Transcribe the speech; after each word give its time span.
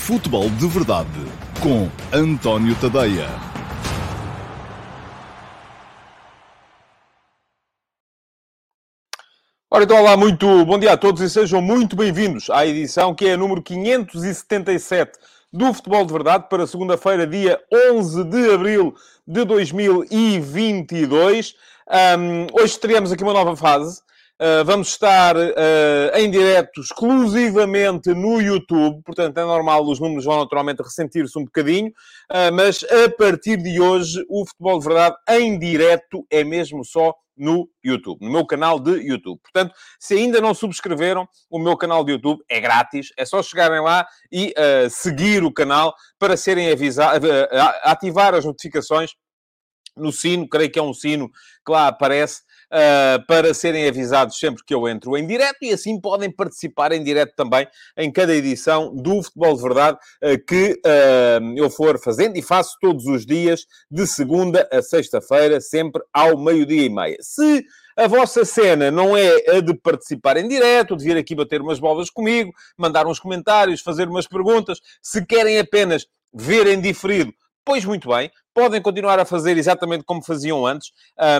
Futebol 0.00 0.50
de 0.50 0.66
Verdade 0.66 1.08
com 1.62 1.88
António 2.12 2.74
Tadeia. 2.80 3.28
Ora, 9.70 9.84
então, 9.84 9.98
olá, 9.98 10.16
muito 10.16 10.64
bom 10.64 10.78
dia 10.78 10.94
a 10.94 10.96
todos 10.96 11.20
e 11.22 11.28
sejam 11.28 11.60
muito 11.60 11.94
bem-vindos 11.94 12.48
à 12.50 12.66
edição 12.66 13.14
que 13.14 13.26
é 13.26 13.34
a 13.34 13.36
número 13.36 13.62
577 13.62 15.18
do 15.52 15.74
Futebol 15.74 16.06
de 16.06 16.12
Verdade 16.12 16.46
para 16.48 16.66
segunda-feira, 16.66 17.26
dia 17.26 17.60
11 17.92 18.24
de 18.24 18.52
abril 18.52 18.94
de 19.26 19.44
2022. 19.44 21.54
Um, 22.18 22.46
hoje 22.60 22.80
teremos 22.80 23.12
aqui 23.12 23.22
uma 23.22 23.34
nova 23.34 23.54
fase. 23.54 24.00
Uh, 24.40 24.64
vamos 24.64 24.88
estar 24.88 25.36
uh, 25.36 26.16
em 26.16 26.30
direto 26.30 26.80
exclusivamente 26.80 28.14
no 28.14 28.40
YouTube, 28.40 29.02
portanto 29.04 29.36
é 29.36 29.44
normal, 29.44 29.84
os 29.84 30.00
números 30.00 30.24
vão 30.24 30.38
naturalmente 30.38 30.82
ressentir-se 30.82 31.38
um 31.38 31.44
bocadinho, 31.44 31.88
uh, 31.88 32.50
mas 32.50 32.82
a 32.84 33.10
partir 33.10 33.58
de 33.58 33.78
hoje 33.78 34.24
o 34.30 34.46
Futebol 34.46 34.78
de 34.78 34.86
Verdade 34.86 35.16
em 35.28 35.58
direto 35.58 36.26
é 36.30 36.42
mesmo 36.42 36.82
só 36.86 37.14
no 37.36 37.68
YouTube, 37.84 38.24
no 38.24 38.32
meu 38.32 38.46
canal 38.46 38.80
de 38.80 38.92
YouTube. 38.92 39.38
Portanto, 39.42 39.74
se 39.98 40.14
ainda 40.14 40.40
não 40.40 40.54
subscreveram 40.54 41.28
o 41.50 41.58
meu 41.58 41.76
canal 41.76 42.02
de 42.02 42.12
YouTube, 42.12 42.42
é 42.48 42.60
grátis, 42.60 43.12
é 43.18 43.26
só 43.26 43.42
chegarem 43.42 43.82
lá 43.82 44.06
e 44.32 44.54
seguir 44.90 45.44
o 45.44 45.52
canal 45.52 45.94
para 46.18 46.34
serem 46.34 46.70
avisados, 46.70 47.28
ativar 47.82 48.34
as 48.34 48.44
notificações 48.44 49.12
no 49.96 50.12
sino, 50.12 50.48
creio 50.48 50.70
que 50.70 50.78
é 50.78 50.82
um 50.82 50.94
sino 50.94 51.30
que 51.64 51.72
lá 51.72 51.88
aparece, 51.88 52.42
uh, 52.70 53.24
para 53.26 53.52
serem 53.52 53.86
avisados 53.86 54.38
sempre 54.38 54.64
que 54.64 54.74
eu 54.74 54.88
entro 54.88 55.16
em 55.16 55.26
direto 55.26 55.58
e 55.62 55.72
assim 55.72 56.00
podem 56.00 56.30
participar 56.30 56.92
em 56.92 57.02
direto 57.02 57.34
também 57.34 57.66
em 57.96 58.10
cada 58.10 58.34
edição 58.34 58.94
do 58.94 59.22
Futebol 59.22 59.56
de 59.56 59.62
Verdade 59.62 59.98
uh, 60.22 60.44
que 60.46 60.80
uh, 60.86 61.56
eu 61.56 61.70
for 61.70 61.98
fazendo 61.98 62.36
e 62.36 62.42
faço 62.42 62.76
todos 62.80 63.06
os 63.06 63.26
dias, 63.26 63.66
de 63.90 64.06
segunda 64.06 64.68
a 64.72 64.80
sexta-feira, 64.82 65.60
sempre 65.60 66.02
ao 66.12 66.38
meio-dia 66.38 66.84
e 66.84 66.88
meia. 66.88 67.16
Se 67.20 67.64
a 67.96 68.06
vossa 68.06 68.44
cena 68.44 68.90
não 68.90 69.16
é 69.16 69.56
a 69.56 69.60
de 69.60 69.74
participar 69.74 70.36
em 70.36 70.48
direto, 70.48 70.96
de 70.96 71.04
vir 71.04 71.16
aqui 71.16 71.34
bater 71.34 71.60
umas 71.60 71.78
bolas 71.78 72.08
comigo, 72.08 72.52
mandar 72.78 73.06
uns 73.06 73.18
comentários, 73.18 73.80
fazer 73.80 74.08
umas 74.08 74.26
perguntas, 74.26 74.80
se 75.02 75.24
querem 75.26 75.58
apenas 75.58 76.06
ver 76.32 76.66
em 76.68 76.80
diferido, 76.80 77.32
Pois 77.64 77.84
muito 77.84 78.08
bem, 78.08 78.30
podem 78.54 78.80
continuar 78.80 79.18
a 79.18 79.24
fazer 79.24 79.56
exatamente 79.56 80.02
como 80.04 80.24
faziam 80.24 80.66
antes, 80.66 80.92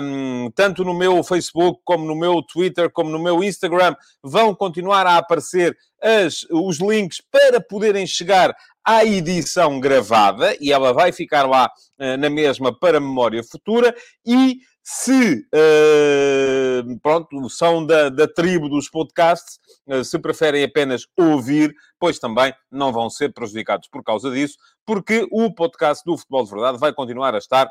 um, 0.03 0.51
tanto 0.51 0.83
no 0.83 0.93
meu 0.93 1.23
Facebook, 1.23 1.81
como 1.83 2.05
no 2.05 2.15
meu 2.15 2.41
Twitter, 2.43 2.91
como 2.91 3.09
no 3.09 3.19
meu 3.19 3.43
Instagram, 3.43 3.95
vão 4.23 4.53
continuar 4.53 5.07
a 5.07 5.17
aparecer 5.17 5.75
as, 6.01 6.45
os 6.51 6.77
links 6.79 7.21
para 7.31 7.59
poderem 7.59 8.05
chegar 8.05 8.55
à 8.85 9.03
edição 9.03 9.79
gravada 9.79 10.55
e 10.59 10.71
ela 10.71 10.93
vai 10.93 11.11
ficar 11.11 11.47
lá 11.47 11.69
uh, 11.99 12.17
na 12.17 12.29
mesma 12.29 12.77
para 12.77 12.99
memória 12.99 13.43
futura 13.43 13.95
e 14.25 14.59
se 14.83 15.45
uh, 15.53 16.99
pronto, 17.01 17.49
são 17.49 17.85
da, 17.85 18.09
da 18.09 18.27
tribo 18.27 18.67
dos 18.67 18.89
podcasts, 18.89 19.59
uh, 19.87 20.03
se 20.03 20.17
preferem 20.19 20.63
apenas 20.63 21.05
ouvir, 21.17 21.73
pois 21.99 22.19
também 22.19 22.53
não 22.71 22.91
vão 22.91 23.09
ser 23.09 23.33
prejudicados 23.33 23.87
por 23.87 24.03
causa 24.03 24.31
disso, 24.31 24.57
porque 24.85 25.27
o 25.31 25.53
podcast 25.53 26.03
do 26.05 26.17
Futebol 26.17 26.43
de 26.43 26.51
Verdade 26.51 26.77
vai 26.79 26.93
continuar 26.93 27.35
a 27.35 27.37
estar 27.37 27.69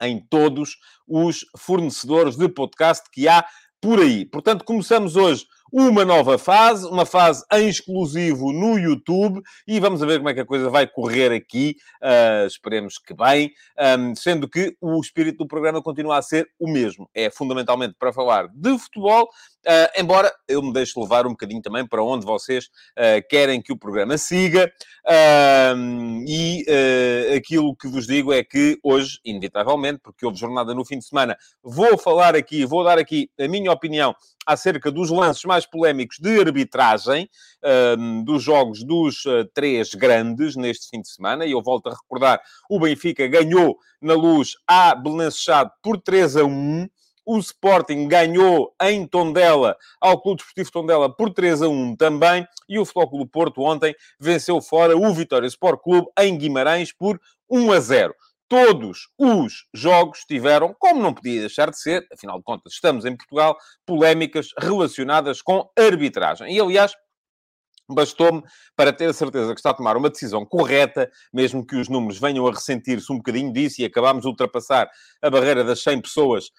em 0.00 0.20
todos 0.28 0.76
os 1.06 1.44
fornecedores 1.56 2.36
de 2.36 2.48
podcast 2.48 3.08
que 3.10 3.28
há 3.28 3.44
por 3.80 4.00
aí. 4.00 4.24
Portanto, 4.24 4.64
começamos 4.64 5.16
hoje 5.16 5.46
uma 5.72 6.04
nova 6.04 6.36
fase, 6.36 6.86
uma 6.86 7.06
fase 7.06 7.42
em 7.50 7.66
exclusivo 7.66 8.52
no 8.52 8.78
YouTube 8.78 9.40
e 9.66 9.80
vamos 9.80 10.00
ver 10.02 10.18
como 10.18 10.28
é 10.28 10.34
que 10.34 10.40
a 10.40 10.44
coisa 10.44 10.68
vai 10.68 10.86
correr 10.86 11.32
aqui. 11.32 11.76
Uh, 12.02 12.46
esperemos 12.46 12.98
que 12.98 13.14
bem, 13.14 13.50
um, 13.98 14.14
sendo 14.14 14.46
que 14.46 14.76
o 14.80 15.00
espírito 15.00 15.38
do 15.38 15.48
programa 15.48 15.82
continua 15.82 16.18
a 16.18 16.22
ser 16.22 16.46
o 16.60 16.70
mesmo. 16.70 17.08
É 17.14 17.30
fundamentalmente 17.30 17.94
para 17.98 18.12
falar 18.12 18.48
de 18.48 18.78
futebol, 18.78 19.30
Uh, 19.64 20.00
embora 20.00 20.32
eu 20.48 20.60
me 20.60 20.72
deixe 20.72 20.98
levar 20.98 21.24
um 21.24 21.30
bocadinho 21.30 21.62
também 21.62 21.86
para 21.86 22.02
onde 22.02 22.26
vocês 22.26 22.64
uh, 22.98 23.22
querem 23.28 23.62
que 23.62 23.72
o 23.72 23.76
programa 23.76 24.18
siga. 24.18 24.72
Uh, 25.06 26.24
e 26.26 26.64
aquilo 27.36 27.74
que 27.76 27.88
vos 27.88 28.06
digo 28.06 28.32
é 28.32 28.42
que 28.42 28.78
hoje, 28.82 29.18
inevitavelmente, 29.24 30.00
porque 30.02 30.26
houve 30.26 30.38
jornada 30.38 30.74
no 30.74 30.84
fim 30.84 30.98
de 30.98 31.04
semana, 31.04 31.36
vou 31.62 31.96
falar 31.96 32.34
aqui, 32.34 32.64
vou 32.64 32.84
dar 32.84 32.98
aqui 32.98 33.30
a 33.38 33.46
minha 33.46 33.70
opinião 33.70 34.14
acerca 34.44 34.90
dos 34.90 35.10
lances 35.10 35.44
mais 35.44 35.64
polémicos 35.64 36.18
de 36.18 36.40
arbitragem 36.40 37.28
dos 38.24 38.42
jogos 38.42 38.82
dos 38.82 39.22
três 39.54 39.94
grandes 39.94 40.56
neste 40.56 40.88
fim 40.88 41.00
de 41.00 41.08
semana. 41.08 41.46
E 41.46 41.52
eu 41.52 41.62
volto 41.62 41.88
a 41.88 41.94
recordar, 41.94 42.40
o 42.68 42.80
Benfica 42.80 43.26
ganhou 43.28 43.76
na 44.00 44.14
luz 44.14 44.56
a 44.66 44.94
Belenenses 44.94 45.46
por 45.82 46.00
3 46.00 46.36
a 46.36 46.44
1. 46.44 46.88
O 47.24 47.38
Sporting 47.38 48.08
ganhou 48.08 48.74
em 48.82 49.06
Tondela 49.06 49.76
ao 50.00 50.20
Clube 50.20 50.38
Desportivo 50.38 50.72
Tondela 50.72 51.14
por 51.14 51.32
3 51.32 51.62
a 51.62 51.68
1 51.68 51.96
também. 51.96 52.46
E 52.68 52.78
o 52.78 52.84
Futebol 52.84 53.10
Clube 53.10 53.30
Porto 53.30 53.62
ontem 53.62 53.94
venceu 54.18 54.60
fora 54.60 54.96
o 54.96 55.14
Vitória 55.14 55.46
Sport 55.46 55.80
Clube 55.82 56.08
em 56.18 56.36
Guimarães 56.36 56.92
por 56.92 57.20
1 57.50 57.72
a 57.72 57.80
0 57.80 58.14
todos 58.52 59.08
os 59.16 59.64
jogos 59.72 60.26
tiveram, 60.28 60.76
como 60.78 61.00
não 61.00 61.14
podia 61.14 61.40
deixar 61.40 61.70
de 61.70 61.80
ser, 61.80 62.06
afinal 62.12 62.36
de 62.36 62.44
contas 62.44 62.74
estamos 62.74 63.06
em 63.06 63.16
Portugal, 63.16 63.56
polémicas 63.86 64.48
relacionadas 64.58 65.40
com 65.40 65.70
arbitragem. 65.74 66.54
E, 66.54 66.60
aliás, 66.60 66.92
Bastou-me 67.88 68.42
para 68.76 68.92
ter 68.92 69.10
a 69.10 69.12
certeza 69.12 69.52
que 69.52 69.60
está 69.60 69.70
a 69.70 69.74
tomar 69.74 69.96
uma 69.96 70.08
decisão 70.08 70.44
correta, 70.44 71.10
mesmo 71.32 71.66
que 71.66 71.76
os 71.76 71.88
números 71.88 72.18
venham 72.18 72.46
a 72.46 72.50
ressentir-se 72.50 73.12
um 73.12 73.16
bocadinho 73.16 73.52
disso 73.52 73.80
e 73.80 73.84
acabámos 73.84 74.22
de 74.22 74.28
ultrapassar 74.28 74.88
a 75.20 75.30
barreira 75.30 75.64
das 75.64 75.82
100 75.82 76.00
pessoas 76.00 76.50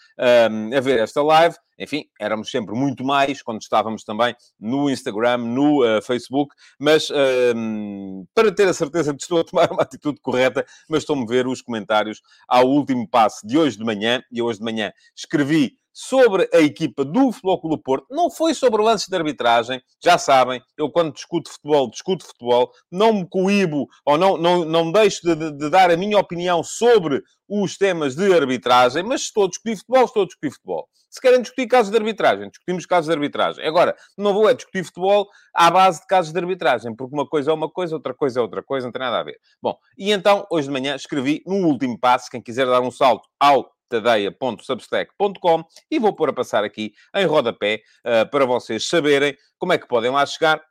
um, 0.51 0.75
a 0.75 0.79
ver 0.79 0.99
esta 0.99 1.21
live. 1.21 1.55
Enfim, 1.79 2.05
éramos 2.19 2.51
sempre 2.51 2.75
muito 2.75 3.03
mais 3.03 3.41
quando 3.41 3.61
estávamos 3.61 4.03
também 4.03 4.35
no 4.59 4.89
Instagram, 4.89 5.37
no 5.37 5.83
uh, 5.83 6.01
Facebook, 6.01 6.53
mas 6.79 7.09
um, 7.55 8.25
para 8.33 8.53
ter 8.53 8.67
a 8.67 8.73
certeza 8.73 9.11
de 9.11 9.17
que 9.17 9.23
estou 9.23 9.39
a 9.39 9.43
tomar 9.43 9.71
uma 9.71 9.81
atitude 9.81 10.19
correta, 10.21 10.65
mas 10.87 10.99
estou-me 10.99 11.23
a 11.23 11.27
ver 11.27 11.47
os 11.47 11.61
comentários 11.61 12.21
ao 12.47 12.67
último 12.67 13.09
passo 13.09 13.45
de 13.45 13.57
hoje 13.57 13.77
de 13.77 13.83
manhã, 13.83 14.21
e 14.31 14.41
hoje 14.41 14.59
de 14.59 14.65
manhã 14.65 14.91
escrevi 15.15 15.77
sobre 15.93 16.49
a 16.51 16.59
equipa 16.59 17.05
do 17.05 17.31
Futebol 17.31 17.61
Clube 17.61 17.83
Porto, 17.83 18.07
não 18.09 18.31
foi 18.31 18.53
sobre 18.53 18.81
lances 18.81 19.07
de 19.07 19.15
arbitragem. 19.15 19.81
Já 20.03 20.17
sabem, 20.17 20.61
eu 20.77 20.89
quando 20.89 21.13
discuto 21.13 21.51
futebol, 21.51 21.89
discuto 21.89 22.25
futebol, 22.25 22.71
não 22.91 23.13
me 23.13 23.29
coíbo 23.29 23.87
ou 24.05 24.17
não, 24.17 24.35
não, 24.35 24.65
não 24.65 24.91
deixo 24.91 25.21
de, 25.23 25.35
de, 25.35 25.51
de 25.57 25.69
dar 25.69 25.91
a 25.91 25.97
minha 25.97 26.17
opinião 26.17 26.63
sobre 26.63 27.21
os 27.47 27.77
temas 27.77 28.15
de 28.15 28.33
arbitragem, 28.33 29.03
mas 29.03 29.21
estou 29.21 29.45
a 29.45 29.47
discutir 29.47 29.77
futebol, 29.77 30.05
estou 30.05 30.23
a 30.23 30.25
discutir 30.25 30.51
futebol. 30.51 30.89
Se 31.13 31.21
querem 31.21 31.43
discutir 31.43 31.67
casos 31.67 31.91
de 31.91 31.97
arbitragem, 31.97 32.49
discutimos 32.49 32.87
casos 32.87 33.05
de 33.05 33.13
arbitragem. 33.13 33.63
Agora, 33.67 33.95
não 34.17 34.33
vou 34.33 34.49
é 34.49 34.53
discutir 34.55 34.83
futebol 34.83 35.27
à 35.53 35.69
base 35.69 36.01
de 36.01 36.07
casos 36.07 36.33
de 36.33 36.39
arbitragem, 36.39 36.95
porque 36.95 37.13
uma 37.13 37.27
coisa 37.27 37.51
é 37.51 37.53
uma 37.53 37.69
coisa, 37.69 37.93
outra 37.93 38.15
coisa 38.15 38.39
é 38.39 38.41
outra 38.41 38.63
coisa, 38.63 38.87
não 38.87 38.91
tem 38.91 38.99
nada 38.99 39.19
a 39.19 39.23
ver. 39.23 39.37
Bom, 39.61 39.77
e 39.95 40.11
então, 40.11 40.47
hoje 40.49 40.69
de 40.69 40.73
manhã, 40.73 40.95
escrevi 40.95 41.43
no 41.45 41.67
último 41.67 41.99
passo, 41.99 42.31
quem 42.31 42.41
quiser 42.41 42.65
dar 42.65 42.81
um 42.81 42.89
salto 42.89 43.29
ao 43.39 43.72
tadeia.substack.com 43.89 45.63
e 45.89 45.99
vou 45.99 46.13
pôr 46.13 46.29
a 46.29 46.33
passar 46.33 46.63
aqui 46.63 46.93
em 47.15 47.25
rodapé 47.25 47.81
uh, 48.05 48.29
para 48.29 48.45
vocês 48.45 48.87
saberem 48.87 49.35
como 49.57 49.73
é 49.73 49.77
que 49.77 49.87
podem 49.87 50.11
lá 50.11 50.25
chegar 50.25 50.61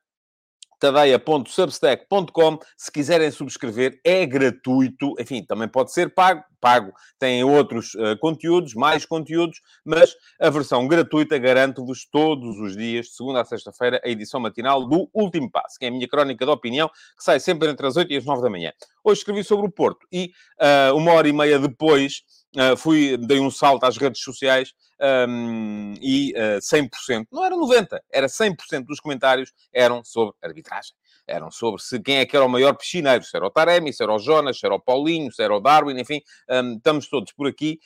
tadeia.substack.com. 0.83 2.59
Se 2.77 2.91
quiserem 2.91 3.31
subscrever, 3.31 4.01
é 4.05 4.27
gratuito. 4.27 5.15
Enfim, 5.21 5.45
também 5.45 5.69
pode 5.69 5.93
ser 5.93 6.13
pago. 6.13 6.43
Pago 6.61 6.93
tem 7.19 7.43
outros 7.43 7.95
uh, 7.95 8.17
conteúdos, 8.21 8.75
mais 8.75 9.05
conteúdos, 9.05 9.61
mas 9.85 10.15
a 10.41 10.49
versão 10.49 10.87
gratuita 10.87 11.37
garanto-vos 11.37 12.09
todos 12.09 12.57
os 12.59 12.77
dias, 12.77 13.07
de 13.07 13.17
segunda 13.17 13.41
a 13.41 13.45
sexta-feira, 13.45 14.01
a 14.05 14.09
edição 14.09 14.39
matinal 14.39 14.87
do 14.87 15.09
Último 15.13 15.51
Passo, 15.51 15.77
que 15.79 15.87
é 15.87 15.89
a 15.89 15.91
minha 15.91 16.07
crónica 16.07 16.45
de 16.45 16.51
opinião, 16.53 16.89
que 16.89 17.25
sai 17.25 17.41
sempre 17.41 17.69
entre 17.69 17.85
as 17.85 17.97
8 17.97 18.13
e 18.13 18.17
as 18.17 18.25
9 18.25 18.43
da 18.43 18.51
manhã. 18.51 18.73
Hoje 19.03 19.19
escrevi 19.19 19.43
sobre 19.43 19.67
o 19.67 19.71
Porto 19.71 20.07
e 20.13 20.31
uh, 20.61 20.97
uma 20.97 21.13
hora 21.13 21.29
e 21.29 21.33
meia 21.33 21.59
depois 21.59 22.23
Uh, 22.55 22.77
fui, 22.77 23.17
dei 23.17 23.41
um 23.41 23.51
salto 23.51 23.85
às 23.85 23.97
redes 23.97 24.23
sociais 24.23 24.75
um, 25.01 25.95
e 26.03 26.35
uh, 26.35 26.57
ah, 26.57 26.59
100%, 26.59 27.27
não 27.33 27.43
era 27.43 27.57
90%, 27.57 27.99
era 28.11 28.27
100% 28.27 28.85
dos 28.85 29.01
comentários 29.01 29.53
eram 29.73 30.05
sobre 30.05 30.35
arbitragem. 30.43 30.93
Eram 31.27 31.51
sobre 31.51 31.81
se 31.81 31.99
quem 32.01 32.17
é 32.17 32.27
que 32.27 32.37
era 32.37 32.45
o 32.45 32.49
maior 32.49 32.75
piscineiro, 32.75 33.25
se 33.25 33.35
era 33.35 33.47
o 33.47 33.51
Taremi, 33.51 33.93
se 33.93 34.03
era 34.03 34.13
o 34.13 34.19
Jonas, 34.19 34.59
se 34.59 34.67
era 34.67 34.75
o 34.75 34.81
Paulinho, 34.81 35.33
se 35.33 35.43
era 35.43 35.55
o 35.55 35.61
Darwin, 35.61 35.99
enfim, 35.99 36.21
um, 36.51 36.77
estamos 36.77 37.09
todos 37.09 37.33
por 37.33 37.47
aqui 37.47 37.79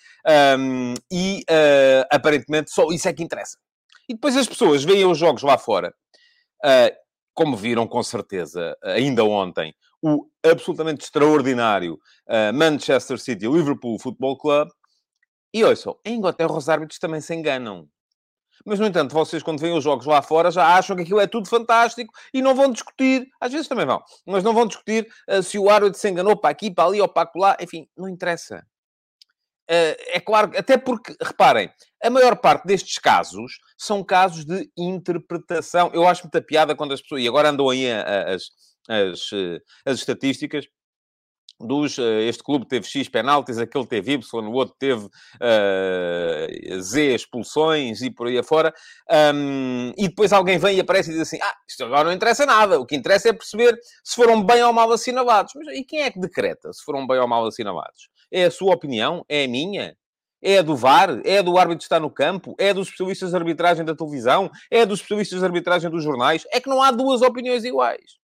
um, 0.59 0.95
e 1.13 1.45
uh, 1.49 2.07
aparentemente 2.11 2.71
só 2.73 2.91
isso 2.91 3.09
é 3.09 3.13
que 3.13 3.23
interessa. 3.23 3.59
E 4.09 4.15
depois 4.15 4.37
as 4.37 4.49
pessoas 4.49 4.83
veem 4.83 5.05
os 5.05 5.19
jogos 5.19 5.43
lá 5.43 5.59
fora, 5.59 5.95
como 7.35 7.57
viram 7.57 7.87
com 7.87 8.03
certeza 8.03 8.77
ainda 8.83 9.25
ontem, 9.25 9.75
o 10.07 10.31
absolutamente 10.45 11.05
extraordinário 11.05 11.95
uh, 12.29 12.55
Manchester 12.55 13.19
City 13.19 13.49
Liverpool 13.49 13.99
Football 13.99 14.39
Club. 14.39 14.69
E 15.53 15.65
ouçam, 15.65 15.99
em 16.05 16.15
Inglaterra 16.15 16.53
os 16.53 16.69
árbitros 16.69 17.01
também 17.01 17.21
se 17.21 17.35
enganam. 17.35 17.89
Mas, 18.65 18.79
no 18.79 18.87
entanto, 18.87 19.13
vocês, 19.13 19.43
quando 19.43 19.61
veem 19.61 19.77
os 19.77 19.85
jogos 19.85 20.07
lá 20.07 20.23
fora, 20.23 20.51
já 20.51 20.77
acham 20.77 20.97
que 20.97 21.03
aquilo 21.03 21.21
é 21.21 21.27
tudo 21.27 21.49
fantástico 21.49 22.13
e 22.33 22.41
não 22.41 22.55
vão 22.55 22.73
discutir, 22.73 23.29
às 23.41 23.53
vezes 23.53 23.69
também 23.69 23.85
vão, 23.85 24.03
mas 24.25 24.43
não 24.43 24.55
vão 24.55 24.67
discutir 24.67 25.09
uh, 25.29 25.43
se 25.43 25.59
o 25.59 25.69
árbitro 25.69 25.99
se 25.99 26.09
enganou 26.09 26.37
para 26.37 26.51
aqui, 26.51 26.71
para 26.71 26.89
ali 26.89 27.01
ou 27.01 27.09
para 27.09 27.31
lá, 27.37 27.57
enfim, 27.61 27.89
não 27.97 28.09
interessa. 28.09 28.65
Uh, 29.69 29.99
é 30.09 30.21
claro, 30.21 30.53
até 30.57 30.79
porque, 30.79 31.17
reparem, 31.21 31.71
a 32.03 32.11
maior 32.11 32.37
parte 32.37 32.67
destes 32.67 32.99
casos 32.99 33.59
são 33.77 34.03
casos 34.05 34.45
de 34.45 34.71
interpretação. 34.77 35.91
Eu 35.93 36.07
acho 36.07 36.23
muita 36.23 36.41
piada 36.41 36.77
quando 36.77 36.95
as 36.95 37.03
pessoas, 37.03 37.23
e 37.23 37.29
agora 37.29 37.51
andam 37.51 37.69
aí 37.69 37.91
as, 37.91 38.45
as, 38.89 39.31
eh, 39.33 39.61
as 39.85 39.99
estatísticas, 39.99 40.67
dos, 41.59 41.97
uh, 41.99 42.21
este 42.21 42.43
clube 42.43 42.67
teve 42.67 42.87
X 42.87 43.09
penaltis, 43.09 43.59
aquele 43.59 43.87
teve 43.87 44.13
Y, 44.13 44.47
o 44.47 44.53
outro 44.53 44.75
teve 44.79 45.07
uh, 45.07 46.81
Z 46.81 47.15
expulsões 47.15 48.03
e 48.03 48.11
por 48.11 48.27
aí 48.27 48.39
afora. 48.39 48.75
Um, 49.35 49.93
e 49.97 50.09
depois 50.09 50.33
alguém 50.33 50.59
vem 50.59 50.77
e 50.77 50.81
aparece 50.81 51.11
e 51.11 51.13
diz 51.15 51.23
assim: 51.23 51.39
Ah, 51.43 51.55
isto 51.69 51.85
agora 51.85 52.05
não 52.05 52.13
interessa 52.13 52.45
nada. 52.45 52.79
O 52.79 52.87
que 52.87 52.97
interessa 52.97 53.31
é 53.31 53.33
perceber 53.33 53.79
se 54.05 54.15
foram 54.15 54.43
bem 54.43 54.63
ou 54.63 54.73
mal 54.73 54.91
assinalados. 54.93 55.53
Mas 55.57 55.79
e 55.79 55.85
quem 55.85 56.03
é 56.03 56.11
que 56.11 56.21
decreta 56.21 56.73
se 56.73 56.85
foram 56.85 57.07
bem 57.07 57.19
ou 57.19 57.29
mal 57.29 57.47
assinalados? 57.47 58.09
É 58.31 58.45
a 58.45 58.51
sua 58.51 58.75
opinião? 58.75 59.25
É 59.29 59.45
a 59.45 59.49
minha? 59.49 59.97
É 60.43 60.59
a 60.59 60.63
do 60.63 60.77
VAR? 60.77 61.23
É 61.25 61.39
a 61.39 61.43
do 61.43 61.57
árbitro 61.57 61.79
que 61.79 61.85
está 61.85 61.99
no 61.99 62.11
campo? 62.11 62.55
É 62.59 62.75
dos 62.75 62.89
especialistas 62.89 63.31
de 63.31 63.37
arbitragem 63.37 63.85
da 63.85 63.97
televisão? 63.97 64.51
É 64.71 64.85
dos 64.85 65.01
especialistas 65.01 65.41
de 65.41 65.45
arbitragem 65.45 65.91
dos 65.91 66.05
jornais? 66.05 66.45
É 66.53 66.61
que 66.61 66.69
não 66.69 66.83
há 66.83 66.91
duas 66.91 67.23
opiniões 67.23 67.65
iguais 67.65 68.26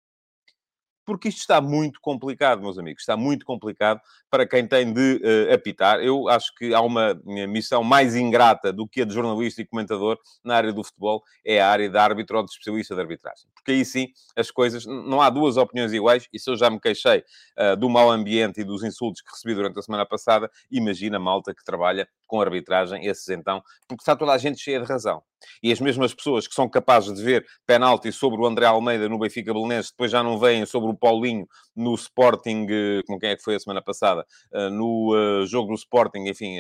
porque 1.08 1.30
isto 1.30 1.40
está 1.40 1.62
muito 1.62 2.02
complicado, 2.02 2.62
meus 2.62 2.78
amigos. 2.78 3.02
Está 3.02 3.16
muito 3.16 3.46
complicado 3.46 4.02
para 4.30 4.46
quem 4.46 4.68
tem 4.68 4.92
de 4.92 5.22
uh, 5.24 5.54
apitar. 5.54 6.02
Eu 6.02 6.28
acho 6.28 6.54
que 6.54 6.74
há 6.74 6.82
uma 6.82 7.18
missão 7.24 7.82
mais 7.82 8.14
ingrata 8.14 8.74
do 8.74 8.86
que 8.86 9.04
a 9.04 9.06
de 9.06 9.14
jornalista 9.14 9.62
e 9.62 9.66
comentador 9.66 10.20
na 10.44 10.56
área 10.56 10.74
do 10.74 10.84
futebol, 10.84 11.24
é 11.46 11.62
a 11.62 11.70
área 11.70 11.90
de 11.90 11.98
árbitro 11.98 12.38
ou 12.38 12.44
de 12.44 12.52
especialista 12.52 12.94
de 12.94 13.00
arbitragem. 13.00 13.48
Porque 13.56 13.72
aí 13.72 13.86
sim, 13.86 14.10
as 14.36 14.52
coisas... 14.52 14.86
Não 14.86 15.22
há 15.22 15.30
duas 15.30 15.56
opiniões 15.56 15.94
iguais, 15.94 16.28
e 16.34 16.38
se 16.38 16.50
eu 16.50 16.58
já 16.58 16.70
me 16.70 16.78
queixei 16.78 17.24
uh, 17.58 17.78
do 17.78 17.90
mau 17.90 18.12
ambiente 18.12 18.60
e 18.60 18.66
dos 18.66 18.84
insultos 18.84 19.22
que 19.22 19.32
recebi 19.32 19.56
durante 19.56 19.80
a 19.80 19.82
semana 19.82 20.06
passada, 20.06 20.52
imagina 20.70 21.16
a 21.16 21.22
malta 21.22 21.56
que 21.56 21.64
trabalha 21.64 22.06
com 22.28 22.42
arbitragem, 22.42 23.06
esses 23.06 23.28
então, 23.30 23.62
porque 23.88 24.02
está 24.02 24.16
toda 24.16 24.34
a 24.34 24.38
gente 24.38 24.60
cheia 24.60 24.80
de 24.80 24.86
razão. 24.86 25.24
E 25.62 25.72
as 25.72 25.80
mesmas 25.80 26.14
pessoas 26.14 26.48
que 26.48 26.54
são 26.54 26.68
capazes 26.70 27.14
de 27.14 27.24
ver 27.24 27.46
penalti 27.66 28.12
sobre 28.12 28.42
o 28.42 28.46
André 28.46 28.66
Almeida 28.66 29.08
no 29.08 29.20
Benfica 29.20 29.54
Belenenses, 29.54 29.92
depois 29.92 30.12
já 30.12 30.22
não 30.24 30.38
veem 30.38 30.66
sobre 30.66 30.90
o 30.90 30.96
Paulinho 30.96 31.48
no 31.76 31.94
Sporting, 31.96 32.66
eh, 32.70 33.02
com 33.08 33.20
quem 33.20 33.30
é 33.30 33.36
que 33.36 33.44
foi 33.44 33.56
a 33.56 33.60
semana 33.60 33.82
passada, 33.82 34.26
eh, 34.54 34.70
no 34.70 35.14
eh, 35.16 35.46
jogo 35.46 35.70
do 35.70 35.76
Sporting, 35.76 36.28
enfim, 36.28 36.58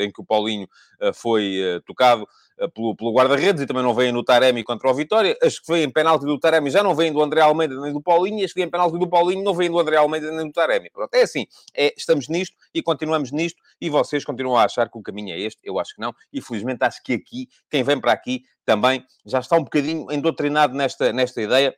em 0.00 0.10
que 0.10 0.20
o 0.20 0.24
Paulinho 0.24 0.68
foi 1.14 1.80
tocado 1.84 2.26
pelo, 2.74 2.96
pelo 2.96 3.12
guarda-redes 3.12 3.62
e 3.62 3.66
também 3.66 3.82
não 3.82 3.94
veem 3.94 4.12
no 4.12 4.24
Taremi 4.24 4.64
contra 4.64 4.90
o 4.90 4.94
Vitória. 4.94 5.36
As 5.42 5.58
que 5.58 5.72
veem 5.72 5.90
penalti 5.90 6.24
do 6.24 6.38
Taremi 6.38 6.70
já 6.70 6.82
não 6.82 6.94
veem 6.94 7.12
do 7.12 7.22
André 7.22 7.40
Almeida 7.40 7.78
nem 7.80 7.92
do 7.92 8.00
Paulinho, 8.00 8.40
e 8.40 8.44
as 8.44 8.52
que 8.52 8.60
veem 8.60 8.70
penalti 8.70 8.98
do 8.98 9.08
Paulinho 9.08 9.44
não 9.44 9.54
veem 9.54 9.70
do 9.70 9.78
André 9.78 9.96
Almeida 9.96 10.30
nem 10.32 10.46
do 10.46 10.52
Taremi. 10.52 10.90
Pronto, 10.90 11.14
é 11.14 11.22
assim. 11.22 11.46
É, 11.74 11.92
estamos 11.96 12.28
nisto 12.28 12.56
e 12.74 12.82
continuamos 12.82 13.30
nisto 13.32 13.60
e 13.80 13.90
vocês 13.90 14.24
continuam 14.24 14.56
a 14.56 14.64
achar 14.64 14.88
que 14.88 14.98
o 14.98 15.02
caminho 15.02 15.34
é 15.34 15.40
este. 15.40 15.60
Eu 15.62 15.78
acho 15.78 15.94
que 15.94 16.00
não. 16.00 16.14
E 16.32 16.40
felizmente 16.40 16.84
acho 16.84 17.02
que 17.02 17.14
aqui, 17.14 17.48
quem 17.70 17.82
vem 17.82 18.00
para 18.00 18.12
aqui 18.12 18.42
também 18.64 19.04
já 19.24 19.40
está 19.40 19.56
um 19.56 19.62
bocadinho 19.62 20.10
endoctrinado 20.10 20.74
nesta, 20.74 21.12
nesta 21.12 21.40
ideia 21.40 21.74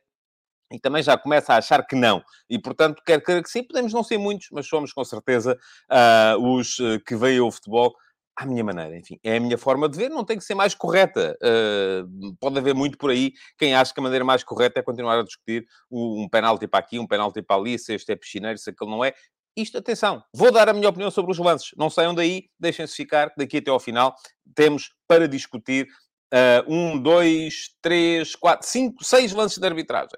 e 0.71 0.79
também 0.79 1.01
já 1.01 1.17
começa 1.17 1.53
a 1.53 1.57
achar 1.57 1.85
que 1.85 1.95
não. 1.95 2.23
E, 2.49 2.59
portanto, 2.59 3.01
quer 3.05 3.23
queira 3.23 3.41
que 3.41 3.49
sim, 3.49 3.63
podemos 3.63 3.91
não 3.91 4.03
ser 4.03 4.17
muitos, 4.17 4.49
mas 4.51 4.67
somos 4.67 4.93
com 4.93 5.03
certeza 5.03 5.57
uh, 5.89 6.55
os 6.55 6.77
uh, 6.79 6.99
que 7.05 7.15
veem 7.15 7.39
o 7.39 7.51
futebol 7.51 7.95
à 8.39 8.45
minha 8.45 8.63
maneira. 8.63 8.97
Enfim, 8.97 9.19
é 9.21 9.35
a 9.35 9.39
minha 9.39 9.57
forma 9.57 9.89
de 9.89 9.97
ver, 9.97 10.09
não 10.09 10.23
tem 10.23 10.37
que 10.37 10.43
ser 10.45 10.55
mais 10.55 10.73
correta. 10.73 11.37
Uh, 11.43 12.35
pode 12.39 12.57
haver 12.57 12.73
muito 12.73 12.97
por 12.97 13.11
aí 13.11 13.33
quem 13.57 13.75
acha 13.75 13.93
que 13.93 13.99
a 13.99 14.03
maneira 14.03 14.23
mais 14.23 14.45
correta 14.45 14.79
é 14.79 14.83
continuar 14.83 15.19
a 15.19 15.23
discutir 15.23 15.65
um 15.91 16.27
penalti 16.29 16.65
para 16.65 16.79
aqui, 16.79 16.97
um 16.97 17.05
penalti 17.05 17.41
para 17.41 17.57
ali, 17.57 17.77
se 17.77 17.93
este 17.93 18.13
é 18.13 18.15
piscineiro, 18.15 18.57
se 18.57 18.69
aquele 18.69 18.89
não 18.89 19.03
é. 19.03 19.13
Isto, 19.57 19.77
atenção, 19.77 20.23
vou 20.33 20.53
dar 20.53 20.69
a 20.69 20.73
minha 20.73 20.87
opinião 20.87 21.11
sobre 21.11 21.31
os 21.31 21.37
lances. 21.37 21.71
Não 21.75 21.89
saiam 21.89 22.15
daí, 22.15 22.45
deixem-se 22.57 22.95
ficar, 22.95 23.29
daqui 23.37 23.57
até 23.57 23.69
ao 23.69 23.79
final 23.79 24.15
temos 24.55 24.93
para 25.05 25.27
discutir 25.27 25.85
uh, 26.33 26.73
um, 26.73 26.97
dois, 26.97 27.75
três, 27.81 28.35
quatro, 28.35 28.65
cinco, 28.65 29.03
seis 29.03 29.33
lances 29.33 29.57
de 29.57 29.67
arbitragem 29.67 30.17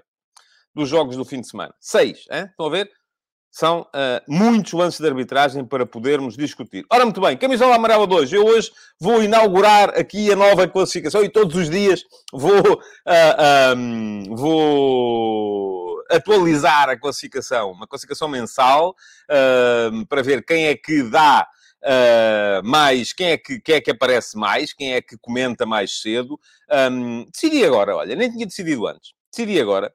dos 0.75 0.87
jogos 0.87 1.17
do 1.17 1.25
fim 1.25 1.41
de 1.41 1.49
semana. 1.49 1.73
Seis, 1.79 2.25
hein? 2.31 2.45
estão 2.45 2.67
a 2.67 2.69
ver? 2.69 2.91
São 3.51 3.81
uh, 3.81 4.21
muitos 4.29 4.71
lances 4.71 5.01
de 5.01 5.07
arbitragem 5.07 5.65
para 5.65 5.85
podermos 5.85 6.37
discutir. 6.37 6.85
Ora, 6.89 7.03
muito 7.03 7.19
bem, 7.19 7.35
camisola 7.35 7.75
amarela 7.75 8.07
de 8.07 8.15
hoje. 8.15 8.35
Eu 8.37 8.45
hoje 8.45 8.71
vou 8.97 9.21
inaugurar 9.21 9.89
aqui 9.89 10.31
a 10.31 10.37
nova 10.37 10.65
classificação 10.69 11.21
e 11.21 11.27
todos 11.27 11.57
os 11.57 11.69
dias 11.69 12.01
vou, 12.31 12.75
uh, 12.75 12.79
ah, 13.05 13.73
um, 13.75 14.23
vou 14.33 16.01
atualizar 16.09 16.89
a 16.89 16.97
classificação. 16.97 17.71
Uma 17.71 17.85
classificação 17.85 18.29
mensal 18.29 18.95
uh, 19.29 20.05
para 20.07 20.23
ver 20.23 20.45
quem 20.45 20.67
é 20.67 20.75
que 20.75 21.03
dá 21.03 21.47
Uh, 21.83 22.61
mais 22.63 23.11
quem 23.11 23.31
é, 23.31 23.37
que, 23.39 23.59
quem 23.59 23.73
é 23.73 23.81
que 23.81 23.89
aparece 23.89 24.37
mais, 24.37 24.71
quem 24.71 24.93
é 24.93 25.01
que 25.01 25.17
comenta 25.17 25.65
mais 25.65 25.99
cedo. 25.99 26.39
Um, 26.91 27.25
decidi 27.25 27.65
agora, 27.65 27.95
olha, 27.95 28.15
nem 28.15 28.31
tinha 28.31 28.45
decidido 28.45 28.85
antes. 28.85 29.13
Decidi 29.31 29.59
agora. 29.59 29.91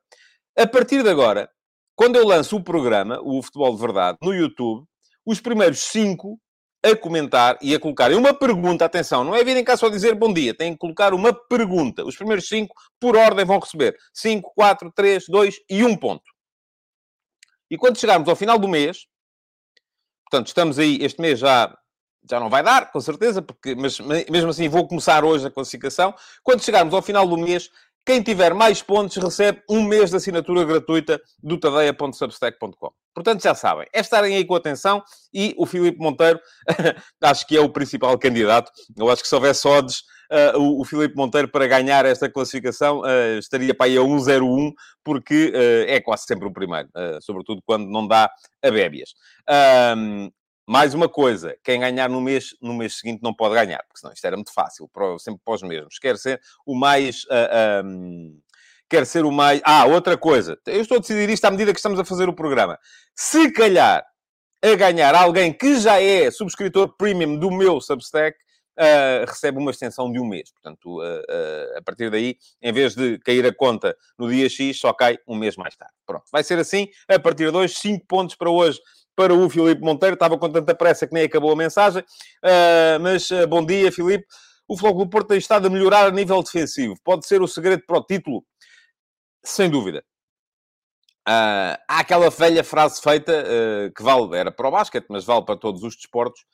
A 0.58 0.66
partir 0.66 1.04
de 1.04 1.08
agora, 1.08 1.48
quando 1.96 2.16
eu 2.16 2.26
lanço 2.26 2.56
o 2.56 2.62
programa, 2.62 3.18
o 3.22 3.42
Futebol 3.42 3.74
de 3.74 3.80
Verdade, 3.80 4.18
no 4.22 4.34
YouTube, 4.34 4.86
os 5.24 5.40
primeiros 5.40 5.80
cinco 5.80 6.38
a 6.84 6.94
comentar 6.94 7.58
e 7.60 7.74
a 7.74 7.80
colocarem 7.80 8.16
uma 8.16 8.32
pergunta, 8.32 8.84
atenção, 8.84 9.24
não 9.24 9.34
é 9.34 9.42
virem 9.42 9.64
cá 9.64 9.76
só 9.76 9.88
dizer 9.88 10.14
bom 10.14 10.32
dia, 10.32 10.54
têm 10.54 10.72
que 10.72 10.78
colocar 10.78 11.14
uma 11.14 11.32
pergunta. 11.32 12.04
Os 12.04 12.14
primeiros 12.14 12.46
cinco, 12.46 12.74
por 13.00 13.16
ordem, 13.16 13.44
vão 13.44 13.58
receber 13.58 13.96
5, 14.14 14.52
4, 14.54 14.92
3, 14.94 15.24
2 15.26 15.56
e 15.68 15.82
1 15.82 15.96
ponto. 15.96 16.22
E 17.70 17.76
quando 17.76 17.98
chegarmos 17.98 18.28
ao 18.28 18.36
final 18.36 18.58
do 18.58 18.68
mês, 18.68 19.06
portanto, 20.30 20.48
estamos 20.48 20.78
aí, 20.78 20.98
este 21.00 21.20
mês 21.20 21.38
já, 21.40 21.76
já 22.30 22.38
não 22.38 22.48
vai 22.48 22.62
dar, 22.62 22.92
com 22.92 23.00
certeza, 23.00 23.42
porque, 23.42 23.74
mas 23.74 23.98
mesmo 23.98 24.50
assim 24.50 24.68
vou 24.68 24.86
começar 24.86 25.24
hoje 25.24 25.46
a 25.46 25.50
classificação. 25.50 26.14
Quando 26.44 26.62
chegarmos 26.62 26.94
ao 26.94 27.02
final 27.02 27.26
do 27.26 27.36
mês, 27.36 27.70
quem 28.06 28.22
tiver 28.22 28.54
mais 28.54 28.80
pontos 28.80 29.16
recebe 29.16 29.60
um 29.68 29.82
mês 29.82 30.10
de 30.10 30.16
assinatura 30.16 30.64
gratuita 30.64 31.20
do 31.42 31.58
tadeia.substack.com. 31.58 32.92
Portanto, 33.12 33.42
já 33.42 33.52
sabem, 33.52 33.88
é 33.92 34.00
estarem 34.00 34.36
aí 34.36 34.44
com 34.44 34.54
atenção 34.54 35.02
e 35.34 35.54
o 35.58 35.66
Filipe 35.66 35.98
Monteiro 35.98 36.38
acho 37.20 37.46
que 37.46 37.56
é 37.56 37.60
o 37.60 37.68
principal 37.68 38.16
candidato. 38.16 38.70
Eu 38.96 39.10
acho 39.10 39.22
que 39.22 39.28
se 39.28 39.34
houvesse 39.34 39.66
odds, 39.66 40.02
uh, 40.30 40.56
o, 40.56 40.82
o 40.82 40.84
Filipe 40.84 41.16
Monteiro 41.16 41.48
para 41.48 41.66
ganhar 41.66 42.04
esta 42.04 42.30
classificação 42.30 43.00
uh, 43.00 43.38
estaria 43.38 43.74
para 43.74 43.86
aí 43.86 43.96
a 43.96 44.02
1-0-1, 44.02 44.72
porque 45.02 45.48
uh, 45.48 45.90
é 45.90 46.00
quase 46.00 46.26
sempre 46.26 46.46
o 46.46 46.52
primeiro, 46.52 46.88
sobretudo 47.20 47.60
quando 47.66 47.90
não 47.90 48.06
dá 48.06 48.30
a 48.62 48.70
bébias. 48.70 49.14
Mais 50.68 50.94
uma 50.94 51.08
coisa, 51.08 51.56
quem 51.62 51.78
ganhar 51.78 52.08
no 52.08 52.20
mês, 52.20 52.56
no 52.60 52.74
mês 52.74 52.98
seguinte 52.98 53.22
não 53.22 53.32
pode 53.32 53.54
ganhar, 53.54 53.78
porque 53.84 54.00
senão 54.00 54.12
isto 54.12 54.24
era 54.24 54.36
muito 54.36 54.52
fácil, 54.52 54.90
sempre 55.20 55.40
para 55.44 55.54
os 55.54 55.62
mesmos. 55.62 55.98
Quer 55.98 56.18
ser 56.18 56.40
o 56.66 56.74
mais... 56.74 57.22
Uh, 57.24 57.28
ah, 57.30 57.82
um, 57.84 58.40
quer 58.90 59.06
ser 59.06 59.24
o 59.24 59.30
mais... 59.30 59.60
Ah, 59.64 59.86
outra 59.86 60.18
coisa. 60.18 60.58
Eu 60.66 60.80
estou 60.80 60.96
a 60.96 61.00
decidir 61.00 61.30
isto 61.30 61.44
à 61.44 61.52
medida 61.52 61.72
que 61.72 61.78
estamos 61.78 62.00
a 62.00 62.04
fazer 62.04 62.28
o 62.28 62.32
programa. 62.32 62.76
Se 63.14 63.52
calhar 63.52 64.04
a 64.60 64.74
ganhar 64.74 65.14
alguém 65.14 65.52
que 65.52 65.78
já 65.78 66.02
é 66.02 66.32
subscritor 66.32 66.96
premium 66.96 67.38
do 67.38 67.50
meu 67.50 67.80
Substack, 67.80 68.36
Uh, 68.78 69.24
recebe 69.26 69.56
uma 69.56 69.70
extensão 69.70 70.12
de 70.12 70.20
um 70.20 70.26
mês. 70.26 70.52
Portanto, 70.52 71.00
uh, 71.00 71.02
uh, 71.02 71.78
a 71.78 71.82
partir 71.82 72.10
daí, 72.10 72.36
em 72.60 72.74
vez 72.74 72.94
de 72.94 73.18
cair 73.20 73.46
a 73.46 73.54
conta 73.54 73.96
no 74.18 74.28
dia 74.28 74.50
X, 74.50 74.78
só 74.78 74.92
cai 74.92 75.16
um 75.26 75.34
mês 75.34 75.56
mais 75.56 75.74
tarde. 75.74 75.94
Pronto, 76.04 76.24
vai 76.30 76.44
ser 76.44 76.58
assim. 76.58 76.86
A 77.08 77.18
partir 77.18 77.50
de 77.50 77.56
hoje, 77.56 77.74
5 77.76 78.04
pontos 78.06 78.36
para 78.36 78.50
hoje 78.50 78.78
para 79.16 79.34
o 79.34 79.48
Filipe 79.48 79.80
Monteiro. 79.80 80.14
Estava 80.14 80.38
com 80.38 80.52
tanta 80.52 80.74
pressa 80.74 81.06
que 81.06 81.14
nem 81.14 81.24
acabou 81.24 81.50
a 81.50 81.56
mensagem. 81.56 82.02
Uh, 82.44 83.00
mas 83.00 83.28
uh, 83.30 83.48
bom 83.48 83.64
dia, 83.64 83.90
Filipe. 83.90 84.26
O 84.68 84.76
Futebol 84.76 85.08
Porto 85.08 85.28
tem 85.28 85.38
estado 85.38 85.66
a 85.66 85.70
melhorar 85.70 86.06
a 86.06 86.10
nível 86.10 86.42
defensivo. 86.42 86.94
Pode 87.02 87.26
ser 87.26 87.40
o 87.40 87.48
segredo 87.48 87.82
para 87.86 87.98
o 87.98 88.04
título? 88.04 88.44
Sem 89.42 89.70
dúvida. 89.70 90.04
Uh, 91.28 91.74
há 91.88 92.00
aquela 92.00 92.30
velha 92.30 92.62
frase 92.62 93.00
feita 93.00 93.44
que 93.96 94.02
vale, 94.02 94.36
era 94.36 94.52
para 94.52 94.68
o 94.68 94.70
basquete, 94.70 95.06
mas 95.08 95.24
vale 95.24 95.44
para 95.44 95.56
todos 95.56 95.82
os 95.82 95.96
desportos, 95.96 96.44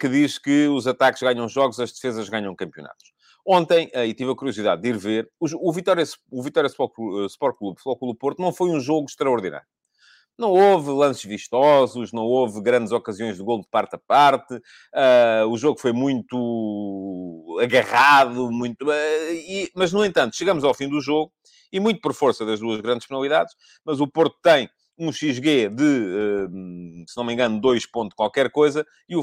que 0.00 0.08
diz 0.08 0.38
que 0.38 0.68
os 0.68 0.86
ataques 0.86 1.20
ganham 1.20 1.46
jogos, 1.48 1.78
as 1.80 1.92
defesas 1.92 2.28
ganham 2.28 2.54
campeonatos. 2.54 3.12
Ontem, 3.46 3.90
e 3.94 4.14
tive 4.14 4.30
a 4.30 4.34
curiosidade 4.34 4.80
de 4.80 4.88
ir 4.88 4.96
ver, 4.96 5.30
o, 5.38 5.72
Vitória, 5.72 6.04
o 6.30 6.42
Vitória 6.42 6.66
Sport 6.66 6.94
Clube, 6.94 7.78
Futebol 7.78 7.98
Clube 7.98 8.18
Porto, 8.18 8.42
não 8.42 8.52
foi 8.52 8.70
um 8.70 8.80
jogo 8.80 9.06
extraordinário. 9.06 9.66
Não 10.38 10.50
houve 10.50 10.90
lances 10.90 11.24
vistosos, 11.24 12.12
não 12.12 12.24
houve 12.24 12.60
grandes 12.60 12.92
ocasiões 12.92 13.36
de 13.36 13.42
gol 13.42 13.60
de 13.60 13.68
parte 13.70 13.96
a 13.96 13.98
parte. 13.98 14.54
Uh, 14.54 15.48
o 15.50 15.56
jogo 15.56 15.80
foi 15.80 15.92
muito 15.92 17.58
agarrado, 17.62 18.50
muito. 18.50 18.82
Uh, 18.82 19.32
e, 19.32 19.70
mas, 19.74 19.92
no 19.92 20.04
entanto, 20.04 20.36
chegamos 20.36 20.62
ao 20.62 20.74
fim 20.74 20.88
do 20.88 21.00
jogo 21.00 21.32
e 21.72 21.80
muito 21.80 22.00
por 22.00 22.12
força 22.12 22.44
das 22.44 22.60
duas 22.60 22.80
grandes 22.80 23.06
penalidades. 23.06 23.54
Mas 23.84 23.98
o 23.98 24.06
Porto 24.06 24.36
tem 24.42 24.68
um 24.98 25.12
XG 25.12 25.68
de, 25.68 26.48
se 27.06 27.16
não 27.16 27.24
me 27.24 27.32
engano, 27.32 27.60
2 27.60 27.86
ponto 27.86 28.16
qualquer 28.16 28.50
coisa, 28.50 28.84
e 29.08 29.14
o, 29.14 29.20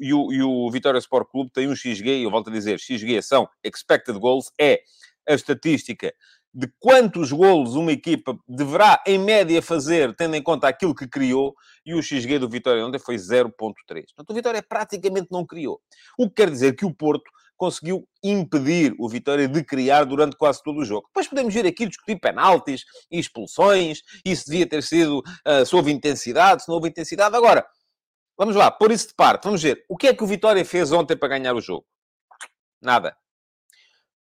e 0.00 0.12
o, 0.12 0.32
e 0.32 0.42
o 0.42 0.70
Vitória 0.70 0.98
Sport 0.98 1.28
Clube 1.30 1.50
tem 1.50 1.66
um 1.66 1.74
XG, 1.74 2.18
e 2.18 2.22
eu 2.24 2.30
volto 2.30 2.50
a 2.50 2.52
dizer, 2.52 2.78
XG 2.78 3.22
são 3.22 3.48
expected 3.64 4.18
goals, 4.18 4.52
é 4.60 4.80
a 5.26 5.34
estatística 5.34 6.12
de 6.54 6.72
quantos 6.78 7.32
golos 7.32 7.74
uma 7.74 7.90
equipa 7.90 8.38
deverá, 8.46 9.02
em 9.04 9.18
média, 9.18 9.60
fazer, 9.60 10.14
tendo 10.14 10.36
em 10.36 10.42
conta 10.42 10.68
aquilo 10.68 10.94
que 10.94 11.08
criou, 11.08 11.54
e 11.84 11.94
o 11.94 12.02
XG 12.02 12.38
do 12.38 12.48
Vitória 12.48 12.86
ontem 12.86 12.98
foi 12.98 13.16
0.3. 13.16 13.52
Portanto, 13.56 14.30
o 14.30 14.34
Vitória 14.34 14.62
praticamente 14.62 15.28
não 15.32 15.44
criou. 15.44 15.80
O 16.16 16.28
que 16.28 16.36
quer 16.36 16.50
dizer 16.50 16.76
que 16.76 16.84
o 16.84 16.94
Porto 16.94 17.28
conseguiu 17.56 18.06
impedir 18.22 18.94
o 18.98 19.08
Vitória 19.08 19.48
de 19.48 19.64
criar 19.64 20.04
durante 20.04 20.36
quase 20.36 20.62
todo 20.62 20.78
o 20.78 20.84
jogo. 20.84 21.06
Depois 21.08 21.26
podemos 21.26 21.52
vir 21.52 21.66
aqui 21.66 21.86
discutir 21.86 22.18
penaltis 22.20 22.84
e 23.10 23.18
expulsões, 23.18 24.02
e 24.24 24.34
se 24.34 24.46
devia 24.46 24.68
ter 24.68 24.82
sido, 24.82 25.18
uh, 25.18 25.66
se 25.66 25.74
houve 25.74 25.90
intensidade, 25.92 26.62
se 26.62 26.68
não 26.68 26.76
houve 26.76 26.88
intensidade. 26.88 27.34
Agora, 27.34 27.66
vamos 28.36 28.54
lá, 28.54 28.70
por 28.70 28.92
isso 28.92 29.08
de 29.08 29.14
parte, 29.14 29.44
vamos 29.44 29.62
ver. 29.62 29.84
O 29.88 29.96
que 29.96 30.06
é 30.06 30.14
que 30.14 30.22
o 30.22 30.26
Vitória 30.26 30.64
fez 30.64 30.92
ontem 30.92 31.16
para 31.16 31.28
ganhar 31.28 31.54
o 31.54 31.60
jogo? 31.60 31.84
Nada. 32.80 33.16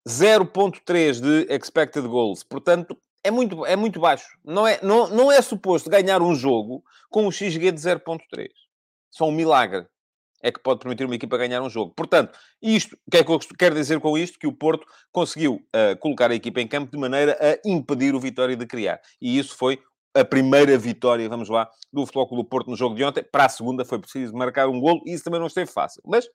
0.3 0.08 1.20
de 1.20 1.54
expected 1.54 2.08
goals. 2.08 2.44
Portanto, 2.44 2.98
é 3.24 3.32
muito, 3.32 3.66
é 3.66 3.76
muito 3.76 4.00
baixo. 4.00 4.28
Não 4.44 4.68
é, 4.68 4.80
não, 4.84 5.08
não 5.10 5.32
é 5.32 5.42
suposto 5.42 5.90
ganhar 5.90 6.22
um 6.22 6.36
jogo 6.36 6.84
com 7.10 7.28
um 7.28 7.32
XG 7.32 7.72
de 7.72 7.82
0.3. 7.82 8.50
Só 9.10 9.28
um 9.28 9.32
milagre 9.32 9.88
é 10.44 10.52
que 10.52 10.60
pode 10.60 10.80
permitir 10.80 11.06
uma 11.06 11.16
equipa 11.16 11.38
ganhar 11.38 11.60
um 11.62 11.70
jogo. 11.70 11.92
Portanto, 11.96 12.38
isto, 12.62 12.96
o 13.08 13.10
que 13.10 13.18
é 13.18 13.24
que 13.24 13.32
eu 13.32 13.40
quero 13.58 13.74
dizer 13.74 14.00
com 14.00 14.16
isto? 14.16 14.38
Que 14.38 14.46
o 14.46 14.54
Porto 14.54 14.86
conseguiu 15.12 15.56
uh, 15.56 15.98
colocar 16.00 16.30
a 16.30 16.36
equipa 16.36 16.62
em 16.62 16.68
campo 16.68 16.92
de 16.92 16.98
maneira 17.00 17.36
a 17.42 17.68
impedir 17.68 18.14
o 18.14 18.20
Vitória 18.20 18.56
de 18.56 18.66
criar. 18.68 19.02
E 19.20 19.40
isso 19.40 19.58
foi 19.58 19.82
a 20.14 20.24
primeira 20.24 20.78
vitória, 20.78 21.28
vamos 21.28 21.50
lá, 21.50 21.70
do 21.92 22.06
Futebol 22.06 22.28
Clube 22.28 22.44
do 22.44 22.50
Porto 22.50 22.70
no 22.70 22.78
jogo 22.78 22.96
de 22.96 23.04
ontem. 23.04 23.24
Para 23.24 23.46
a 23.46 23.50
segunda 23.50 23.84
foi 23.84 24.00
preciso 24.00 24.34
marcar 24.34 24.70
um 24.70 24.80
golo 24.80 25.02
e 25.06 25.14
isso 25.14 25.24
também 25.24 25.40
não 25.40 25.48
esteve 25.48 25.70
fácil. 25.70 26.02
Mas 26.06 26.30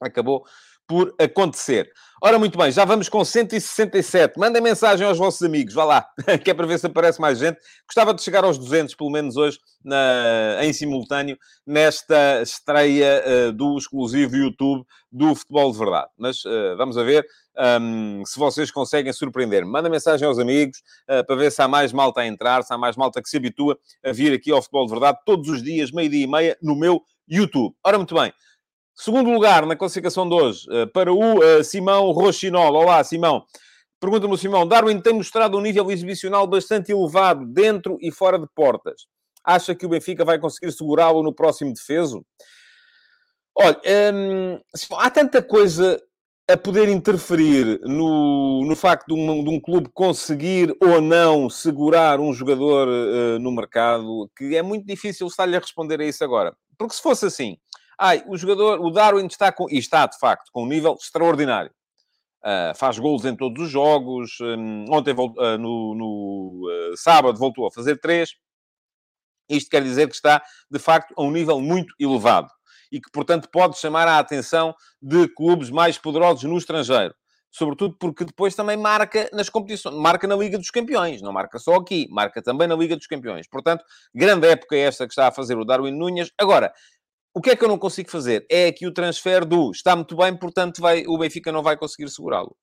acabou 0.00 0.44
por 0.90 1.14
acontecer. 1.20 1.88
Ora, 2.20 2.36
muito 2.36 2.58
bem, 2.58 2.72
já 2.72 2.84
vamos 2.84 3.08
com 3.08 3.24
167. 3.24 4.36
Mandem 4.36 4.60
mensagem 4.60 5.06
aos 5.06 5.16
vossos 5.16 5.40
amigos, 5.40 5.72
vá 5.72 5.84
lá, 5.84 6.06
que 6.42 6.50
é 6.50 6.54
para 6.54 6.66
ver 6.66 6.80
se 6.80 6.86
aparece 6.86 7.20
mais 7.20 7.38
gente. 7.38 7.60
Gostava 7.86 8.12
de 8.12 8.20
chegar 8.20 8.42
aos 8.42 8.58
200, 8.58 8.96
pelo 8.96 9.08
menos 9.08 9.36
hoje, 9.36 9.60
na, 9.84 10.58
em 10.62 10.72
simultâneo, 10.72 11.38
nesta 11.64 12.42
estreia 12.42 13.22
uh, 13.24 13.52
do 13.52 13.78
exclusivo 13.78 14.34
YouTube 14.34 14.84
do 15.12 15.32
Futebol 15.32 15.70
de 15.70 15.78
Verdade. 15.78 16.08
Mas 16.18 16.44
uh, 16.44 16.76
vamos 16.76 16.98
a 16.98 17.04
ver 17.04 17.24
um, 17.80 18.24
se 18.26 18.36
vocês 18.36 18.72
conseguem 18.72 19.12
surpreender. 19.12 19.64
Mandem 19.64 19.92
mensagem 19.92 20.26
aos 20.26 20.40
amigos 20.40 20.78
uh, 21.08 21.24
para 21.24 21.36
ver 21.36 21.52
se 21.52 21.62
há 21.62 21.68
mais 21.68 21.92
malta 21.92 22.22
a 22.22 22.26
entrar, 22.26 22.64
se 22.64 22.74
há 22.74 22.76
mais 22.76 22.96
malta 22.96 23.22
que 23.22 23.28
se 23.28 23.36
habitua 23.36 23.78
a 24.04 24.10
vir 24.10 24.32
aqui 24.32 24.50
ao 24.50 24.60
Futebol 24.60 24.86
de 24.86 24.92
Verdade 24.92 25.18
todos 25.24 25.48
os 25.48 25.62
dias, 25.62 25.92
meio-dia 25.92 26.24
e 26.24 26.26
meia, 26.26 26.58
no 26.60 26.74
meu 26.74 27.00
YouTube. 27.28 27.76
Ora, 27.84 27.96
muito 27.96 28.12
bem. 28.16 28.32
Segundo 29.02 29.30
lugar 29.30 29.64
na 29.64 29.74
classificação 29.74 30.28
de 30.28 30.34
hoje, 30.34 30.66
eh, 30.70 30.84
para 30.84 31.10
o 31.10 31.42
eh, 31.42 31.62
Simão 31.62 32.10
Rochinol. 32.10 32.74
Olá, 32.74 33.02
Simão. 33.02 33.46
Pergunta-me 33.98 34.36
Simão. 34.36 34.68
Darwin 34.68 35.00
tem 35.00 35.14
mostrado 35.14 35.56
um 35.56 35.60
nível 35.62 35.90
exibicional 35.90 36.46
bastante 36.46 36.92
elevado, 36.92 37.46
dentro 37.46 37.96
e 38.02 38.12
fora 38.12 38.38
de 38.38 38.46
portas. 38.54 39.06
Acha 39.42 39.74
que 39.74 39.86
o 39.86 39.88
Benfica 39.88 40.22
vai 40.22 40.38
conseguir 40.38 40.70
segurá-lo 40.72 41.22
no 41.22 41.32
próximo 41.32 41.72
defeso? 41.72 42.22
Olha, 43.54 43.80
hum, 44.12 44.60
há 44.98 45.08
tanta 45.08 45.42
coisa 45.42 45.98
a 46.46 46.54
poder 46.58 46.90
interferir 46.90 47.80
no, 47.82 48.66
no 48.66 48.76
facto 48.76 49.06
de 49.06 49.14
um, 49.14 49.42
de 49.42 49.48
um, 49.48 49.58
clube 49.58 49.88
conseguir 49.94 50.76
ou 50.78 51.00
não 51.00 51.48
segurar 51.48 52.20
um 52.20 52.34
jogador 52.34 52.86
uh, 52.86 53.38
no 53.38 53.50
mercado, 53.50 54.30
que 54.36 54.54
é 54.54 54.60
muito 54.60 54.84
difícil 54.84 55.26
estar-lhe 55.26 55.56
a 55.56 55.60
responder 55.60 56.02
a 56.02 56.04
isso 56.04 56.22
agora. 56.22 56.54
Porque 56.76 56.94
se 56.94 57.00
fosse 57.00 57.24
assim, 57.24 57.56
Ai, 58.02 58.24
o 58.26 58.34
jogador, 58.34 58.80
o 58.80 58.90
Darwin 58.90 59.26
está 59.26 59.52
com, 59.52 59.68
e 59.68 59.76
está 59.76 60.06
de 60.06 60.18
facto 60.18 60.50
com 60.50 60.62
um 60.62 60.66
nível 60.66 60.96
extraordinário. 60.98 61.70
Uh, 62.42 62.74
faz 62.74 62.98
golos 62.98 63.26
em 63.26 63.36
todos 63.36 63.62
os 63.62 63.70
jogos. 63.70 64.40
Um, 64.40 64.86
ontem, 64.88 65.12
uh, 65.12 65.58
no, 65.58 65.94
no 65.94 66.66
uh, 66.66 66.96
sábado, 66.96 67.38
voltou 67.38 67.66
a 67.66 67.70
fazer 67.70 68.00
três. 68.00 68.30
Isto 69.50 69.68
quer 69.68 69.82
dizer 69.82 70.08
que 70.08 70.14
está, 70.14 70.42
de 70.70 70.78
facto, 70.78 71.12
a 71.14 71.22
um 71.22 71.30
nível 71.30 71.60
muito 71.60 71.94
elevado. 72.00 72.48
E 72.90 72.98
que, 72.98 73.10
portanto, 73.12 73.50
pode 73.52 73.76
chamar 73.76 74.08
a 74.08 74.18
atenção 74.18 74.74
de 75.02 75.28
clubes 75.28 75.68
mais 75.68 75.98
poderosos 75.98 76.44
no 76.44 76.56
estrangeiro. 76.56 77.14
Sobretudo 77.50 77.96
porque 77.98 78.24
depois 78.24 78.54
também 78.54 78.78
marca 78.78 79.28
nas 79.32 79.50
competições, 79.50 79.94
marca 79.96 80.26
na 80.26 80.36
Liga 80.36 80.56
dos 80.56 80.70
Campeões, 80.70 81.20
não 81.20 81.32
marca 81.32 81.58
só 81.58 81.74
aqui, 81.74 82.06
marca 82.08 82.40
também 82.40 82.68
na 82.68 82.76
Liga 82.76 82.96
dos 82.96 83.08
Campeões. 83.08 83.48
Portanto, 83.48 83.84
grande 84.14 84.46
época 84.46 84.76
esta 84.76 85.04
que 85.04 85.12
está 85.12 85.26
a 85.26 85.32
fazer 85.32 85.58
o 85.58 85.64
Darwin 85.64 85.90
Núñez. 85.90 86.30
Agora, 86.38 86.72
o 87.32 87.40
que 87.40 87.50
é 87.50 87.56
que 87.56 87.64
eu 87.64 87.68
não 87.68 87.78
consigo 87.78 88.10
fazer? 88.10 88.46
É 88.50 88.66
aqui 88.66 88.86
o 88.86 88.92
transfer 88.92 89.44
do 89.44 89.70
está 89.70 89.94
muito 89.94 90.16
bem, 90.16 90.36
portanto 90.36 90.80
vai, 90.80 91.04
o 91.06 91.16
Benfica 91.18 91.52
não 91.52 91.62
vai 91.62 91.76
conseguir 91.76 92.08
segurá-lo. 92.10 92.56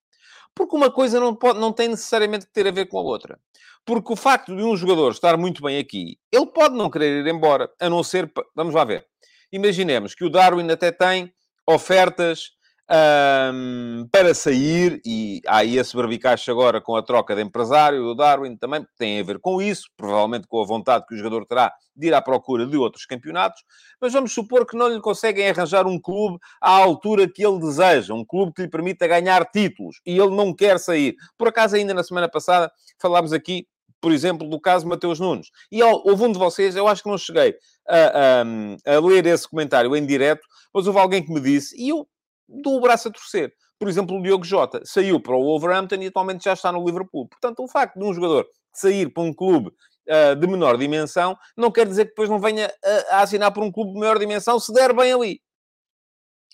Porque 0.54 0.76
uma 0.76 0.92
coisa 0.92 1.20
não, 1.20 1.36
pode, 1.36 1.60
não 1.60 1.72
tem 1.72 1.88
necessariamente 1.88 2.48
que 2.48 2.52
ter 2.52 2.68
a 2.68 2.72
ver 2.72 2.88
com 2.88 2.98
a 2.98 3.02
outra. 3.02 3.40
Porque 3.86 4.12
o 4.12 4.16
facto 4.16 4.56
de 4.56 4.64
um 4.64 4.76
jogador 4.76 5.12
estar 5.12 5.38
muito 5.38 5.62
bem 5.62 5.78
aqui, 5.78 6.18
ele 6.32 6.48
pode 6.48 6.76
não 6.76 6.90
querer 6.90 7.26
ir 7.26 7.34
embora, 7.34 7.72
a 7.80 7.90
não 7.90 8.04
ser... 8.04 8.32
Vamos 8.56 8.74
lá 8.74 8.84
ver. 8.84 9.06
Imaginemos 9.52 10.14
que 10.14 10.26
o 10.26 10.30
Darwin 10.30 10.70
até 10.70 10.92
tem 10.92 11.32
ofertas 11.66 12.57
um, 12.90 14.08
para 14.12 14.34
sair, 14.34 15.02
e 15.06 15.42
há 15.46 15.58
aí 15.58 15.78
esse 15.78 15.96
barbicacho 15.96 16.50
agora 16.50 16.80
com 16.80 16.96
a 16.96 17.04
troca 17.04 17.36
de 17.36 17.42
empresário 17.42 18.02
do 18.02 18.16
Darwin 18.16 18.56
também 18.56 18.86
tem 18.98 19.20
a 19.20 19.24
ver 19.24 19.40
com 19.40 19.62
isso, 19.62 19.90
provavelmente 19.98 20.48
com 20.48 20.62
a 20.62 20.66
vontade 20.66 21.06
que 21.06 21.14
o 21.14 21.18
jogador 21.18 21.46
terá 21.46 21.74
de 21.96 22.08
ir 22.08 22.14
à 22.14 22.22
procura 22.22 22.66
de 22.66 22.78
outros 22.78 23.06
campeonatos, 23.06 23.62
mas 24.00 24.14
vamos 24.14 24.32
supor 24.32 24.66
que 24.66 24.78
não 24.78 24.88
lhe 24.88 25.02
conseguem 25.02 25.50
arranjar 25.50 25.86
um 25.86 26.00
clube 26.00 26.38
à 26.62 26.72
altura 26.72 27.28
que 27.28 27.46
ele 27.46 27.60
deseja, 27.60 28.14
um 28.14 28.24
clube 28.24 28.54
que 28.54 28.62
lhe 28.62 28.70
permita 28.70 29.08
ganhar 29.08 29.46
títulos, 29.46 30.00
e 30.06 30.18
ele 30.18 30.36
não 30.36 30.54
quer 30.54 30.80
sair. 30.80 31.16
Por 31.38 31.50
acaso, 31.50 31.76
ainda 31.76 31.94
na 31.94 32.04
semana 32.04 32.30
passada, 32.30 32.72
falámos 33.00 33.34
aqui 33.34 33.68
por 34.00 34.12
exemplo, 34.12 34.48
do 34.48 34.60
caso 34.62 34.88
Mateus 34.88 35.20
Nunes. 35.20 35.50
E 35.72 35.82
houve 35.82 36.24
um 36.24 36.32
de 36.32 36.38
vocês, 36.38 36.76
eu 36.76 36.88
acho 36.88 37.02
que 37.02 37.10
não 37.10 37.18
cheguei 37.18 37.56
a, 37.90 38.44
a, 38.86 38.96
a, 38.96 39.00
ler 39.00 39.26
esse 39.26 39.50
comentário 39.50 39.96
em 39.96 40.06
direto, 40.06 40.46
mas 40.72 40.86
houve 40.86 41.00
alguém 41.00 41.26
que 41.26 41.34
me 41.34 41.40
disse, 41.40 41.76
e 41.76 41.90
eu 41.90 42.08
dou 42.48 42.78
o 42.78 42.82
braço 42.82 43.08
a 43.08 43.12
torcer. 43.12 43.54
Por 43.80 43.88
exemplo, 43.88 44.18
o 44.18 44.22
Diogo 44.22 44.44
Jota 44.44 44.82
saiu 44.84 45.20
para 45.20 45.36
o 45.36 45.44
Wolverhampton 45.44 45.96
e 45.96 46.08
atualmente 46.08 46.46
já 46.46 46.54
está 46.54 46.72
no 46.72 46.84
Liverpool. 46.84 47.28
Portanto, 47.28 47.64
o 47.64 47.68
facto 47.68 48.00
de 48.00 48.06
um 48.06 48.14
jogador 48.14 48.48
sair 48.74 49.12
para 49.12 49.24
um 49.24 49.34
clube 49.34 49.70
uh, 49.70 50.36
de 50.36 50.48
menor 50.48 50.78
dimensão 50.78 51.38
não 51.56 51.72
quer 51.72 51.88
dizer 51.88 52.06
que 52.06 52.12
depois 52.12 52.30
não 52.30 52.40
venha 52.40 52.74
a, 52.84 53.18
a 53.18 53.22
assinar 53.22 53.52
por 53.52 53.64
um 53.64 53.72
clube 53.72 53.94
de 53.94 54.00
maior 54.00 54.18
dimensão 54.18 54.60
se 54.60 54.74
der 54.74 54.94
bem 54.94 55.14
ali. 55.14 55.42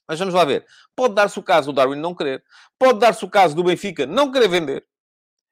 Mas 0.08 0.20
vamos 0.20 0.34
lá 0.34 0.44
ver. 0.44 0.66
Pode 0.96 1.16
dar-se 1.16 1.40
o 1.40 1.44
caso 1.44 1.72
do 1.72 1.76
Darwin 1.76 1.96
não 1.96 2.14
querer. 2.14 2.44
Pode 2.78 3.00
dar-se 3.00 3.24
o 3.24 3.30
caso 3.30 3.56
do 3.56 3.64
Benfica 3.64 4.06
não 4.06 4.32
querer 4.32 4.50
vender. 4.50 4.86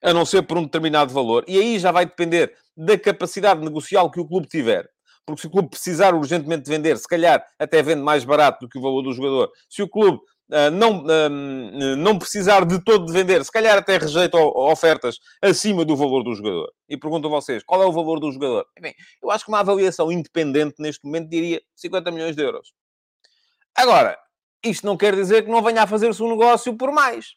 A 0.03 0.13
não 0.13 0.25
ser 0.25 0.41
por 0.41 0.57
um 0.57 0.63
determinado 0.63 1.13
valor. 1.13 1.45
E 1.47 1.57
aí 1.57 1.79
já 1.79 1.91
vai 1.91 2.05
depender 2.05 2.53
da 2.75 2.97
capacidade 2.99 3.61
negocial 3.61 4.11
que 4.11 4.19
o 4.19 4.27
clube 4.27 4.47
tiver 4.47 4.89
porque 5.25 5.41
se 5.41 5.47
o 5.47 5.51
clube 5.51 5.69
precisar 5.69 6.13
urgentemente 6.13 6.63
de 6.63 6.71
vender, 6.71 6.97
se 6.97 7.07
calhar 7.07 7.45
até 7.59 7.81
vende 7.81 8.01
mais 8.01 8.23
barato 8.23 8.65
do 8.65 8.69
que 8.69 8.77
o 8.77 8.81
valor 8.81 9.01
do 9.01 9.13
jogador. 9.13 9.51
Se 9.69 9.81
o 9.81 9.87
clube 9.87 10.19
não, 10.71 11.03
uh, 11.03 11.95
não 11.97 12.19
precisar 12.19 12.65
de 12.65 12.83
todo 12.83 13.05
de 13.05 13.13
vender, 13.13 13.43
se 13.43 13.51
calhar 13.51 13.77
até 13.77 13.97
rejeita 13.97 14.37
ofertas 14.37 15.19
acima 15.41 15.85
do 15.85 15.95
valor 15.95 16.23
do 16.23 16.33
jogador. 16.35 16.71
E 16.89 16.97
pergunto 16.97 17.27
a 17.27 17.31
vocês, 17.31 17.63
qual 17.63 17.81
é 17.81 17.85
o 17.85 17.91
valor 17.91 18.19
do 18.19 18.31
jogador? 18.31 18.65
Bem, 18.79 18.93
eu 19.21 19.31
acho 19.31 19.45
que 19.45 19.51
uma 19.51 19.59
avaliação 19.59 20.11
independente 20.11 20.75
neste 20.79 21.05
momento 21.05 21.29
diria 21.29 21.61
50 21.75 22.11
milhões 22.11 22.35
de 22.35 22.43
euros. 22.43 22.73
Agora, 23.75 24.17
isto 24.63 24.85
não 24.85 24.97
quer 24.97 25.15
dizer 25.15 25.43
que 25.43 25.51
não 25.51 25.61
venha 25.61 25.83
a 25.83 25.87
fazer-se 25.87 26.21
um 26.21 26.29
negócio 26.29 26.75
por 26.75 26.91
mais. 26.91 27.35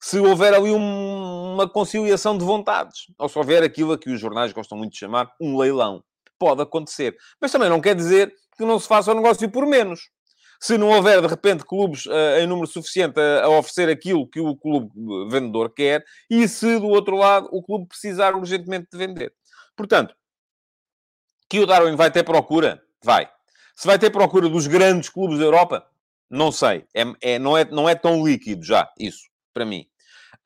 Se 0.00 0.18
houver 0.18 0.52
ali 0.52 0.70
um, 0.70 1.54
uma 1.54 1.68
conciliação 1.68 2.36
de 2.36 2.44
vontades, 2.44 3.06
ou 3.18 3.28
se 3.28 3.38
houver 3.38 3.62
aquilo 3.62 3.92
a 3.92 3.98
que 3.98 4.10
os 4.10 4.20
jornais 4.20 4.52
gostam 4.52 4.76
muito 4.76 4.92
de 4.92 4.98
chamar 4.98 5.32
um 5.40 5.56
leilão 5.56 6.04
pode 6.38 6.60
acontecer. 6.60 7.16
Mas 7.40 7.50
também 7.50 7.70
não 7.70 7.80
quer 7.80 7.94
dizer 7.94 8.32
que 8.56 8.64
não 8.64 8.78
se 8.78 8.86
faça 8.86 9.12
o 9.12 9.14
negócio 9.14 9.50
por 9.50 9.66
menos. 9.66 10.10
Se 10.64 10.78
não 10.78 10.88
houver, 10.88 11.20
de 11.20 11.26
repente, 11.26 11.62
clubes 11.62 12.06
uh, 12.06 12.38
em 12.40 12.46
número 12.46 12.66
suficiente 12.66 13.20
a, 13.20 13.44
a, 13.44 13.48
oferecer 13.50 13.90
aquilo 13.90 14.26
que 14.26 14.40
o 14.40 14.56
clube 14.56 14.90
vendedor 15.30 15.68
quer, 15.68 16.02
e 16.30 16.48
se, 16.48 16.78
do 16.78 16.88
outro 16.88 17.16
lado, 17.16 17.50
o 17.52 17.62
clube 17.62 17.86
precisar 17.86 18.34
urgentemente 18.34 18.86
de 18.90 18.96
vender. 18.96 19.34
Portanto, 19.76 20.14
que 21.50 21.60
o 21.60 21.66
Darwin 21.66 21.96
vai 21.96 22.10
ter 22.10 22.22
procura? 22.22 22.82
Vai. 23.04 23.28
Se 23.76 23.86
vai 23.86 23.98
ter 23.98 24.08
procura 24.08 24.48
dos 24.48 24.66
grandes 24.66 25.10
clubes 25.10 25.38
da 25.38 25.44
Europa? 25.44 25.86
Não 26.30 26.50
sei. 26.50 26.86
É, 26.94 27.34
é, 27.34 27.38
não, 27.38 27.58
é, 27.58 27.66
não 27.66 27.86
é 27.86 27.94
tão 27.94 28.24
líquido 28.24 28.64
já, 28.64 28.90
isso, 28.98 29.28
para 29.52 29.66
mim. 29.66 29.86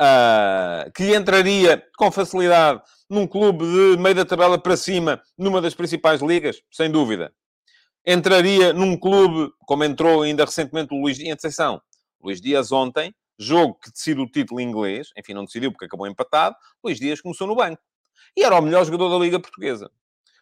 Uh, 0.03 0.91
que 0.97 1.15
entraria 1.15 1.81
com 1.97 2.11
facilidade 2.11 2.83
num 3.09 3.25
clube 3.25 3.65
de 3.65 4.03
meio 4.03 4.17
da 4.17 4.25
tabela 4.25 4.59
para 4.59 4.77
cima, 4.77 5.23
numa 5.39 5.61
das 5.61 5.77
principais 5.77 6.21
ligas, 6.21 6.61
sem 6.73 6.91
dúvida. 6.91 7.33
Entraria 8.11 8.73
num 8.73 8.97
clube, 8.97 9.53
como 9.67 9.85
entrou 9.85 10.23
ainda 10.23 10.43
recentemente 10.43 10.95
o 10.95 10.99
Luís 10.99 11.19
Dias, 11.19 11.35
atenção, 11.35 11.79
Luís 12.19 12.41
Dias 12.41 12.73
ontem, 12.73 13.15
jogo 13.39 13.75
que 13.75 13.93
decide 13.93 14.19
o 14.19 14.27
título 14.27 14.63
inglês, 14.63 15.11
enfim, 15.15 15.35
não 15.35 15.45
decidiu 15.45 15.71
porque 15.71 15.85
acabou 15.85 16.07
empatado, 16.07 16.57
Luís 16.83 16.99
Dias 16.99 17.21
começou 17.21 17.47
no 17.47 17.55
banco. 17.55 17.83
E 18.35 18.43
era 18.43 18.59
o 18.59 18.63
melhor 18.63 18.87
jogador 18.87 19.11
da 19.11 19.23
Liga 19.23 19.39
Portuguesa. 19.39 19.91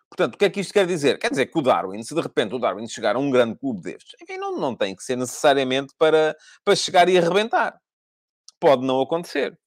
Portanto, 0.09 0.37
o 0.37 0.39
que 0.39 0.45
é 0.45 0.51
que 0.51 0.61
isto 0.61 0.73
quer 0.73 0.87
dizer? 0.87 1.19
Quer 1.19 1.31
dizer 1.31 1.47
que 1.47 1.59
o 1.59 1.61
Darwin, 1.61 2.01
se 2.05 2.15
de 2.15 2.21
repente 2.21 2.55
o 2.55 2.59
Darwin 2.61 2.87
chegar 2.87 3.17
a 3.17 3.19
um 3.19 3.33
grande 3.33 3.59
clube 3.59 3.83
destes, 3.83 4.15
enfim, 4.23 4.39
não, 4.39 4.57
não 4.61 4.77
tem 4.77 4.95
que 4.95 5.03
ser 5.03 5.17
necessariamente 5.17 5.93
para, 5.99 6.37
para 6.65 6.77
chegar 6.77 7.09
e 7.09 7.19
arrebentar. 7.19 7.81
Pode 8.61 8.87
não 8.87 9.01
acontecer. 9.01 9.59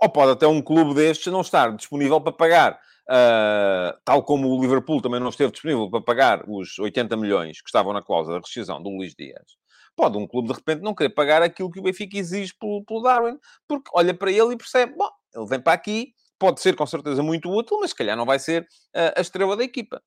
Ou 0.00 0.08
pode 0.08 0.30
até 0.30 0.46
um 0.46 0.62
clube 0.62 0.94
destes 0.94 1.32
não 1.32 1.40
estar 1.40 1.74
disponível 1.74 2.20
para 2.20 2.30
pagar, 2.30 2.80
uh, 3.08 3.98
tal 4.04 4.22
como 4.22 4.48
o 4.48 4.60
Liverpool 4.60 5.00
também 5.00 5.20
não 5.20 5.30
esteve 5.30 5.52
disponível 5.52 5.90
para 5.90 6.00
pagar 6.00 6.44
os 6.48 6.78
80 6.78 7.16
milhões 7.16 7.60
que 7.60 7.68
estavam 7.68 7.92
na 7.92 8.02
cláusula 8.02 8.36
da 8.38 8.46
rescisão 8.46 8.82
do 8.82 8.90
Luís 8.90 9.14
Dias. 9.14 9.56
Pode 9.96 10.16
um 10.16 10.26
clube, 10.26 10.48
de 10.48 10.54
repente, 10.54 10.82
não 10.82 10.94
querer 10.94 11.10
pagar 11.10 11.42
aquilo 11.42 11.70
que 11.70 11.80
o 11.80 11.82
Benfica 11.82 12.16
exige 12.16 12.54
pelo, 12.58 12.84
pelo 12.84 13.02
Darwin, 13.02 13.36
porque 13.66 13.90
olha 13.92 14.14
para 14.14 14.30
ele 14.30 14.54
e 14.54 14.56
percebe, 14.56 14.94
bom, 14.96 15.08
ele 15.34 15.46
vem 15.46 15.60
para 15.60 15.72
aqui, 15.72 16.14
pode 16.38 16.60
ser 16.60 16.76
com 16.76 16.86
certeza 16.86 17.22
muito 17.22 17.50
útil, 17.50 17.78
mas 17.80 17.90
se 17.90 17.96
calhar 17.96 18.16
não 18.16 18.24
vai 18.24 18.38
ser 18.38 18.62
uh, 18.62 19.12
a 19.16 19.20
estrela 19.20 19.56
da 19.56 19.64
equipa. 19.64 20.00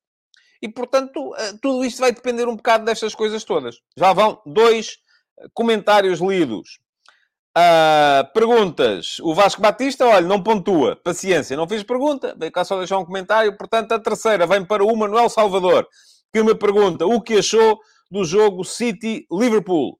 E, 0.62 0.68
portanto, 0.68 1.30
uh, 1.30 1.58
tudo 1.60 1.84
isto 1.84 1.98
vai 2.00 2.12
depender 2.12 2.48
um 2.48 2.56
bocado 2.56 2.84
destas 2.84 3.14
coisas 3.14 3.44
todas. 3.44 3.80
Já 3.96 4.12
vão 4.12 4.40
dois 4.46 4.98
comentários 5.52 6.20
lidos. 6.20 6.78
Uh, 7.56 8.32
perguntas. 8.32 9.18
O 9.20 9.34
Vasco 9.34 9.60
Batista, 9.60 10.06
olha, 10.06 10.26
não 10.26 10.42
pontua. 10.42 10.96
Paciência, 10.96 11.56
não 11.56 11.68
fiz 11.68 11.82
pergunta. 11.82 12.34
Veio 12.38 12.50
cá 12.50 12.64
só 12.64 12.78
deixar 12.78 12.98
um 12.98 13.04
comentário. 13.04 13.56
Portanto, 13.56 13.92
a 13.92 13.98
terceira 13.98 14.46
vem 14.46 14.64
para 14.64 14.82
o 14.82 14.96
Manuel 14.96 15.28
Salvador, 15.28 15.86
que 16.32 16.42
me 16.42 16.54
pergunta 16.54 17.06
o 17.06 17.20
que 17.20 17.38
achou 17.38 17.78
do 18.10 18.24
jogo 18.24 18.64
City-Liverpool. 18.64 19.98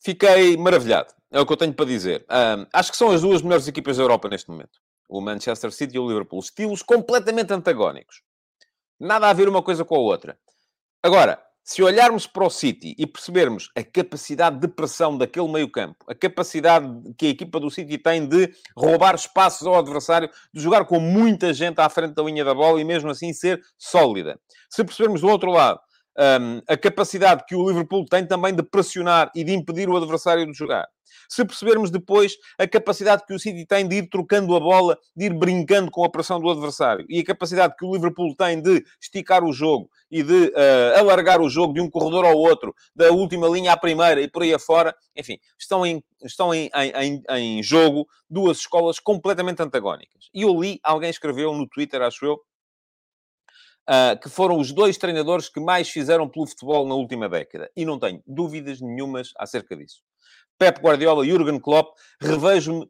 Fiquei 0.00 0.56
maravilhado. 0.56 1.12
É 1.30 1.40
o 1.40 1.46
que 1.46 1.52
eu 1.52 1.56
tenho 1.56 1.74
para 1.74 1.84
dizer. 1.84 2.22
Uh, 2.22 2.66
acho 2.72 2.92
que 2.92 2.96
são 2.96 3.10
as 3.10 3.20
duas 3.20 3.42
melhores 3.42 3.66
equipas 3.66 3.96
da 3.96 4.04
Europa 4.04 4.28
neste 4.28 4.50
momento. 4.50 4.78
O 5.08 5.20
Manchester 5.20 5.72
City 5.72 5.96
e 5.96 5.98
o 5.98 6.08
Liverpool. 6.08 6.38
Estilos 6.38 6.82
completamente 6.82 7.52
antagónicos. 7.52 8.22
Nada 9.00 9.28
a 9.28 9.32
ver 9.32 9.48
uma 9.48 9.62
coisa 9.62 9.84
com 9.84 9.96
a 9.96 9.98
outra. 9.98 10.38
Agora, 11.02 11.42
se 11.68 11.82
olharmos 11.82 12.26
para 12.26 12.46
o 12.46 12.48
City 12.48 12.94
e 12.96 13.06
percebermos 13.06 13.70
a 13.76 13.84
capacidade 13.84 14.58
de 14.58 14.68
pressão 14.68 15.18
daquele 15.18 15.46
meio-campo, 15.48 16.02
a 16.08 16.14
capacidade 16.14 16.88
que 17.18 17.26
a 17.26 17.28
equipa 17.28 17.60
do 17.60 17.70
City 17.70 17.98
tem 17.98 18.26
de 18.26 18.50
roubar 18.74 19.14
espaços 19.14 19.66
ao 19.66 19.78
adversário, 19.78 20.30
de 20.50 20.62
jogar 20.62 20.86
com 20.86 20.98
muita 20.98 21.52
gente 21.52 21.78
à 21.78 21.90
frente 21.90 22.14
da 22.14 22.22
linha 22.22 22.42
da 22.42 22.54
bola 22.54 22.80
e 22.80 22.84
mesmo 22.84 23.10
assim 23.10 23.34
ser 23.34 23.60
sólida. 23.76 24.40
Se 24.70 24.82
percebermos 24.82 25.20
do 25.20 25.28
outro 25.28 25.50
lado 25.50 25.78
um, 26.16 26.60
a 26.68 26.76
capacidade 26.76 27.44
que 27.46 27.54
o 27.54 27.68
Liverpool 27.68 28.04
tem 28.04 28.26
também 28.26 28.54
de 28.54 28.62
pressionar 28.62 29.30
e 29.34 29.44
de 29.44 29.52
impedir 29.52 29.88
o 29.88 29.96
adversário 29.96 30.46
de 30.46 30.56
jogar 30.56 30.86
se 31.28 31.44
percebermos 31.44 31.90
depois 31.90 32.36
a 32.58 32.66
capacidade 32.66 33.24
que 33.26 33.34
o 33.34 33.38
City 33.38 33.66
tem 33.66 33.86
de 33.86 33.96
ir 33.96 34.08
trocando 34.08 34.56
a 34.56 34.60
bola, 34.60 34.98
de 35.14 35.26
ir 35.26 35.34
brincando 35.34 35.90
com 35.90 36.02
a 36.04 36.08
pressão 36.08 36.40
do 36.40 36.50
adversário, 36.50 37.04
e 37.08 37.20
a 37.20 37.24
capacidade 37.24 37.74
que 37.76 37.84
o 37.84 37.92
Liverpool 37.92 38.34
tem 38.34 38.60
de 38.60 38.84
esticar 39.00 39.44
o 39.44 39.52
jogo 39.52 39.90
e 40.10 40.22
de 40.22 40.46
uh, 40.48 40.98
alargar 40.98 41.40
o 41.40 41.50
jogo 41.50 41.74
de 41.74 41.80
um 41.80 41.90
corredor 41.90 42.24
ao 42.24 42.36
outro, 42.36 42.74
da 42.96 43.10
última 43.10 43.46
linha 43.48 43.72
à 43.72 43.76
primeira 43.76 44.20
e 44.22 44.28
por 44.28 44.42
aí 44.42 44.54
afora, 44.54 44.94
enfim, 45.14 45.38
estão 45.58 45.84
em, 45.84 46.02
estão 46.24 46.54
em, 46.54 46.70
em, 46.74 47.22
em 47.30 47.62
jogo 47.62 48.06
duas 48.28 48.58
escolas 48.58 48.98
completamente 48.98 49.62
antagónicas. 49.62 50.28
E 50.32 50.42
eu 50.42 50.58
li, 50.60 50.80
alguém 50.82 51.10
escreveu 51.10 51.52
no 51.52 51.68
Twitter, 51.68 52.00
acho 52.02 52.24
eu, 52.24 52.40
Uh, 53.88 54.20
que 54.20 54.28
foram 54.28 54.58
os 54.58 54.70
dois 54.70 54.98
treinadores 54.98 55.48
que 55.48 55.58
mais 55.58 55.88
fizeram 55.88 56.28
pelo 56.28 56.46
futebol 56.46 56.86
na 56.86 56.94
última 56.94 57.26
década. 57.26 57.70
E 57.74 57.86
não 57.86 57.98
tenho 57.98 58.22
dúvidas 58.26 58.82
nenhumas 58.82 59.32
acerca 59.38 59.74
disso. 59.74 60.02
Pep 60.58 60.78
Guardiola 60.80 61.24
e 61.24 61.30
Jurgen 61.30 61.58
Klopp, 61.58 61.96
revejo-me 62.20 62.86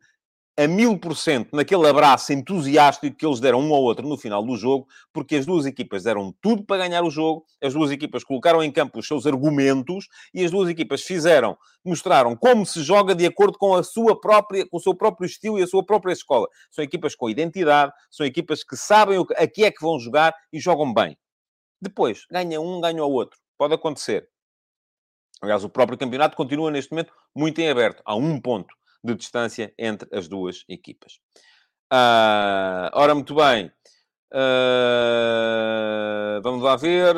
a 0.58 0.66
mil 0.66 0.98
por 0.98 1.16
cento 1.16 1.54
naquele 1.54 1.86
abraço 1.86 2.32
entusiástico 2.32 3.14
que 3.14 3.24
eles 3.24 3.38
deram 3.38 3.60
um 3.60 3.72
ao 3.72 3.80
outro 3.80 4.08
no 4.08 4.18
final 4.18 4.44
do 4.44 4.56
jogo, 4.56 4.88
porque 5.12 5.36
as 5.36 5.46
duas 5.46 5.64
equipas 5.64 6.02
deram 6.02 6.34
tudo 6.42 6.64
para 6.64 6.78
ganhar 6.78 7.04
o 7.04 7.10
jogo, 7.10 7.46
as 7.62 7.72
duas 7.72 7.92
equipas 7.92 8.24
colocaram 8.24 8.60
em 8.60 8.72
campo 8.72 8.98
os 8.98 9.06
seus 9.06 9.24
argumentos 9.24 10.08
e 10.34 10.44
as 10.44 10.50
duas 10.50 10.68
equipas 10.68 11.02
fizeram, 11.02 11.56
mostraram 11.84 12.34
como 12.34 12.66
se 12.66 12.82
joga 12.82 13.14
de 13.14 13.24
acordo 13.24 13.56
com 13.56 13.76
a 13.76 13.84
sua 13.84 14.20
própria, 14.20 14.68
com 14.68 14.78
o 14.78 14.80
seu 14.80 14.96
próprio 14.96 15.26
estilo 15.26 15.60
e 15.60 15.62
a 15.62 15.66
sua 15.68 15.86
própria 15.86 16.12
escola. 16.12 16.48
São 16.72 16.82
equipas 16.82 17.14
com 17.14 17.30
identidade, 17.30 17.92
são 18.10 18.26
equipas 18.26 18.64
que 18.64 18.76
sabem 18.76 19.24
a 19.36 19.46
que 19.46 19.64
é 19.64 19.70
que 19.70 19.80
vão 19.80 19.96
jogar 20.00 20.34
e 20.52 20.58
jogam 20.58 20.92
bem. 20.92 21.16
Depois, 21.80 22.26
ganha 22.28 22.60
um, 22.60 22.80
ganha 22.80 23.04
o 23.04 23.12
outro. 23.12 23.38
Pode 23.56 23.74
acontecer. 23.74 24.28
Aliás, 25.40 25.62
o 25.62 25.68
próprio 25.68 25.96
campeonato 25.96 26.36
continua 26.36 26.68
neste 26.68 26.90
momento 26.90 27.12
muito 27.32 27.60
em 27.60 27.70
aberto. 27.70 28.02
Há 28.04 28.16
um 28.16 28.40
ponto 28.40 28.74
de 29.02 29.14
distância 29.14 29.72
entre 29.78 30.08
as 30.16 30.28
duas 30.28 30.64
equipas. 30.68 31.14
Uh, 31.92 32.90
ora, 32.92 33.14
muito 33.14 33.34
bem. 33.34 33.70
Uh, 34.32 34.40
vamos 36.42 36.62
lá 36.62 36.76
ver. 36.76 37.14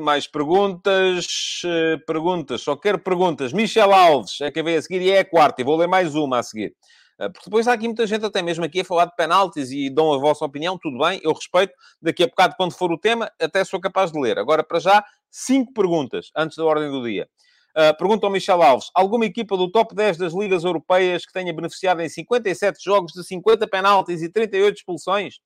Mais 0.00 0.26
perguntas. 0.26 1.26
Uh, 1.64 2.04
perguntas. 2.06 2.62
Só 2.62 2.76
quero 2.76 2.98
perguntas. 2.98 3.52
Michel 3.52 3.92
Alves 3.92 4.40
é 4.40 4.50
que 4.50 4.62
veio 4.62 4.78
a 4.78 4.82
seguir 4.82 5.02
e 5.02 5.10
é 5.10 5.20
a 5.20 5.24
quarta. 5.24 5.60
E 5.60 5.64
vou 5.64 5.76
ler 5.76 5.88
mais 5.88 6.14
uma 6.14 6.38
a 6.38 6.42
seguir. 6.42 6.74
Uh, 7.20 7.32
porque 7.32 7.46
depois 7.46 7.66
há 7.66 7.72
aqui 7.72 7.86
muita 7.86 8.06
gente, 8.06 8.24
até 8.24 8.42
mesmo 8.42 8.64
aqui, 8.64 8.80
a 8.80 8.84
falar 8.84 9.06
de 9.06 9.16
penaltis 9.16 9.70
e 9.70 9.90
dão 9.90 10.12
a 10.12 10.18
vossa 10.18 10.44
opinião. 10.44 10.78
Tudo 10.80 10.98
bem, 10.98 11.20
eu 11.24 11.32
respeito. 11.32 11.72
Daqui 12.00 12.22
a 12.22 12.26
bocado, 12.26 12.54
quando 12.56 12.72
for 12.72 12.92
o 12.92 12.98
tema, 12.98 13.30
até 13.40 13.64
sou 13.64 13.80
capaz 13.80 14.12
de 14.12 14.20
ler. 14.20 14.38
Agora, 14.38 14.62
para 14.62 14.78
já, 14.78 15.04
cinco 15.30 15.72
perguntas 15.72 16.30
antes 16.36 16.56
da 16.56 16.64
ordem 16.64 16.90
do 16.90 17.02
dia. 17.02 17.28
Uh, 17.76 17.96
pergunta 17.98 18.26
ao 18.26 18.32
Michel 18.32 18.62
Alves: 18.62 18.90
alguma 18.94 19.26
equipa 19.26 19.56
do 19.56 19.70
top 19.70 19.94
10 19.94 20.16
das 20.16 20.32
ligas 20.32 20.62
europeias 20.62 21.26
que 21.26 21.32
tenha 21.32 21.52
beneficiado 21.52 22.00
em 22.00 22.08
57 22.08 22.82
jogos 22.82 23.12
de 23.12 23.24
50 23.24 23.66
penaltis 23.66 24.22
e 24.22 24.28
38 24.28 24.76
expulsões? 24.76 25.40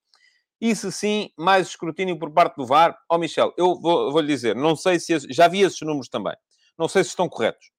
E 0.61 0.75
se 0.75 0.91
sim, 0.91 1.31
mais 1.37 1.69
escrutínio 1.69 2.19
por 2.19 2.31
parte 2.33 2.57
do 2.57 2.67
VAR? 2.67 2.99
Ó 3.09 3.15
oh, 3.15 3.19
Michel, 3.19 3.55
eu 3.57 3.81
vou, 3.81 4.11
vou 4.11 4.21
lhe 4.21 4.27
dizer, 4.27 4.57
não 4.57 4.75
sei 4.75 4.99
se... 4.99 5.17
Já 5.31 5.47
vi 5.47 5.61
esses 5.63 5.81
números 5.83 6.09
também. 6.09 6.35
Não 6.77 6.89
sei 6.89 7.05
se 7.05 7.11
estão 7.11 7.29
corretos. 7.29 7.71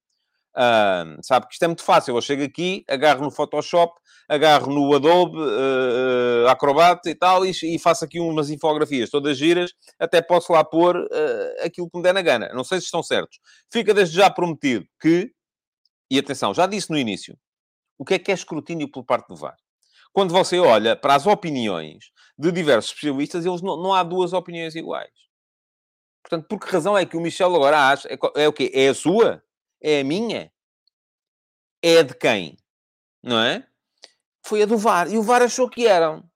Uh, 0.56 1.22
sabe 1.22 1.46
que 1.46 1.52
isto 1.54 1.62
é 1.62 1.68
muito 1.68 1.82
fácil. 1.82 2.16
Eu 2.16 2.20
chego 2.20 2.42
aqui, 2.42 2.84
agarro 2.88 3.22
no 3.22 3.30
Photoshop, 3.30 3.94
agarro 4.28 4.72
no 4.72 4.94
Adobe, 4.94 5.36
uh, 5.36 6.48
Acrobat 6.48 7.08
e 7.08 7.14
tal, 7.14 7.44
e, 7.44 7.50
e, 7.50 7.78
faço 7.78 8.04
aqui 8.04 8.18
umas 8.20 8.50
infografias 8.50 9.10
todas 9.10 9.36
giras. 9.36 9.72
Até 9.98 10.20
posso 10.20 10.52
lá 10.52 10.64
pôr 10.64 10.96
uh, 10.96 11.64
aquilo 11.64 11.88
que 11.90 11.96
me 11.96 12.02
der 12.02 12.14
na 12.14 12.22
gana. 12.22 12.50
Não 12.52 12.64
sei 12.64 12.78
se 12.78 12.86
estão 12.86 13.02
certos. 13.02 13.38
Fica 13.72 13.94
desde 13.94 14.16
já 14.16 14.30
prometido 14.30 14.86
que, 15.00 15.32
e 16.10 16.18
atenção, 16.18 16.52
já 16.52 16.66
disse 16.66 16.90
no 16.90 16.98
início, 16.98 17.36
o 17.98 18.04
que 18.04 18.14
é 18.14 18.18
que 18.18 18.30
é 18.30 18.34
escrutínio 18.34 18.90
por 18.90 19.04
parte 19.04 19.28
do 19.28 19.36
VAR? 19.36 19.56
Quando 20.12 20.32
você 20.32 20.58
olha 20.58 20.96
para 20.96 21.14
as 21.14 21.26
opiniões 21.26 22.10
de 22.36 22.50
diversos 22.50 22.90
especialistas, 22.90 23.46
eles 23.46 23.62
não, 23.62 23.76
não 23.80 23.94
há 23.94 24.02
duas 24.02 24.32
opiniões 24.32 24.74
iguais. 24.74 25.10
Portanto, 26.22 26.46
por 26.48 26.58
que 26.58 26.72
razão 26.72 26.96
é 26.98 27.06
que 27.06 27.16
o 27.16 27.20
Michel 27.20 27.54
agora 27.54 27.90
acha? 27.90 28.08
É, 28.08 28.18
é 28.42 28.48
o 28.48 28.52
quê? 28.52 28.70
É 28.74 28.88
a 28.88 28.94
sua? 28.94 29.42
É 29.82 30.00
a 30.00 30.04
minha? 30.04 30.52
É 31.82 32.02
de 32.02 32.14
quem? 32.14 32.56
Não 33.22 33.38
é? 33.38 33.66
Foi 34.42 34.62
a 34.62 34.66
do 34.66 34.76
VAR. 34.76 35.10
E 35.12 35.18
o 35.18 35.22
VAR 35.22 35.42
achou 35.42 35.68
que 35.68 35.86
eram. 35.86 36.28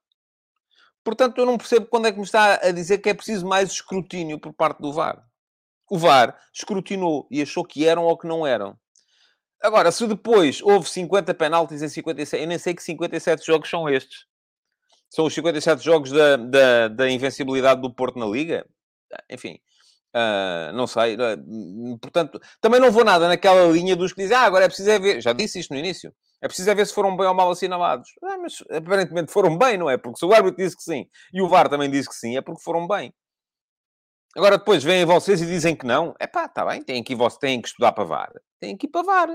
Portanto, 1.03 1.37
eu 1.37 1.45
não 1.45 1.57
percebo 1.57 1.85
quando 1.85 2.07
é 2.07 2.11
que 2.11 2.17
me 2.17 2.23
está 2.23 2.55
a 2.55 2.71
dizer 2.71 2.97
que 2.97 3.09
é 3.09 3.13
preciso 3.13 3.45
mais 3.45 3.71
escrutínio 3.71 4.39
por 4.39 4.53
parte 4.53 4.81
do 4.81 4.91
VAR. 4.91 5.23
O 5.89 5.97
VAR 5.99 6.35
escrutinou 6.51 7.27
e 7.29 7.41
achou 7.41 7.63
que 7.63 7.87
eram 7.87 8.05
ou 8.05 8.17
que 8.17 8.27
não 8.27 8.45
eram. 8.45 8.77
Agora, 9.61 9.91
se 9.91 10.05
depois 10.07 10.61
houve 10.61 10.89
50 10.89 11.33
penaltis 11.33 11.81
em 11.81 11.89
57, 11.89 12.41
eu 12.41 12.47
nem 12.47 12.57
sei 12.57 12.73
que 12.73 12.83
57 12.83 13.45
jogos 13.45 13.69
são 13.69 13.87
estes. 13.87 14.25
São 15.09 15.25
os 15.25 15.33
57 15.33 15.83
jogos 15.83 16.11
da, 16.11 16.37
da, 16.37 16.87
da 16.87 17.09
invencibilidade 17.09 17.81
do 17.81 17.93
Porto 17.93 18.19
na 18.19 18.25
Liga? 18.25 18.67
Enfim, 19.29 19.59
Uh, 20.15 20.71
não 20.73 20.87
sei. 20.87 21.15
Uh, 21.15 21.97
portanto, 21.99 22.39
também 22.61 22.79
não 22.79 22.89
vou 22.89 23.03
nada 23.03 23.27
naquela 23.27 23.65
linha 23.67 23.97
dos 23.97 24.13
que 24.13 24.21
dizem, 24.21 24.37
ah, 24.37 24.43
agora 24.43 24.63
é 24.63 24.67
preciso 24.69 24.89
é 24.89 24.97
ver. 24.97 25.21
Já 25.21 25.33
disse 25.33 25.59
isto 25.59 25.73
no 25.73 25.79
início. 25.79 26.13
É 26.41 26.47
preciso 26.47 26.69
é 26.69 26.75
ver 26.75 26.87
se 26.87 26.93
foram 26.93 27.17
bem 27.17 27.27
ou 27.27 27.33
mal 27.33 27.51
assinalados. 27.51 28.09
Ah, 28.23 28.37
mas 28.37 28.63
aparentemente 28.71 29.31
foram 29.31 29.57
bem, 29.57 29.77
não 29.77 29.89
é? 29.89 29.97
Porque 29.97 30.17
se 30.17 30.25
o 30.25 30.33
árbitro 30.33 30.63
disse 30.63 30.77
que 30.77 30.83
sim 30.83 31.05
e 31.33 31.41
o 31.41 31.49
VAR 31.49 31.67
também 31.67 31.89
disse 31.91 32.07
que 32.07 32.15
sim, 32.15 32.37
é 32.37 32.41
porque 32.41 32.63
foram 32.63 32.87
bem. 32.87 33.13
Agora 34.37 34.57
depois 34.57 34.83
vêm 34.83 35.05
vocês 35.05 35.41
e 35.41 35.45
dizem 35.45 35.75
que 35.75 35.85
não. 35.85 36.13
É 36.19 36.27
pá, 36.27 36.45
está 36.45 36.65
bem, 36.65 36.81
têm 36.81 37.03
que, 37.03 37.15
têm 37.39 37.61
que 37.61 37.67
estudar 37.67 37.91
para 37.91 38.03
VAR. 38.05 38.31
Têm 38.59 38.77
que 38.77 38.87
ir 38.87 38.89
para 38.89 39.03
VAR. 39.03 39.29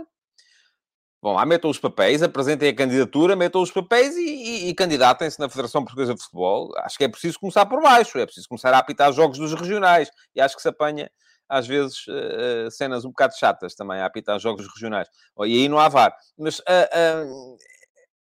Bom, 1.22 1.34
lá 1.34 1.44
metam 1.44 1.70
os 1.70 1.78
papéis, 1.78 2.22
apresentem 2.22 2.70
a 2.70 2.74
candidatura, 2.74 3.36
metam 3.36 3.60
os 3.60 3.70
papéis 3.70 4.16
e, 4.16 4.24
e, 4.24 4.68
e 4.70 4.74
candidatem-se 4.74 5.38
na 5.38 5.50
Federação 5.50 5.84
Portuguesa 5.84 6.14
de 6.14 6.22
Futebol. 6.22 6.72
Acho 6.78 6.96
que 6.96 7.04
é 7.04 7.08
preciso 7.08 7.38
começar 7.38 7.66
por 7.66 7.82
baixo, 7.82 8.18
é 8.18 8.24
preciso 8.24 8.48
começar 8.48 8.72
a 8.72 8.78
apitar 8.78 9.12
jogos 9.12 9.38
dos 9.38 9.52
regionais. 9.52 10.10
E 10.34 10.40
acho 10.40 10.56
que 10.56 10.62
se 10.62 10.68
apanha, 10.68 11.10
às 11.46 11.66
vezes, 11.66 12.06
uh, 12.06 12.70
cenas 12.70 13.04
um 13.04 13.10
bocado 13.10 13.36
chatas 13.38 13.74
também 13.74 14.00
a 14.00 14.06
apitar 14.06 14.38
jogos 14.38 14.66
regionais. 14.72 15.08
Oh, 15.36 15.44
e 15.44 15.52
aí 15.52 15.68
não 15.68 15.78
há 15.78 15.90
VAR. 15.90 16.16
Mas 16.38 16.58
uh, 16.60 16.62
uh, 16.62 17.58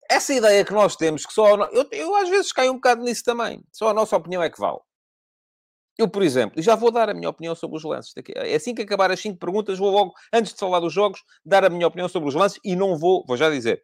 essa 0.10 0.34
ideia 0.34 0.66
que 0.66 0.74
nós 0.74 0.96
temos, 0.96 1.24
que 1.24 1.34
só... 1.34 1.56
Eu, 1.56 1.88
eu 1.92 2.16
às 2.16 2.30
vezes 2.30 2.52
caio 2.52 2.72
um 2.72 2.76
bocado 2.76 3.04
nisso 3.04 3.24
também. 3.24 3.64
Só 3.72 3.90
a 3.90 3.94
nossa 3.94 4.18
opinião 4.18 4.42
é 4.42 4.50
que 4.50 4.60
vale. 4.60 4.80
Eu, 5.98 6.08
por 6.08 6.22
exemplo, 6.22 6.62
já 6.62 6.76
vou 6.76 6.92
dar 6.92 7.10
a 7.10 7.14
minha 7.14 7.30
opinião 7.30 7.56
sobre 7.56 7.78
os 7.78 7.84
lances. 7.84 8.14
É 8.36 8.56
assim 8.56 8.76
que 8.76 8.84
acabar 8.84 9.12
as 9.12 9.20
cinco 9.20 9.40
perguntas, 9.40 9.80
vou 9.80 9.90
logo, 9.90 10.14
antes 10.32 10.54
de 10.54 10.60
falar 10.60 10.80
dos 10.80 10.94
jogos, 10.94 11.24
dar 11.44 11.66
a 11.66 11.70
minha 11.70 11.88
opinião 11.88 12.08
sobre 12.08 12.30
os 12.30 12.36
lances 12.36 12.60
e 12.64 12.76
não 12.76 12.98
vou, 12.98 13.26
vou 13.28 13.36
já 13.36 13.50
dizer, 13.50 13.84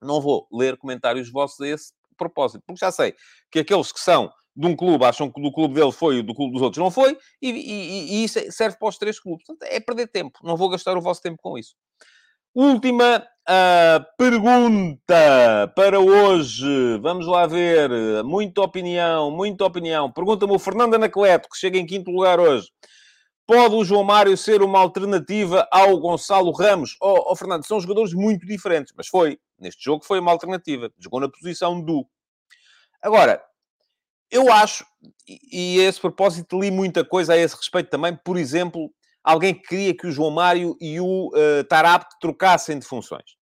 não 0.00 0.20
vou 0.20 0.46
ler 0.52 0.76
comentários 0.76 1.30
vossos 1.30 1.60
a 1.60 1.68
esse 1.68 1.92
propósito, 2.16 2.62
porque 2.66 2.78
já 2.78 2.92
sei 2.92 3.14
que 3.50 3.58
aqueles 3.58 3.90
que 3.90 3.98
são 3.98 4.30
de 4.56 4.66
um 4.68 4.76
clube 4.76 5.04
acham 5.04 5.30
que 5.30 5.42
do 5.42 5.52
clube 5.52 5.74
dele 5.74 5.90
foi, 5.90 6.20
o 6.20 6.22
do 6.22 6.34
clube 6.34 6.52
dos 6.52 6.62
outros 6.62 6.80
não 6.80 6.90
foi, 6.90 7.18
e, 7.42 7.50
e, 7.50 8.14
e 8.14 8.24
isso 8.24 8.38
serve 8.52 8.78
para 8.78 8.88
os 8.88 8.96
três 8.96 9.18
clubes. 9.18 9.44
Portanto, 9.44 9.68
é 9.68 9.80
perder 9.80 10.06
tempo. 10.06 10.38
Não 10.44 10.56
vou 10.56 10.68
gastar 10.68 10.96
o 10.96 11.00
vosso 11.00 11.20
tempo 11.20 11.38
com 11.42 11.58
isso. 11.58 11.74
Última 12.54 13.18
uh, 13.18 14.16
pergunta 14.16 15.72
para 15.74 15.98
hoje. 15.98 16.98
Vamos 17.02 17.26
lá 17.26 17.48
ver. 17.48 18.22
Muita 18.22 18.62
opinião, 18.62 19.28
muita 19.28 19.64
opinião. 19.64 20.12
Pergunta-me 20.12 20.52
o 20.52 20.58
Fernando 20.60 20.94
Anacleto, 20.94 21.48
que 21.48 21.58
chega 21.58 21.78
em 21.78 21.84
quinto 21.84 22.12
lugar 22.12 22.38
hoje. 22.38 22.68
Pode 23.44 23.74
o 23.74 23.84
João 23.84 24.04
Mário 24.04 24.36
ser 24.36 24.62
uma 24.62 24.78
alternativa 24.78 25.66
ao 25.68 25.98
Gonçalo 25.98 26.52
Ramos? 26.52 26.96
Oh, 27.02 27.32
oh, 27.32 27.34
Fernando, 27.34 27.66
são 27.66 27.80
jogadores 27.80 28.14
muito 28.14 28.46
diferentes, 28.46 28.94
mas 28.96 29.08
foi. 29.08 29.36
Neste 29.58 29.82
jogo 29.82 30.04
foi 30.04 30.20
uma 30.20 30.30
alternativa. 30.30 30.88
Jogou 30.96 31.18
na 31.18 31.28
posição 31.28 31.80
do. 31.80 32.06
Agora, 33.02 33.42
eu 34.30 34.52
acho, 34.52 34.86
e 35.26 35.80
a 35.80 35.88
esse 35.88 36.00
propósito 36.00 36.60
li 36.60 36.70
muita 36.70 37.04
coisa 37.04 37.32
a 37.32 37.36
esse 37.36 37.56
respeito 37.56 37.90
também, 37.90 38.16
por 38.24 38.36
exemplo, 38.36 38.92
alguém 39.24 39.54
que 39.54 39.66
queria 39.68 39.96
que 39.96 40.06
o 40.06 40.12
João 40.12 40.30
Mário 40.30 40.76
e 40.80 41.00
o 41.00 41.28
uh, 41.28 41.64
Tarapte 41.64 42.14
trocassem 42.20 42.78
de 42.78 42.86
funções. 42.86 43.36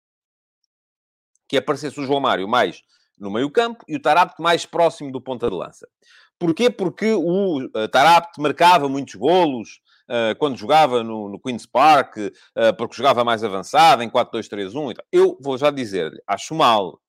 Que 1.49 1.57
aparecesse 1.57 2.01
o 2.01 2.07
João 2.07 2.21
Mário 2.21 2.49
mais 2.49 2.83
no 3.19 3.31
meio 3.31 3.51
campo 3.51 3.85
e 3.89 3.97
o 3.97 4.01
Tarapte 4.01 4.41
mais 4.41 4.65
próximo 4.65 5.11
do 5.11 5.21
ponta 5.21 5.51
de 5.51 5.57
lança. 5.57 5.87
Porquê? 6.39 6.71
Porque 6.71 7.13
o 7.13 7.65
uh, 7.65 7.89
Tarapte 7.89 8.41
marcava 8.41 8.89
muitos 8.89 9.17
golos, 9.17 9.81
Uh, 10.11 10.37
quando 10.37 10.59
jogava 10.59 11.03
no, 11.03 11.29
no 11.31 11.41
Queen's 11.41 11.65
Park, 11.65 12.17
porque 12.77 12.97
jogava 12.97 13.25
mais 13.25 13.43
avançado, 13.43 14.03
em 14.03 14.11
4-2-3-1. 14.11 14.95
Eu 15.11 15.39
vou 15.41 15.57
já 15.57 15.71
dizer-lhe, 15.71 16.21
acho 16.27 16.55
mal. 16.55 17.01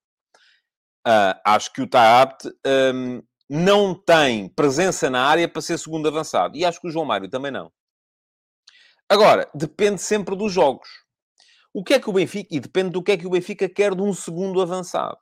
Acho 1.44 1.72
que 1.72 1.82
o 1.82 1.88
Tarapte 1.88 2.48
um, 2.94 3.20
não 3.50 3.94
tem 3.94 4.48
presença 4.48 5.10
na 5.10 5.26
área 5.26 5.48
para 5.48 5.60
ser 5.60 5.76
segundo 5.76 6.08
avançado. 6.08 6.56
E 6.56 6.64
acho 6.64 6.80
que 6.80 6.88
o 6.88 6.90
João 6.90 7.04
Mário 7.04 7.28
também 7.28 7.50
não. 7.50 7.70
Agora, 9.08 9.48
depende 9.54 10.00
sempre 10.00 10.36
dos 10.36 10.52
jogos. 10.52 10.88
O 11.72 11.82
que 11.82 11.94
é 11.94 12.00
que 12.00 12.08
o 12.08 12.12
Benfica... 12.12 12.48
E 12.54 12.60
depende 12.60 12.90
do 12.90 13.02
que 13.02 13.12
é 13.12 13.16
que 13.16 13.26
o 13.26 13.30
Benfica 13.30 13.68
quer 13.68 13.94
de 13.94 14.02
um 14.02 14.12
segundo 14.12 14.60
avançado. 14.60 15.18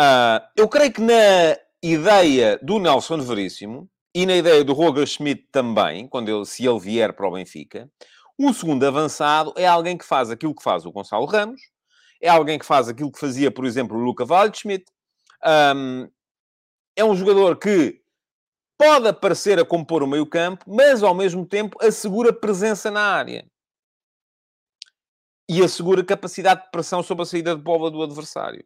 Uh, 0.00 0.40
eu 0.56 0.68
creio 0.68 0.92
que 0.92 1.00
na 1.00 1.56
ideia 1.82 2.58
do 2.62 2.78
Nelson 2.78 3.18
Veríssimo 3.18 3.88
e 4.14 4.26
na 4.26 4.36
ideia 4.36 4.64
do 4.64 4.72
Roger 4.72 5.06
Schmidt 5.06 5.48
também, 5.52 6.08
quando 6.08 6.28
ele, 6.28 6.44
se 6.44 6.66
ele 6.66 6.78
vier 6.80 7.12
para 7.12 7.28
o 7.28 7.32
Benfica, 7.32 7.90
um 8.38 8.52
segundo 8.52 8.84
avançado 8.84 9.52
é 9.56 9.66
alguém 9.66 9.96
que 9.96 10.04
faz 10.04 10.30
aquilo 10.30 10.54
que 10.54 10.62
faz 10.62 10.84
o 10.84 10.90
Gonçalo 10.90 11.26
Ramos, 11.26 11.60
é 12.20 12.28
alguém 12.28 12.58
que 12.58 12.64
faz 12.64 12.88
aquilo 12.88 13.12
que 13.12 13.20
fazia, 13.20 13.50
por 13.50 13.64
exemplo, 13.64 13.96
o 13.96 14.00
Luca 14.00 14.24
Waldschmidt, 14.24 14.84
um, 15.76 16.08
é 16.96 17.04
um 17.04 17.14
jogador 17.14 17.56
que 17.56 18.00
pode 18.78 19.08
aparecer 19.08 19.58
a 19.58 19.64
compor 19.64 20.02
o 20.02 20.06
meio-campo, 20.06 20.64
mas 20.68 21.02
ao 21.02 21.14
mesmo 21.14 21.46
tempo 21.46 21.76
assegura 21.80 22.32
presença 22.32 22.90
na 22.90 23.02
área. 23.02 23.46
E 25.48 25.62
assegura 25.62 26.02
capacidade 26.02 26.62
de 26.62 26.70
pressão 26.70 27.02
sobre 27.02 27.22
a 27.22 27.26
saída 27.26 27.54
de 27.54 27.62
bola 27.62 27.90
do 27.90 28.02
adversário. 28.02 28.64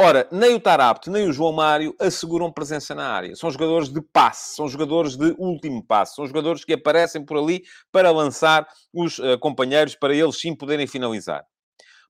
Ora, 0.00 0.28
nem 0.30 0.54
o 0.54 0.60
Tarapte, 0.60 1.10
nem 1.10 1.28
o 1.28 1.32
João 1.32 1.52
Mário 1.52 1.92
asseguram 1.98 2.52
presença 2.52 2.94
na 2.94 3.08
área. 3.08 3.34
São 3.34 3.50
jogadores 3.50 3.88
de 3.88 4.00
passe, 4.00 4.54
são 4.54 4.68
jogadores 4.68 5.16
de 5.16 5.34
último 5.36 5.84
passe, 5.84 6.14
são 6.14 6.24
jogadores 6.24 6.64
que 6.64 6.72
aparecem 6.72 7.24
por 7.24 7.36
ali 7.36 7.64
para 7.90 8.12
lançar 8.12 8.64
os 8.94 9.18
uh, 9.18 9.36
companheiros, 9.40 9.96
para 9.96 10.14
eles 10.14 10.38
sim 10.38 10.54
poderem 10.54 10.86
finalizar. 10.86 11.44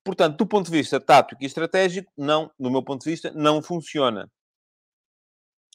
Portanto, 0.05 0.37
do 0.37 0.47
ponto 0.47 0.71
de 0.71 0.77
vista 0.77 1.01
tático 1.01 1.43
e 1.43 1.47
estratégico, 1.47 2.13
não, 2.15 2.51
do 2.59 2.71
meu 2.71 2.83
ponto 2.83 3.05
de 3.05 3.11
vista, 3.11 3.33
não 3.35 3.63
funciona. 3.63 4.31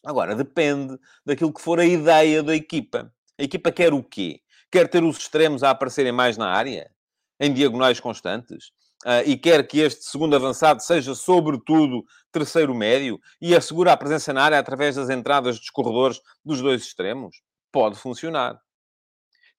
Agora, 0.06 0.36
depende 0.36 1.00
daquilo 1.26 1.54
que 1.54 1.62
for 1.62 1.80
a 1.80 1.86
ideia 1.86 2.44
da 2.44 2.56
equipa. 2.56 3.12
A 3.40 3.44
equipa 3.44 3.72
quer 3.72 3.94
o 3.94 4.04
quê? 4.04 4.42
Quer 4.72 4.88
ter 4.90 5.04
os 5.04 5.18
extremos 5.18 5.64
a 5.64 5.70
aparecerem 5.70 6.12
mais 6.12 6.38
na 6.38 6.50
área? 6.50 6.92
Em 7.40 7.54
diagonais 7.54 8.00
constantes? 8.00 8.72
Uh, 9.06 9.24
e 9.26 9.38
quer 9.38 9.68
que 9.68 9.80
este 9.80 10.06
segundo 10.06 10.36
avançado 10.36 10.82
seja, 10.82 11.14
sobretudo, 11.14 12.06
terceiro 12.32 12.74
médio 12.74 13.20
e 13.42 13.54
assegure 13.54 13.90
a 13.90 13.98
presença 13.98 14.32
na 14.32 14.44
área 14.44 14.58
através 14.58 14.96
das 14.96 15.10
entradas 15.10 15.60
dos 15.60 15.70
corredores 15.70 16.22
dos 16.44 16.62
dois 16.62 16.82
extremos? 16.82 17.42
Pode 17.72 17.98
funcionar. 17.98 18.60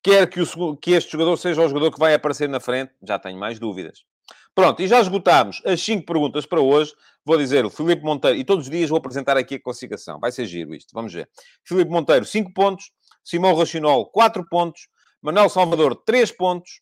Quer 0.03 0.29
que, 0.29 0.41
o, 0.41 0.77
que 0.77 0.93
este 0.93 1.13
jogador 1.13 1.37
seja 1.37 1.63
o 1.63 1.69
jogador 1.69 1.91
que 1.91 1.99
vai 1.99 2.15
aparecer 2.15 2.49
na 2.49 2.61
frente? 2.61 2.93
Já 3.03 3.19
tenho 3.19 3.39
mais 3.39 3.59
dúvidas. 3.59 4.05
Pronto, 4.55 4.81
e 4.81 4.87
já 4.87 5.01
esgotámos 5.01 5.61
as 5.65 5.83
cinco 5.83 6.07
perguntas 6.07 6.47
para 6.47 6.61
hoje. 6.61 6.95
Vou 7.25 7.37
dizer 7.37 7.65
o 7.65 7.71
Filipe 7.71 8.05
Monteiro, 8.05 8.39
e 8.39 8.45
todos 8.45 8.67
os 8.67 8.71
dias 8.71 8.89
vou 8.89 8.99
apresentar 8.99 9.37
aqui 9.37 9.57
a 9.57 9.61
classificação. 9.61 10.21
Vai 10.21 10.31
ser 10.31 10.47
giro 10.47 10.75
isto, 10.75 10.91
vamos 10.93 11.13
ver. 11.13 11.29
Filipe 11.65 11.91
Monteiro, 11.91 12.25
5 12.25 12.53
pontos. 12.53 12.91
Simão 13.25 13.55
Rachinol, 13.55 14.11
4 14.11 14.47
pontos. 14.49 14.87
Manuel 15.21 15.49
Salvador, 15.49 15.97
3 16.05 16.31
pontos. 16.33 16.81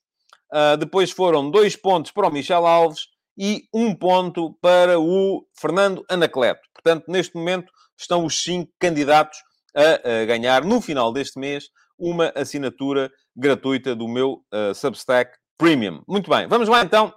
Uh, 0.53 0.77
depois 0.77 1.11
foram 1.11 1.51
2 1.51 1.77
pontos 1.77 2.11
para 2.11 2.27
o 2.27 2.31
Michel 2.31 2.67
Alves 2.67 3.07
e 3.39 3.65
1 3.73 3.87
um 3.87 3.95
ponto 3.95 4.53
para 4.61 5.01
o 5.01 5.47
Fernando 5.59 6.05
Anacleto. 6.11 6.61
Portanto, 6.75 7.05
neste 7.09 7.35
momento 7.37 7.73
estão 7.97 8.27
os 8.27 8.43
5 8.43 8.71
candidatos 8.79 9.39
a, 9.75 10.23
a, 10.23 10.25
ganhar, 10.27 10.63
no 10.65 10.81
final 10.83 11.11
deste 11.11 11.39
mês, 11.39 11.71
uma 11.99 12.33
assinatura 12.35 13.11
gratuita 13.35 13.95
do 13.97 14.07
meu 14.07 14.45
uh, 14.53 14.75
Substack 14.75 15.33
Premium. 15.57 16.03
Muito 16.07 16.29
bem, 16.29 16.47
vamos 16.47 16.69
lá 16.69 16.83
então 16.83 17.15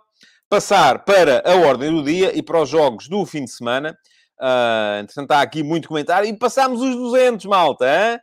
passar 0.49 1.03
para 1.03 1.41
a 1.45 1.55
ordem 1.55 1.91
do 1.91 2.03
dia 2.03 2.38
e 2.38 2.41
para 2.41 2.62
os 2.62 2.69
jogos 2.69 3.08
do 3.08 3.25
fim 3.25 3.45
de 3.45 3.51
semana. 3.51 3.97
Uh, 4.39 4.99
entretanto, 5.01 5.31
há 5.31 5.41
aqui 5.41 5.63
muito 5.63 5.88
comentário. 5.88 6.27
E 6.27 6.38
passámos 6.38 6.81
os 6.81 6.95
200, 6.95 7.45
malta. 7.45 7.86
Hein? 7.86 8.19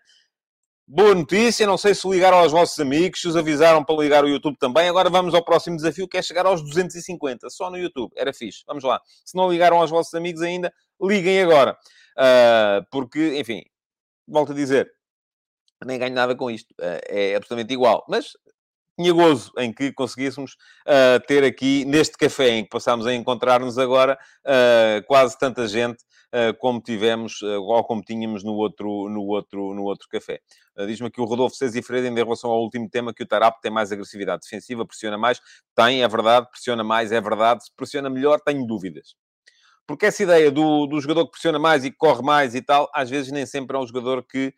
Boa 0.87 1.15
notícia. 1.15 1.67
Não 1.67 1.79
sei 1.79 1.95
se 1.95 2.09
ligaram 2.09 2.39
aos 2.39 2.53
vossos 2.53 2.79
amigos, 2.79 3.21
se 3.21 3.29
os 3.29 3.37
avisaram 3.37 3.85
para 3.85 3.97
ligar 3.97 4.25
o 4.25 4.29
YouTube 4.29 4.57
também. 4.59 4.89
Agora 4.89 5.09
vamos 5.09 5.35
ao 5.35 5.45
próximo 5.45 5.77
desafio, 5.77 6.09
que 6.09 6.19
é 6.19 6.23
chegar 6.23 6.47
aos 6.47 6.63
250, 6.63 7.49
só 7.51 7.71
no 7.71 7.79
YouTube. 7.79 8.13
Era 8.17 8.33
fixe. 8.33 8.63
Vamos 8.67 8.85
lá. 8.85 9.01
Se 9.25 9.37
não 9.37 9.51
ligaram 9.51 9.79
aos 9.81 9.91
vossos 9.91 10.13
amigos 10.15 10.43
ainda, 10.43 10.73
liguem 11.01 11.41
agora. 11.41 11.77
Uh, 12.19 12.85
porque, 12.91 13.39
enfim, 13.39 13.63
volto 14.29 14.53
a 14.53 14.55
dizer, 14.55 14.93
nem 15.85 15.99
ganho 15.99 16.15
nada 16.15 16.37
com 16.37 16.51
isto. 16.51 16.71
Uh, 16.73 17.01
é 17.09 17.35
absolutamente 17.37 17.73
igual. 17.73 18.05
Mas 18.09 18.33
tinha 18.99 19.13
gozo 19.13 19.51
em 19.59 19.73
que 19.73 19.93
conseguíssemos 19.93 20.53
uh, 20.87 21.25
ter 21.27 21.45
aqui, 21.45 21.85
neste 21.85 22.17
café 22.17 22.51
em 22.51 22.65
que 22.65 22.71
passámos 22.71 23.07
a 23.07 23.15
encontrar-nos 23.15 23.79
agora, 23.79 24.19
uh, 24.45 25.07
quase 25.07 25.39
tanta 25.39 25.67
gente 25.67 26.03
uh, 26.33 26.57
como 26.59 26.81
tivemos, 26.81 27.43
ou 27.43 27.85
como 27.85 28.03
tínhamos 28.03 28.45
no 28.45 28.53
outro, 28.53 29.09
no 29.09 29.23
outro, 29.23 29.75
no 29.75 29.83
outro 29.85 30.09
café. 30.09 30.41
Diz-me 30.87 31.09
aqui 31.09 31.21
o 31.21 31.25
Rodolfo 31.25 31.57
César 31.57 31.83
Freire, 31.83 32.09
em 32.09 32.15
relação 32.15 32.51
ao 32.51 32.63
último 32.63 32.89
tema, 32.89 33.13
que 33.13 33.23
o 33.23 33.27
Tarap 33.27 33.61
tem 33.61 33.71
mais 33.71 33.93
agressividade 33.93 34.43
defensiva, 34.43 34.87
pressiona 34.87 35.19
mais. 35.19 35.41
Tem, 35.75 36.03
é 36.03 36.09
verdade, 36.09 36.49
pressiona 36.51 36.83
mais, 36.83 37.13
é 37.13 37.21
verdade. 37.21 37.65
Se 37.65 37.71
pressiona 37.77 38.09
melhor, 38.09 38.41
tenho 38.41 38.67
dúvidas. 38.67 39.15
Porque 39.87 40.07
essa 40.07 40.23
ideia 40.23 40.51
do, 40.51 40.87
do 40.87 41.01
jogador 41.01 41.27
que 41.27 41.33
pressiona 41.33 41.59
mais 41.59 41.85
e 41.85 41.91
que 41.91 41.97
corre 41.97 42.23
mais 42.23 42.55
e 42.55 42.63
tal, 42.63 42.89
às 42.95 43.11
vezes 43.11 43.31
nem 43.33 43.45
sempre 43.45 43.77
é 43.77 43.81
um 43.81 43.87
jogador 43.87 44.25
que, 44.25 44.55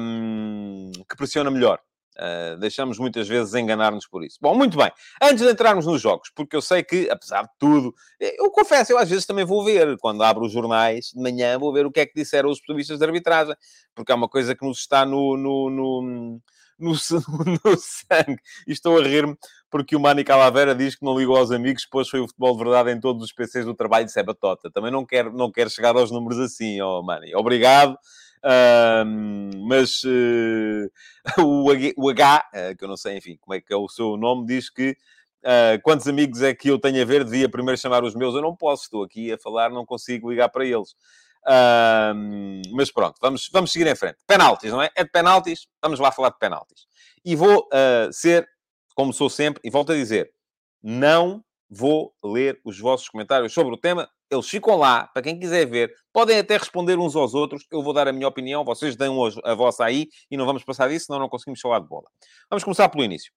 um, 0.00 0.90
que 1.08 1.16
pressiona 1.16 1.50
melhor. 1.50 1.78
Uh, 2.20 2.58
deixamos 2.58 2.98
muitas 2.98 3.28
vezes 3.28 3.54
enganar-nos 3.54 4.06
por 4.06 4.24
isso. 4.24 4.38
Bom, 4.40 4.54
muito 4.54 4.76
bem. 4.76 4.90
Antes 5.22 5.44
de 5.44 5.50
entrarmos 5.50 5.86
nos 5.86 6.00
jogos, 6.00 6.30
porque 6.34 6.56
eu 6.56 6.60
sei 6.60 6.82
que, 6.82 7.08
apesar 7.08 7.42
de 7.42 7.50
tudo, 7.58 7.94
eu 8.18 8.50
confesso, 8.50 8.90
eu 8.90 8.98
às 8.98 9.08
vezes 9.08 9.24
também 9.24 9.44
vou 9.44 9.64
ver, 9.64 9.96
quando 9.98 10.24
abro 10.24 10.44
os 10.44 10.52
jornais 10.52 11.12
de 11.14 11.22
manhã, 11.22 11.56
vou 11.58 11.72
ver 11.72 11.86
o 11.86 11.92
que 11.92 12.00
é 12.00 12.06
que 12.06 12.14
disseram 12.14 12.50
os 12.50 12.56
especialistas 12.56 12.98
de 12.98 13.04
arbitragem, 13.04 13.54
porque 13.94 14.10
é 14.10 14.14
uma 14.14 14.28
coisa 14.28 14.54
que 14.54 14.66
nos 14.66 14.78
está 14.80 15.06
no, 15.06 15.36
no, 15.36 15.70
no, 15.70 16.40
no, 16.78 16.92
no 17.64 17.76
sangue. 17.78 18.40
E 18.66 18.72
estou 18.72 18.98
a 18.98 19.02
rir-me 19.02 19.36
porque 19.70 19.94
o 19.94 20.00
Mani 20.00 20.24
Calavera 20.24 20.74
diz 20.74 20.96
que 20.96 21.04
não 21.04 21.16
ligou 21.16 21.36
aos 21.36 21.50
amigos, 21.50 21.86
pois 21.88 22.08
foi 22.08 22.20
o 22.20 22.26
futebol 22.26 22.56
de 22.56 22.64
verdade 22.64 22.90
em 22.90 23.00
todos 23.00 23.22
os 23.22 23.32
PCs 23.32 23.64
do 23.64 23.74
trabalho, 23.74 24.06
isso 24.06 24.18
é 24.18 24.22
batota. 24.22 24.70
Também 24.70 24.90
não 24.90 25.04
quero, 25.04 25.32
não 25.32 25.52
quero 25.52 25.70
chegar 25.70 25.94
aos 25.94 26.10
números 26.10 26.38
assim, 26.38 26.80
ó 26.80 27.00
oh, 27.00 27.02
Mani. 27.02 27.34
Obrigado. 27.34 27.96
Mas 29.66 30.02
uh, 30.04 30.90
o, 31.42 31.70
H, 31.70 31.92
o 31.96 32.08
H 32.08 32.50
uh, 32.54 32.76
que 32.76 32.84
eu 32.84 32.88
não 32.88 32.96
sei, 32.96 33.16
enfim, 33.16 33.36
como 33.40 33.54
é 33.54 33.60
que 33.60 33.72
é 33.72 33.76
o 33.76 33.88
seu 33.88 34.16
nome, 34.16 34.46
diz 34.46 34.70
que 34.70 34.96
ah, 35.44 35.78
quantos 35.82 36.08
amigos 36.08 36.42
é 36.42 36.52
que 36.52 36.68
eu 36.68 36.78
tenho 36.78 37.00
a 37.00 37.04
ver, 37.04 37.24
devia 37.24 37.48
primeiro 37.48 37.80
chamar 37.80 38.02
os 38.04 38.14
meus. 38.14 38.34
Eu 38.34 38.42
não 38.42 38.56
posso, 38.56 38.84
estou 38.84 39.04
aqui 39.04 39.32
a 39.32 39.38
falar, 39.38 39.70
não 39.70 39.86
consigo 39.86 40.30
ligar 40.30 40.48
para 40.48 40.64
eles. 40.64 40.94
mas 42.74 42.90
pronto, 42.90 43.16
vamos, 43.20 43.48
vamos 43.52 43.72
seguir 43.72 43.86
em 43.86 43.94
frente. 43.94 44.18
Penaltis, 44.26 44.70
não 44.70 44.82
é? 44.82 44.90
É 44.94 45.04
de 45.04 45.10
penaltis, 45.10 45.66
vamos 45.80 46.00
lá 46.00 46.10
falar 46.10 46.30
de 46.30 46.38
penaltis. 46.38 46.86
E 47.24 47.36
vou 47.36 47.68
ser, 48.12 48.48
como 48.94 49.12
sou 49.12 49.30
sempre, 49.30 49.60
e 49.64 49.70
volto 49.70 49.92
a 49.92 49.94
dizer, 49.94 50.32
não 50.82 51.42
vou 51.70 52.14
ler 52.24 52.60
os 52.64 52.78
vossos 52.78 53.08
comentários 53.08 53.52
sobre 53.52 53.72
o 53.72 53.78
tema 53.78 54.10
eles 54.30 54.48
ficam 54.48 54.76
lá, 54.76 55.06
para 55.06 55.22
quem 55.22 55.38
quiser 55.38 55.66
ver, 55.66 55.92
podem 56.12 56.38
até 56.38 56.56
responder 56.56 56.98
uns 56.98 57.16
aos 57.16 57.34
outros. 57.34 57.64
Eu 57.70 57.82
vou 57.82 57.92
dar 57.92 58.08
a 58.08 58.12
minha 58.12 58.28
opinião, 58.28 58.64
vocês 58.64 58.94
dão 58.96 59.18
a 59.44 59.54
vossa 59.54 59.84
aí 59.84 60.08
e 60.30 60.36
não 60.36 60.44
vamos 60.44 60.64
passar 60.64 60.88
disso, 60.88 61.06
senão 61.06 61.18
não 61.18 61.28
conseguimos 61.28 61.60
falar 61.60 61.80
de 61.80 61.88
bola. 61.88 62.08
Vamos 62.50 62.64
começar 62.64 62.88
pelo 62.88 63.04
início. 63.04 63.32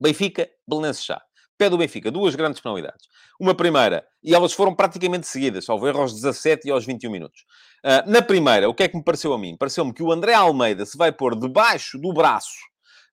Benfica, 0.00 0.48
Belenenses 0.66 1.04
já. 1.04 1.20
pé 1.56 1.68
do 1.68 1.76
Benfica, 1.76 2.10
duas 2.10 2.34
grandes 2.36 2.60
penalidades. 2.60 3.06
Uma 3.40 3.54
primeira, 3.54 4.06
e 4.22 4.34
elas 4.34 4.52
foram 4.52 4.74
praticamente 4.74 5.26
seguidas, 5.26 5.64
salvo 5.64 5.88
erro 5.88 6.02
aos 6.02 6.14
17 6.14 6.68
e 6.68 6.70
aos 6.70 6.84
21 6.84 7.10
minutos. 7.10 7.44
Uh, 7.84 8.08
na 8.10 8.22
primeira, 8.22 8.68
o 8.68 8.74
que 8.74 8.84
é 8.84 8.88
que 8.88 8.96
me 8.96 9.02
pareceu 9.02 9.32
a 9.32 9.38
mim? 9.38 9.56
Pareceu-me 9.56 9.92
que 9.92 10.02
o 10.02 10.12
André 10.12 10.34
Almeida 10.34 10.86
se 10.86 10.96
vai 10.96 11.10
pôr 11.10 11.34
debaixo 11.34 11.98
do 11.98 12.12
braço 12.12 12.58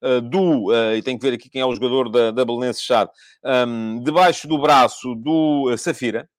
uh, 0.04 0.22
do, 0.22 0.72
uh, 0.72 0.96
e 0.96 1.02
tenho 1.02 1.18
que 1.18 1.28
ver 1.28 1.36
aqui 1.36 1.50
quem 1.50 1.62
é 1.62 1.66
o 1.66 1.74
jogador 1.74 2.10
da, 2.10 2.32
da 2.32 2.46
Belenense 2.46 2.82
Chade, 2.82 3.10
um, 3.44 4.02
debaixo 4.04 4.48
do 4.48 4.60
braço 4.60 5.16
do 5.16 5.76
Safira, 5.78 6.30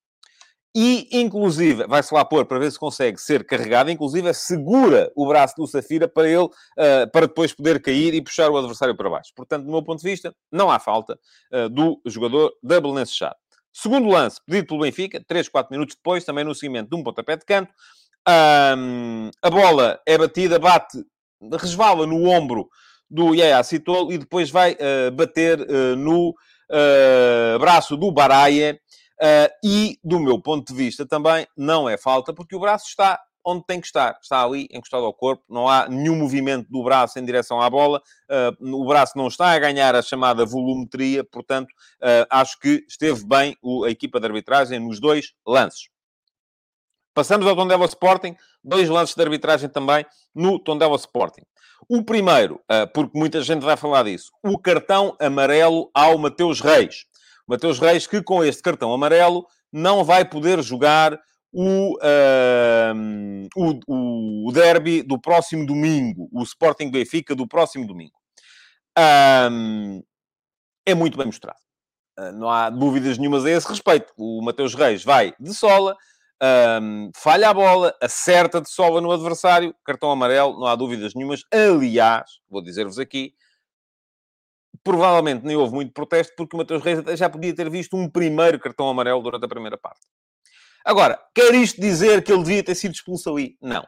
e, 0.79 1.09
inclusive, 1.11 1.87
vai-se 1.87 2.13
lá 2.13 2.23
pôr 2.23 2.45
para 2.45 2.59
ver 2.59 2.71
se 2.71 2.79
consegue 2.79 3.17
ser 3.19 3.47
carregado, 3.47 3.91
inclusive 3.91 4.35
segura 4.35 5.11
o 5.17 5.27
braço 5.27 5.55
do 5.57 5.67
Safira 5.67 6.07
para 6.07 6.29
ele, 6.29 6.45
uh, 6.45 7.11
para 7.11 7.27
depois 7.27 7.55
poder 7.55 7.81
cair 7.81 8.13
e 8.13 8.21
puxar 8.21 8.51
o 8.51 8.59
adversário 8.59 8.95
para 8.95 9.09
baixo. 9.09 9.33
Portanto, 9.35 9.65
do 9.65 9.73
meu 9.73 9.83
ponto 9.83 10.03
de 10.03 10.11
vista, 10.11 10.35
não 10.53 10.71
há 10.71 10.79
falta 10.79 11.19
uh, 11.51 11.71
do 11.71 11.99
jogador 12.05 12.53
da 12.63 12.79
Belenense 12.79 13.15
Chade. 13.15 13.37
Segundo 13.73 14.11
lance, 14.11 14.39
pedido 14.45 14.67
pelo 14.67 14.81
Benfica, 14.81 15.19
3, 15.27 15.49
4 15.49 15.73
minutos 15.73 15.97
depois, 15.97 16.27
também 16.27 16.45
no 16.45 16.55
seguimento 16.55 16.91
de 16.91 16.97
um 16.97 17.03
pontapé 17.03 17.39
de 17.39 17.47
canto. 17.47 17.73
Um, 18.77 19.31
a 19.41 19.49
bola 19.49 19.99
é 20.07 20.19
batida, 20.19 20.59
bate, 20.59 21.03
resvala 21.59 22.07
no 22.07 22.29
ombro 22.29 22.69
do 23.09 23.35
Yaya 23.35 23.63
Citolo 23.63 24.13
e 24.13 24.19
depois 24.19 24.51
vai 24.51 24.73
uh, 24.75 25.11
bater 25.11 25.59
no 25.97 26.35
braço 27.61 27.97
do 27.97 28.11
Baraia 28.11 28.77
Uh, 29.21 29.49
e, 29.65 29.99
do 30.05 30.21
meu 30.21 30.41
ponto 30.41 30.73
de 30.73 30.75
vista, 30.75 31.07
também 31.07 31.47
não 31.57 31.89
é 31.89 31.97
falta, 31.97 32.35
porque 32.35 32.55
o 32.55 32.61
braço 32.61 32.87
está 32.89 33.19
onde 33.47 33.65
tem 33.65 33.81
que 33.81 33.87
estar. 33.87 34.19
Está 34.21 34.43
ali, 34.43 34.69
encostado 34.73 35.05
ao 35.05 35.15
corpo. 35.15 35.45
Não 35.49 35.69
há 35.69 35.89
nenhum 35.89 36.17
movimento 36.17 36.69
do 36.69 36.83
braço 36.83 37.19
em 37.19 37.25
direção 37.25 37.61
à 37.61 37.71
bola. 37.71 38.03
Uh, 38.61 38.75
o 38.77 38.85
braço 38.85 39.17
não 39.17 39.29
está 39.29 39.53
a 39.53 39.59
ganhar 39.59 39.95
a 39.95 40.03
chamada 40.03 40.45
volumetria. 40.45 41.23
Portanto, 41.23 41.71
uh, 42.03 42.27
acho 42.29 42.59
que 42.59 42.85
esteve 42.89 43.25
bem 43.25 43.57
o, 43.63 43.85
a 43.85 43.91
equipa 43.91 44.19
de 44.19 44.27
arbitragem 44.27 44.81
nos 44.81 45.01
dois 45.01 45.33
lances. 45.47 45.89
Passamos 47.15 47.47
ao 47.47 47.55
Tondela 47.55 47.87
Sporting. 47.87 48.35
Dois 48.63 48.89
lances 48.89 49.15
de 49.15 49.23
arbitragem 49.23 49.69
também 49.69 50.05
no 50.35 50.59
Tondela 50.59 50.97
Sporting. 50.97 51.43
O 51.89 52.03
primeiro, 52.03 52.61
porque 52.93 53.17
muita 53.17 53.41
gente 53.43 53.63
vai 53.63 53.77
falar 53.77 54.03
disso, 54.03 54.33
o 54.43 54.59
cartão 54.59 55.15
amarelo 55.21 55.89
ao 55.95 56.19
Mateus 56.19 56.61
Reis. 56.61 57.05
Mateus 57.47 57.79
Reis, 57.79 58.07
que 58.07 58.23
com 58.23 58.43
este 58.45 58.63
cartão 58.63 58.93
amarelo 58.93 59.47
não 59.73 60.05
vai 60.05 60.25
poder 60.25 60.63
jogar 60.63 61.19
o, 61.53 61.97
uh, 61.97 63.49
o, 63.57 64.49
o 64.49 64.53
derby 64.53 65.03
do 65.03 65.19
próximo 65.19 65.65
domingo, 65.65 66.29
o 66.33 66.43
Sporting 66.43 66.91
Benfica 66.91 67.35
do 67.35 67.47
próximo 67.47 67.87
domingo. 67.87 68.13
Um, 68.99 70.03
é 70.85 70.95
muito 70.95 71.17
bem 71.17 71.27
mostrado. 71.27 71.59
Uh, 72.19 72.33
não 72.33 72.51
há 72.51 72.69
dúvidas 72.71 73.19
nenhumas 73.19 73.45
a 73.45 73.51
esse 73.51 73.69
respeito. 73.69 74.13
O 74.17 74.43
Mateus 74.43 74.75
Reis 74.75 75.05
vai 75.05 75.35
de 75.39 75.55
sola, 75.55 75.97
um, 76.83 77.11
falha 77.17 77.49
a 77.49 77.55
bola, 77.55 77.95
acerta 78.03 78.61
de 78.61 78.71
sola 78.71 79.01
no 79.01 79.11
adversário, 79.11 79.75
cartão 79.85 80.11
amarelo, 80.11 80.59
não 80.59 80.67
há 80.67 80.77
dúvidas 80.77 81.15
nenhumas. 81.15 81.43
Aliás, 81.53 82.41
vou 82.51 82.63
dizer-vos 82.63 82.99
aqui, 82.99 83.33
provavelmente 84.87 85.45
nem 85.45 85.57
houve 85.57 85.75
muito 85.75 85.93
protesto, 85.93 86.33
porque 86.37 86.55
o 86.55 86.59
Matheus 86.61 86.81
Reis 86.81 87.19
já 87.19 87.29
podia 87.29 87.53
ter 87.53 87.69
visto 87.69 87.97
um 87.97 88.09
primeiro 88.09 88.57
cartão 88.61 88.89
amarelo 88.89 89.21
durante 89.21 89.45
a 89.45 89.49
primeira 89.49 89.77
parte. 89.77 89.99
Agora, 90.85 91.21
quer 91.35 91.53
isto 91.57 91.81
dizer 91.81 92.23
que 92.23 92.33
ele 92.33 92.45
devia 92.45 92.63
ter 92.63 92.77
sido 92.77 92.95
expulso 92.95 93.29
ali? 93.29 93.57
Não. 93.61 93.85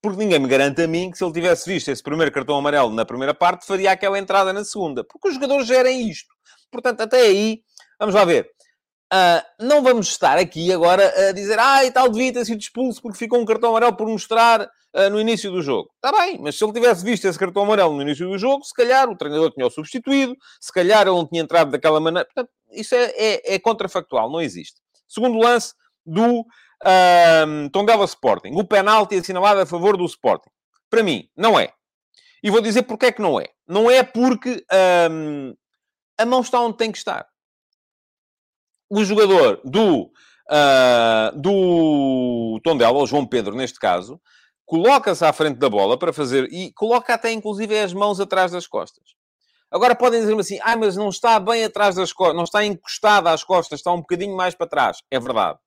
Porque 0.00 0.16
ninguém 0.18 0.38
me 0.38 0.48
garante 0.48 0.80
a 0.80 0.88
mim 0.88 1.10
que 1.10 1.18
se 1.18 1.24
ele 1.24 1.34
tivesse 1.34 1.68
visto 1.70 1.90
esse 1.90 2.02
primeiro 2.02 2.32
cartão 2.32 2.56
amarelo 2.56 2.90
na 2.94 3.04
primeira 3.04 3.34
parte, 3.34 3.66
faria 3.66 3.92
aquela 3.92 4.18
entrada 4.18 4.54
na 4.54 4.64
segunda. 4.64 5.04
Porque 5.04 5.28
os 5.28 5.34
jogadores 5.34 5.66
gerem 5.66 6.08
isto. 6.08 6.32
Portanto, 6.70 7.02
até 7.02 7.20
aí, 7.20 7.60
vamos 8.00 8.14
lá 8.14 8.24
ver. 8.24 8.50
Uh, 9.12 9.66
não 9.66 9.82
vamos 9.82 10.08
estar 10.08 10.38
aqui 10.38 10.72
agora 10.72 11.28
a 11.28 11.32
dizer, 11.32 11.58
ah, 11.58 11.84
e 11.84 11.90
tal, 11.90 12.08
devia 12.08 12.32
ter 12.32 12.46
sido 12.46 12.58
expulso 12.58 13.02
porque 13.02 13.18
ficou 13.18 13.38
um 13.38 13.44
cartão 13.44 13.68
amarelo 13.68 13.94
por 13.94 14.08
mostrar 14.08 14.66
uh, 14.96 15.10
no 15.10 15.20
início 15.20 15.50
do 15.50 15.62
jogo. 15.62 15.90
Está 15.96 16.10
bem, 16.18 16.38
mas 16.40 16.56
se 16.56 16.64
ele 16.64 16.72
tivesse 16.72 17.04
visto 17.04 17.26
esse 17.26 17.38
cartão 17.38 17.62
amarelo 17.62 17.94
no 17.94 18.02
início 18.02 18.28
do 18.28 18.38
jogo, 18.38 18.64
se 18.64 18.74
calhar 18.74 19.08
o 19.08 19.16
treinador 19.16 19.50
tinha 19.52 19.66
o 19.66 19.70
substituído, 19.70 20.36
se 20.60 20.72
calhar 20.72 21.02
ele 21.02 21.16
não 21.16 21.26
tinha 21.26 21.42
entrado 21.42 21.70
daquela 21.70 22.00
maneira. 22.00 22.26
Portanto, 22.26 22.50
isso 22.72 22.94
é, 22.94 23.12
é, 23.16 23.54
é 23.54 23.58
contrafactual, 23.58 24.30
não 24.30 24.40
existe. 24.40 24.80
Segundo 25.08 25.38
lance 25.38 25.74
do 26.04 26.40
uh, 26.40 27.70
Tondela 27.72 28.04
Sporting. 28.04 28.52
O 28.54 28.64
penalti 28.64 29.16
assinalado 29.16 29.60
a 29.60 29.66
favor 29.66 29.96
do 29.96 30.04
Sporting. 30.04 30.50
Para 30.88 31.02
mim, 31.02 31.28
não 31.36 31.58
é. 31.58 31.72
E 32.42 32.50
vou 32.50 32.60
dizer 32.60 32.82
porque 32.82 33.06
é 33.06 33.12
que 33.12 33.22
não 33.22 33.40
é. 33.40 33.48
Não 33.66 33.90
é 33.90 34.02
porque 34.02 34.64
a 36.18 36.24
mão 36.24 36.40
está 36.40 36.60
onde 36.60 36.76
tem 36.76 36.92
que 36.92 36.98
estar 36.98 37.26
o 38.88 39.04
jogador 39.04 39.60
do, 39.64 40.10
uh, 40.50 41.40
do 41.40 42.60
Tondela, 42.62 42.98
o 42.98 43.06
João 43.06 43.26
Pedro, 43.26 43.56
neste 43.56 43.78
caso, 43.78 44.20
coloca-se 44.66 45.24
à 45.24 45.32
frente 45.32 45.58
da 45.58 45.70
bola 45.70 45.98
para 45.98 46.12
fazer... 46.12 46.52
E 46.52 46.72
coloca 46.72 47.14
até, 47.14 47.32
inclusive, 47.32 47.78
as 47.78 47.94
mãos 47.94 48.20
atrás 48.20 48.52
das 48.52 48.66
costas. 48.66 49.04
Agora 49.70 49.94
podem 49.94 50.20
dizer-me 50.20 50.40
assim, 50.40 50.58
ah, 50.62 50.76
mas 50.76 50.96
não 50.96 51.08
está 51.08 51.40
bem 51.40 51.64
atrás 51.64 51.94
das 51.94 52.12
costas, 52.12 52.36
não 52.36 52.44
está 52.44 52.64
encostada 52.64 53.30
às 53.30 53.42
costas, 53.42 53.80
está 53.80 53.92
um 53.92 54.00
bocadinho 54.00 54.36
mais 54.36 54.54
para 54.54 54.66
trás. 54.66 54.98
É 55.10 55.18
verdade. 55.18 55.58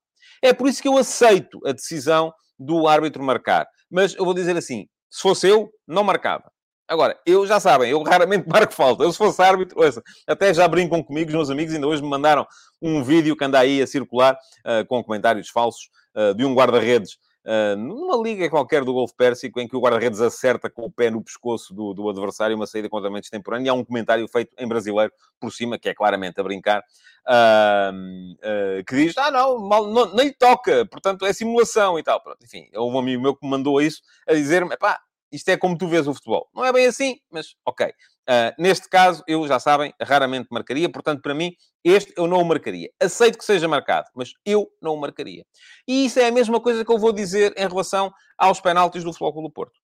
É 0.42 0.52
por 0.52 0.68
isso 0.68 0.80
que 0.80 0.88
eu 0.88 0.96
aceito 0.96 1.60
a 1.66 1.72
decisão 1.72 2.32
do 2.58 2.86
árbitro 2.86 3.22
marcar. 3.22 3.66
Mas 3.90 4.14
eu 4.14 4.24
vou 4.24 4.34
dizer 4.34 4.56
assim, 4.56 4.86
se 5.10 5.20
fosse 5.20 5.48
eu, 5.48 5.70
não 5.86 6.04
marcava. 6.04 6.50
Agora, 6.88 7.16
eu 7.24 7.46
já 7.46 7.60
sabem, 7.60 7.90
eu 7.90 8.02
raramente 8.02 8.48
marco 8.50 8.72
falta. 8.72 9.04
Eu 9.04 9.12
se 9.12 9.18
fosse 9.18 9.40
árbitro, 9.42 9.80
ouça, 9.80 10.02
até 10.26 10.52
já 10.52 10.66
brincam 10.66 11.02
comigo, 11.02 11.28
os 11.28 11.34
meus 11.34 11.50
amigos, 11.50 11.74
ainda 11.74 11.86
hoje 11.86 12.02
me 12.02 12.08
mandaram 12.08 12.46
um 12.82 13.02
vídeo 13.02 13.36
que 13.36 13.44
anda 13.44 13.58
aí 13.58 13.80
a 13.80 13.86
circular 13.86 14.34
uh, 14.34 14.84
com 14.88 15.02
comentários 15.04 15.48
falsos 15.48 15.88
uh, 16.16 16.34
de 16.34 16.44
um 16.44 16.54
guarda-redes 16.54 17.16
Uh, 17.42 17.74
numa 17.74 18.22
liga 18.22 18.50
qualquer 18.50 18.84
do 18.84 18.92
Golfo 18.92 19.14
Pérsico, 19.16 19.58
em 19.60 19.66
que 19.66 19.74
o 19.74 19.80
guarda-redes 19.80 20.20
acerta 20.20 20.68
com 20.68 20.82
o 20.82 20.90
pé 20.90 21.10
no 21.10 21.22
pescoço 21.22 21.72
do, 21.72 21.94
do 21.94 22.08
adversário 22.10 22.54
uma 22.54 22.66
saída 22.66 22.88
completamente 22.88 23.24
extemporânea, 23.24 23.66
e 23.66 23.70
há 23.70 23.72
um 23.72 23.84
comentário 23.84 24.28
feito 24.28 24.54
em 24.58 24.68
brasileiro 24.68 25.10
por 25.40 25.50
cima, 25.50 25.78
que 25.78 25.88
é 25.88 25.94
claramente 25.94 26.38
a 26.38 26.42
brincar, 26.42 26.80
uh, 27.26 28.84
que 28.86 28.94
diz, 28.94 29.16
ah 29.16 29.30
não, 29.30 29.58
mal, 29.58 29.86
não, 29.86 30.14
nem 30.14 30.30
toca, 30.32 30.84
portanto 30.86 31.24
é 31.24 31.32
simulação 31.32 31.98
e 31.98 32.02
tal. 32.02 32.22
Pronto, 32.22 32.44
enfim, 32.44 32.68
houve 32.74 32.96
um 32.96 33.00
amigo 33.00 33.22
meu 33.22 33.34
que 33.34 33.44
me 33.44 33.50
mandou 33.50 33.80
isso, 33.80 34.02
a 34.28 34.34
dizer-me, 34.34 34.76
pá, 34.76 35.00
isto 35.32 35.48
é 35.48 35.56
como 35.56 35.78
tu 35.78 35.88
vês 35.88 36.06
o 36.06 36.14
futebol. 36.14 36.50
Não 36.54 36.64
é 36.64 36.72
bem 36.72 36.86
assim, 36.86 37.20
mas 37.30 37.54
ok. 37.64 37.92
Uh, 38.28 38.54
neste 38.58 38.88
caso, 38.88 39.24
eu 39.26 39.46
já 39.48 39.58
sabem, 39.58 39.92
raramente 40.00 40.48
marcaria, 40.50 40.88
portanto, 40.88 41.20
para 41.20 41.34
mim, 41.34 41.52
este 41.82 42.12
eu 42.16 42.26
não 42.26 42.40
o 42.40 42.44
marcaria. 42.44 42.88
Aceito 43.00 43.38
que 43.38 43.44
seja 43.44 43.66
marcado, 43.66 44.08
mas 44.14 44.32
eu 44.44 44.70
não 44.80 44.94
o 44.94 45.00
marcaria. 45.00 45.44
E 45.88 46.06
isso 46.06 46.20
é 46.20 46.28
a 46.28 46.32
mesma 46.32 46.60
coisa 46.60 46.84
que 46.84 46.92
eu 46.92 46.98
vou 46.98 47.12
dizer 47.12 47.52
em 47.56 47.66
relação 47.66 48.12
aos 48.38 48.60
penaltis 48.60 49.02
do 49.02 49.12
Futebol 49.12 49.42
do 49.42 49.50
Porto. 49.50 49.80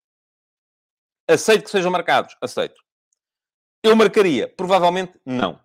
Aceito 1.28 1.64
que 1.64 1.70
sejam 1.70 1.90
marcados, 1.90 2.36
aceito. 2.40 2.80
Eu 3.82 3.96
marcaria? 3.96 4.48
Provavelmente 4.48 5.18
não. 5.24 5.60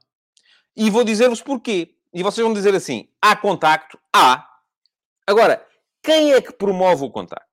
E 0.76 0.90
vou 0.90 1.04
dizer-vos 1.04 1.42
porquê. 1.42 1.96
E 2.14 2.24
vocês 2.24 2.44
vão 2.44 2.54
dizer 2.54 2.74
assim: 2.74 3.08
há 3.22 3.36
contacto? 3.36 4.00
Há. 4.16 4.48
Agora, 5.28 5.66
quem 6.04 6.34
é 6.34 6.42
que 6.42 6.54
promove 6.54 7.06
o 7.06 7.12
contacto? 7.12 7.51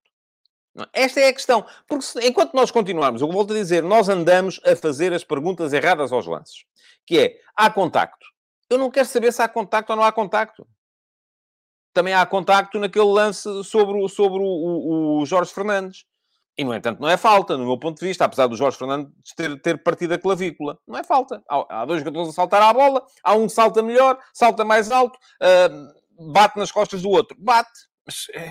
Esta 0.92 1.20
é 1.20 1.28
a 1.28 1.32
questão. 1.32 1.64
Porque 1.86 2.04
se, 2.04 2.26
enquanto 2.26 2.54
nós 2.54 2.70
continuarmos, 2.70 3.22
eu 3.22 3.30
volto 3.30 3.52
a 3.52 3.56
dizer, 3.56 3.82
nós 3.82 4.08
andamos 4.08 4.60
a 4.64 4.76
fazer 4.76 5.12
as 5.12 5.24
perguntas 5.24 5.72
erradas 5.72 6.12
aos 6.12 6.26
lances. 6.26 6.64
Que 7.06 7.18
é, 7.18 7.40
há 7.56 7.70
contacto. 7.70 8.26
Eu 8.70 8.78
não 8.78 8.90
quero 8.90 9.08
saber 9.08 9.32
se 9.32 9.40
há 9.42 9.48
contacto 9.48 9.92
ou 9.92 9.96
não 9.96 10.04
há 10.04 10.12
contacto. 10.12 10.66
Também 11.94 12.14
há 12.14 12.24
contacto 12.26 12.78
naquele 12.78 13.06
lance 13.06 13.48
sobre, 13.64 13.98
o, 13.98 14.08
sobre 14.08 14.38
o, 14.38 14.44
o, 14.44 15.20
o 15.20 15.26
Jorge 15.26 15.52
Fernandes. 15.52 16.04
E, 16.56 16.64
no 16.64 16.74
entanto, 16.74 17.00
não 17.00 17.08
é 17.08 17.16
falta, 17.16 17.56
no 17.56 17.64
meu 17.64 17.78
ponto 17.78 18.00
de 18.00 18.06
vista, 18.06 18.24
apesar 18.24 18.48
do 18.48 18.56
Jorge 18.56 18.76
Fernandes 18.76 19.12
ter, 19.36 19.60
ter 19.62 19.82
partido 19.82 20.14
a 20.14 20.18
clavícula. 20.18 20.76
Não 20.86 20.98
é 20.98 21.04
falta. 21.04 21.40
Há, 21.48 21.82
há 21.82 21.84
dois 21.84 22.00
jogadores 22.00 22.30
a 22.30 22.32
saltar 22.32 22.60
à 22.60 22.72
bola, 22.72 23.06
há 23.22 23.34
um 23.34 23.46
que 23.46 23.52
salta 23.52 23.80
melhor, 23.80 24.18
salta 24.34 24.64
mais 24.64 24.90
alto, 24.90 25.16
uh, 25.40 26.32
bate 26.32 26.58
nas 26.58 26.72
costas 26.72 27.02
do 27.02 27.10
outro. 27.10 27.36
Bate. 27.40 27.70
Mas, 28.04 28.26
é, 28.34 28.50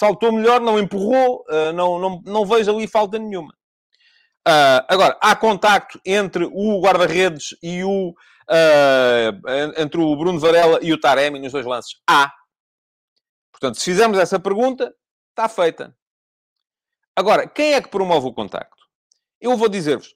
saltou 0.00 0.32
melhor, 0.32 0.62
não 0.62 0.78
empurrou, 0.78 1.44
uh, 1.50 1.72
não, 1.74 1.98
não, 1.98 2.22
não 2.24 2.46
vejo 2.46 2.74
ali 2.74 2.88
falta 2.88 3.18
nenhuma. 3.18 3.52
Uh, 4.48 4.80
agora, 4.88 5.18
há 5.20 5.36
contacto 5.36 6.00
entre 6.06 6.46
o 6.46 6.80
guarda-redes 6.80 7.54
e 7.62 7.84
o... 7.84 8.14
Uh, 8.48 9.76
entre 9.76 10.00
o 10.00 10.16
Bruno 10.16 10.40
Varela 10.40 10.78
e 10.82 10.90
o 10.92 10.98
Taremi 10.98 11.38
nos 11.38 11.52
dois 11.52 11.66
lances? 11.66 12.00
Há. 12.08 12.32
Portanto, 13.52 13.78
se 13.78 13.84
fizermos 13.84 14.18
essa 14.18 14.40
pergunta, 14.40 14.92
está 15.28 15.48
feita. 15.50 15.94
Agora, 17.14 17.46
quem 17.46 17.74
é 17.74 17.82
que 17.82 17.90
promove 17.90 18.26
o 18.26 18.32
contacto? 18.32 18.82
Eu 19.38 19.54
vou 19.56 19.68
dizer-vos. 19.68 20.14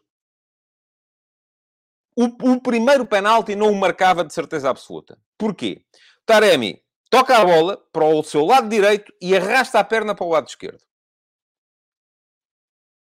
O, 2.16 2.52
o, 2.52 2.60
primeiro 2.60 3.04
penalti 3.04 3.54
não 3.54 3.70
o 3.70 3.76
marcava 3.76 4.24
de 4.24 4.32
certeza 4.32 4.70
absoluta. 4.70 5.18
Porquê? 5.36 5.84
Taremi 6.24 6.83
toca 7.14 7.38
a 7.38 7.44
bola 7.44 7.76
para 7.92 8.04
o 8.06 8.24
seu 8.24 8.44
lado 8.44 8.68
direito 8.68 9.12
e 9.22 9.36
arrasta 9.36 9.78
a 9.78 9.84
perna 9.84 10.16
para 10.16 10.26
o 10.26 10.30
lado 10.30 10.48
esquerdo. 10.48 10.82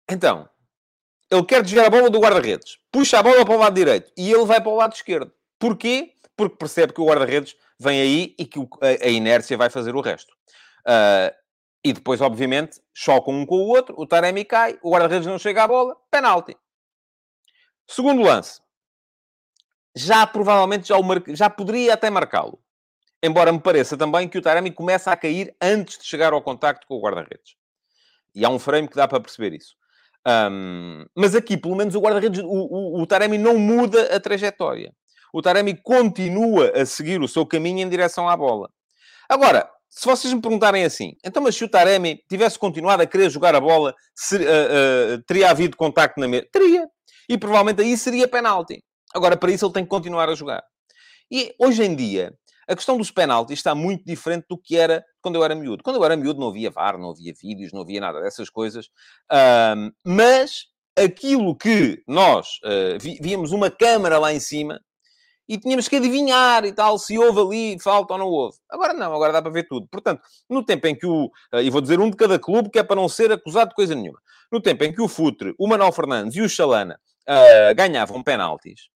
Então, 0.09 0.49
ele 1.29 1.45
quer 1.45 1.63
desviar 1.63 1.87
a 1.87 1.91
bola 1.91 2.09
do 2.09 2.21
guarda-redes, 2.21 2.79
puxa 2.93 3.19
a 3.19 3.23
bola 3.25 3.45
para 3.45 3.57
o 3.57 3.59
lado 3.59 3.75
direito 3.75 4.13
e 4.17 4.33
ele 4.33 4.45
vai 4.45 4.61
para 4.61 4.71
o 4.71 4.77
lado 4.77 4.95
esquerdo. 4.95 5.35
Porquê? 5.59 6.15
Porque 6.37 6.57
percebe 6.57 6.93
que 6.93 7.01
o 7.01 7.07
guarda-redes 7.07 7.57
vem 7.77 8.01
aí 8.01 8.37
e 8.39 8.47
que 8.47 8.61
a, 8.81 9.09
inércia 9.09 9.57
vai 9.57 9.69
fazer 9.69 9.97
o 9.97 10.01
resto. 10.01 10.33
Uh, 10.87 11.35
e 11.85 11.93
depois, 11.93 12.21
obviamente, 12.21 12.81
chocam 12.95 13.35
um 13.35 13.45
com 13.45 13.57
o 13.57 13.67
outro, 13.67 13.97
o 13.99 14.07
Taremi 14.07 14.45
cai, 14.45 14.79
o 14.81 14.93
guarda-redes 14.93 15.27
não 15.27 15.41
chega 15.41 15.65
à 15.65 15.67
bola, 15.67 15.97
penalti. 16.09 16.57
Segundo 17.89 18.23
lance. 18.23 18.61
Já 19.97 20.25
provavelmente 20.25 20.87
já, 20.87 20.97
o 20.97 21.03
mar... 21.03 21.21
já 21.27 21.51
poderia 21.51 21.95
até 21.95 22.09
marcá-lo. 22.09 22.63
Embora 23.22 23.52
me 23.52 23.61
pareça 23.61 23.96
também 23.96 24.28
que 24.28 24.38
o 24.38 24.42
Taremi 24.42 24.70
começa 24.70 25.11
a 25.11 25.16
cair 25.16 25.54
antes 25.61 25.98
de 25.98 26.04
chegar 26.04 26.33
ao 26.33 26.42
contacto 26.42 26.87
com 26.87 26.94
o 26.94 27.00
guarda-redes. 27.00 27.57
E 28.35 28.44
há 28.44 28.48
um 28.48 28.59
frame 28.59 28.87
que 28.87 28.94
dá 28.94 29.09
para 29.09 29.20
perceber 29.20 29.52
isso. 29.52 29.74
Um, 30.26 31.04
mas 31.16 31.35
aqui, 31.35 31.57
pelo 31.57 31.74
menos, 31.74 31.94
o 31.94 32.00
guarda-redes, 32.00 32.40
o, 32.40 32.46
o, 32.46 33.02
o 33.02 33.07
Taremi 33.07 33.38
não 33.38 33.59
muda 33.59 34.14
a 34.14 34.20
trajetória. 34.20 34.92
O 35.33 35.42
Taremi 35.42 35.74
continua 35.74 36.70
a 36.74 36.87
seguir 36.87 37.20
o 37.20 37.28
seu 37.28 37.44
caminho 37.44 37.81
em 37.81 37.88
direção 37.88 38.28
à 38.28 38.37
bola. 38.37 38.70
Agora, 39.28 39.68
se 39.88 40.07
vocês 40.07 40.33
me 40.33 40.40
perguntarem 40.40 40.85
assim, 40.85 41.16
então, 41.24 41.42
mas 41.42 41.57
se 41.57 41.64
o 41.64 41.68
Taremi 41.68 42.22
tivesse 42.28 42.59
continuado 42.59 43.02
a 43.02 43.07
querer 43.07 43.31
jogar 43.31 43.54
a 43.54 43.61
bola, 43.61 43.90
uh, 44.33 44.37
uh, 45.14 45.22
teria 45.26 45.50
havido 45.50 45.76
contacto 45.76 46.20
na 46.20 46.28
mesa? 46.28 46.46
Teria. 46.52 46.87
E 47.28 47.37
provavelmente 47.37 47.83
aí 47.83 47.96
seria 47.96 48.28
penalti. 48.28 48.83
Agora, 49.14 49.37
para 49.37 49.50
isso, 49.50 49.66
ele 49.66 49.72
tem 49.72 49.85
que 49.85 49.90
continuar 49.90 50.28
a 50.28 50.35
jogar. 50.35 50.62
E 51.31 51.54
hoje 51.59 51.83
em 51.83 51.94
dia, 51.94 52.33
a 52.68 52.76
questão 52.76 52.98
dos 52.98 53.11
penaltis 53.11 53.59
está 53.59 53.74
muito 53.74 54.04
diferente 54.04 54.44
do 54.48 54.59
que 54.59 54.76
era 54.76 55.02
quando 55.22 55.37
eu 55.37 55.44
era 55.44 55.54
miúdo. 55.54 55.83
Quando 55.83 55.96
eu 55.96 56.04
era 56.04 56.16
miúdo 56.16 56.38
não 56.38 56.48
havia 56.48 56.70
VAR, 56.70 56.98
não 56.98 57.11
havia 57.11 57.33
vídeos, 57.40 57.72
não 57.72 57.81
havia 57.81 58.00
nada 58.00 58.20
dessas 58.20 58.50
coisas. 58.50 58.90
Um, 59.33 59.90
mas 60.04 60.66
aquilo 60.94 61.57
que 61.57 62.02
nós 62.07 62.59
uh, 62.64 62.98
víamos 63.22 63.52
uma 63.52 63.70
câmara 63.70 64.18
lá 64.18 64.35
em 64.35 64.40
cima 64.40 64.81
e 65.48 65.57
tínhamos 65.57 65.88
que 65.88 65.96
adivinhar 65.96 66.66
e 66.66 66.72
tal, 66.72 66.98
se 66.98 67.18
houve 67.18 67.40
ali 67.40 67.81
falta 67.81 68.12
ou 68.12 68.18
não 68.18 68.26
houve. 68.26 68.59
Agora 68.68 68.92
não, 68.92 69.14
agora 69.14 69.33
dá 69.33 69.40
para 69.40 69.50
ver 69.50 69.66
tudo. 69.66 69.88
Portanto, 69.90 70.20
no 70.48 70.62
tempo 70.62 70.87
em 70.88 70.94
que 70.94 71.07
o... 71.07 71.26
Uh, 71.54 71.61
e 71.62 71.70
vou 71.70 71.81
dizer 71.81 71.98
um 71.98 72.11
de 72.11 72.16
cada 72.16 72.38
clube, 72.38 72.68
que 72.68 72.78
é 72.78 72.83
para 72.83 72.96
não 72.96 73.09
ser 73.09 73.33
acusado 73.33 73.70
de 73.70 73.74
coisa 73.74 73.94
nenhuma. 73.94 74.20
No 74.52 74.61
tempo 74.61 74.85
em 74.85 74.92
que 74.92 75.00
o 75.00 75.09
Futre, 75.09 75.54
o 75.59 75.66
Manuel 75.66 75.92
Fernandes 75.92 76.37
e 76.37 76.42
o 76.42 76.48
Chalana 76.48 77.00
uh, 77.26 77.74
ganhavam 77.74 78.22
penaltis, 78.22 78.90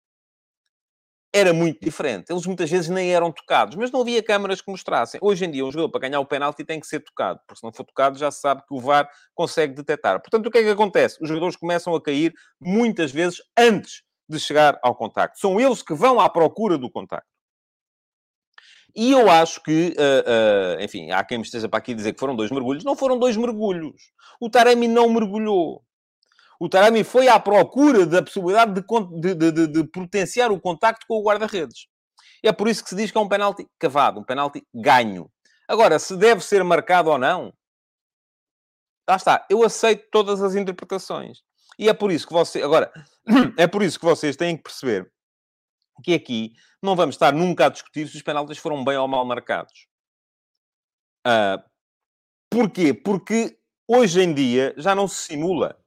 era 1.34 1.54
muito 1.54 1.80
diferente. 1.84 2.30
Eles 2.30 2.46
muitas 2.46 2.70
vezes 2.70 2.89
nem 2.89 3.13
eram 3.13 3.32
tocados, 3.32 3.76
mas 3.76 3.91
não 3.91 4.02
havia 4.02 4.22
câmaras 4.22 4.62
que 4.62 4.70
mostrassem. 4.70 5.20
Hoje 5.24 5.46
em 5.46 5.52
dia, 5.52 5.65
um 5.65 5.72
jogador 5.72 5.89
para 5.89 6.02
ganhar 6.02 6.20
o 6.20 6.26
penalti 6.26 6.63
tem 6.63 6.80
que 6.80 6.88
ser 6.88 7.00
tocado, 7.00 7.39
porque 7.48 7.60
se 7.60 7.63
não 7.63 7.72
for 7.72 7.86
tocado 7.86 8.17
já 8.17 8.30
se 8.30 8.41
sabe 8.41 8.63
que 8.67 8.74
o 8.74 8.80
VAR 8.80 9.10
consegue 9.34 9.74
detectar. 9.74 10.20
Portanto, 10.22 10.48
o 10.48 10.52
que 10.52 10.58
é 10.58 10.63
que 10.63 10.70
acontece? 10.70 11.17
Os 11.22 11.30
jogadores 11.30 11.56
começam 11.56 11.96
a 11.96 12.02
cair 12.02 12.34
muitas 12.60 13.12
vezes 13.12 13.41
antes 13.58 14.04
de 14.28 14.39
chegar 14.39 14.78
ao 14.84 14.96
contacto. 14.96 15.39
São 15.39 15.60
eles 15.60 15.82
que 15.82 15.94
vão 15.94 16.20
à 16.20 16.30
procura 16.30 16.78
do 16.78 16.89
contacto. 16.89 17.32
E 18.94 19.12
eu 19.12 19.30
acho 19.30 19.63
que, 19.63 19.96
uh, 19.98 20.78
uh, 20.78 20.84
enfim, 20.84 21.12
há 21.12 21.24
quem 21.24 21.38
me 21.38 21.46
esteja 21.46 21.70
para 21.70 21.80
aqui 21.80 21.94
dizer 21.94 22.13
que 22.13 22.20
foram 22.20 22.36
dois 22.36 22.52
mergulhos. 22.52 22.84
Não 22.84 22.96
foram 22.96 23.17
dois 23.17 23.38
mergulhos. 23.38 24.12
O 24.39 24.50
Taremi 24.50 24.88
não 24.88 25.10
mergulhou. 25.10 25.82
O 26.62 26.69
Taremi 26.69 27.04
foi 27.04 27.28
à 27.28 27.39
procura 27.39 28.06
da 28.06 28.21
possibilidade 28.21 28.71
de, 29.19 29.34
de, 29.34 29.52
de, 29.52 29.67
de 29.67 29.84
potenciar 29.84 30.52
o 30.52 30.62
contacto 30.62 31.08
com 31.08 31.15
o 31.15 31.24
guarda-redes. 31.24 31.88
É 32.43 32.52
por 32.52 32.67
isso 32.67 32.84
que 32.84 32.89
se 32.91 32.95
diz 32.95 33.10
que 33.10 33.17
é 33.17 33.19
um 33.19 33.28
penalti 33.28 33.67
cavado, 33.80 34.19
um 34.19 34.24
penalti 34.24 34.63
ganho. 34.71 35.28
Agora, 35.67 35.97
se 35.97 36.15
deve 36.15 36.41
ser 36.41 36.63
marcado 36.63 37.10
ou 37.10 37.17
não, 37.17 37.52
lá 39.10 39.15
está. 39.15 39.43
Eu 39.50 39.63
aceito 39.63 40.08
todas 40.12 40.39
as 40.39 40.54
interpretações. 40.54 41.39
E 41.80 41.89
é 41.89 41.95
por 41.95 42.12
isso 42.12 42.28
que 42.28 42.34
você... 42.34 42.62
Agora, 42.62 42.93
é 43.58 43.65
por 43.65 43.82
isso 43.82 44.00
que 44.00 44.06
vocês 44.06 44.36
têm 44.36 44.56
que 44.56 44.62
perceber 44.62 45.12
que 46.04 46.13
aqui 46.13 46.54
não 46.80 46.95
vamos 46.95 47.15
estar 47.15 47.34
nunca 47.34 47.65
a 47.65 47.69
discutir 47.69 48.08
se 48.08 48.17
os 48.17 48.21
penaltis 48.21 48.60
foram 48.60 48.84
bem 48.84 48.97
ou 48.97 49.08
mal 49.08 49.26
marcados. 49.26 49.88
Uh, 51.26 51.58
porquê? 52.52 52.93
Porque 52.93 53.58
hoje 53.88 54.21
em 54.21 54.32
dia 54.32 54.76
já 54.78 54.93
não 54.93 55.08
se 55.08 55.24
simula. 55.24 55.81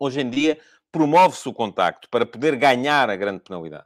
Hoje 0.00 0.20
em 0.20 0.30
dia, 0.30 0.58
promove-se 0.90 1.48
o 1.48 1.52
contacto 1.52 2.08
para 2.08 2.24
poder 2.24 2.56
ganhar 2.56 3.10
a 3.10 3.16
grande 3.16 3.42
penalidade. 3.42 3.84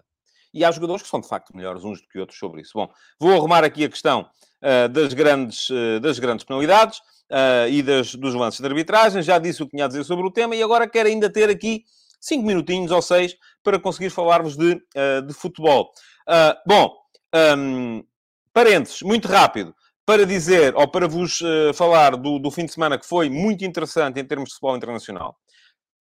E 0.53 0.65
há 0.65 0.71
jogadores 0.71 1.03
que 1.03 1.09
são, 1.09 1.21
de 1.21 1.29
facto, 1.29 1.55
melhores 1.55 1.85
uns 1.85 2.01
do 2.01 2.09
que 2.09 2.19
outros 2.19 2.39
sobre 2.39 2.63
isso. 2.63 2.73
Bom, 2.75 2.91
vou 3.19 3.33
arrumar 3.33 3.65
aqui 3.65 3.85
a 3.85 3.89
questão 3.89 4.29
uh, 4.63 4.89
das, 4.89 5.13
grandes, 5.13 5.69
uh, 5.71 6.01
das 6.01 6.19
grandes 6.19 6.45
penalidades 6.45 6.99
uh, 6.99 7.69
e 7.71 7.83
das, 7.83 8.15
dos 8.15 8.35
lances 8.35 8.61
de 8.61 8.67
arbitragem. 8.67 9.23
Já 9.23 9.39
disse 9.39 9.63
o 9.63 9.67
que 9.67 9.73
tinha 9.73 9.85
a 9.85 9.89
dizer 9.89 10.05
sobre 10.05 10.27
o 10.27 10.31
tema 10.31 10.57
e 10.57 10.63
agora 10.63 10.89
quero 10.89 11.09
ainda 11.09 11.31
ter 11.31 11.51
aqui 11.51 11.85
cinco 12.21 12.47
minutinhos 12.47 12.91
ou 12.91 13.03
seis 13.03 13.37
para 13.63 13.79
conseguir 13.79 14.11
falar-vos 14.11 14.57
de, 14.57 14.75
de 15.25 15.35
futebol. 15.35 15.93
bom, 16.67 16.97
um, 17.57 18.03
parênteses, 18.53 19.03
muito 19.03 19.29
rápido 19.29 19.75
para 20.05 20.25
dizer, 20.25 20.75
ou 20.75 20.89
para 20.89 21.07
vos 21.07 21.43
uh, 21.43 21.75
falar 21.75 22.17
do, 22.17 22.39
do, 22.39 22.51
fim 22.51 22.65
de 22.65 22.73
semana 22.73 22.99
que 22.99 23.07
foi 23.07 23.29
muito 23.29 23.63
interessante 23.63 24.19
em 24.19 24.25
termos 24.25 24.49
de 24.49 24.55
futebol 24.55 24.75
internacional. 24.75 25.37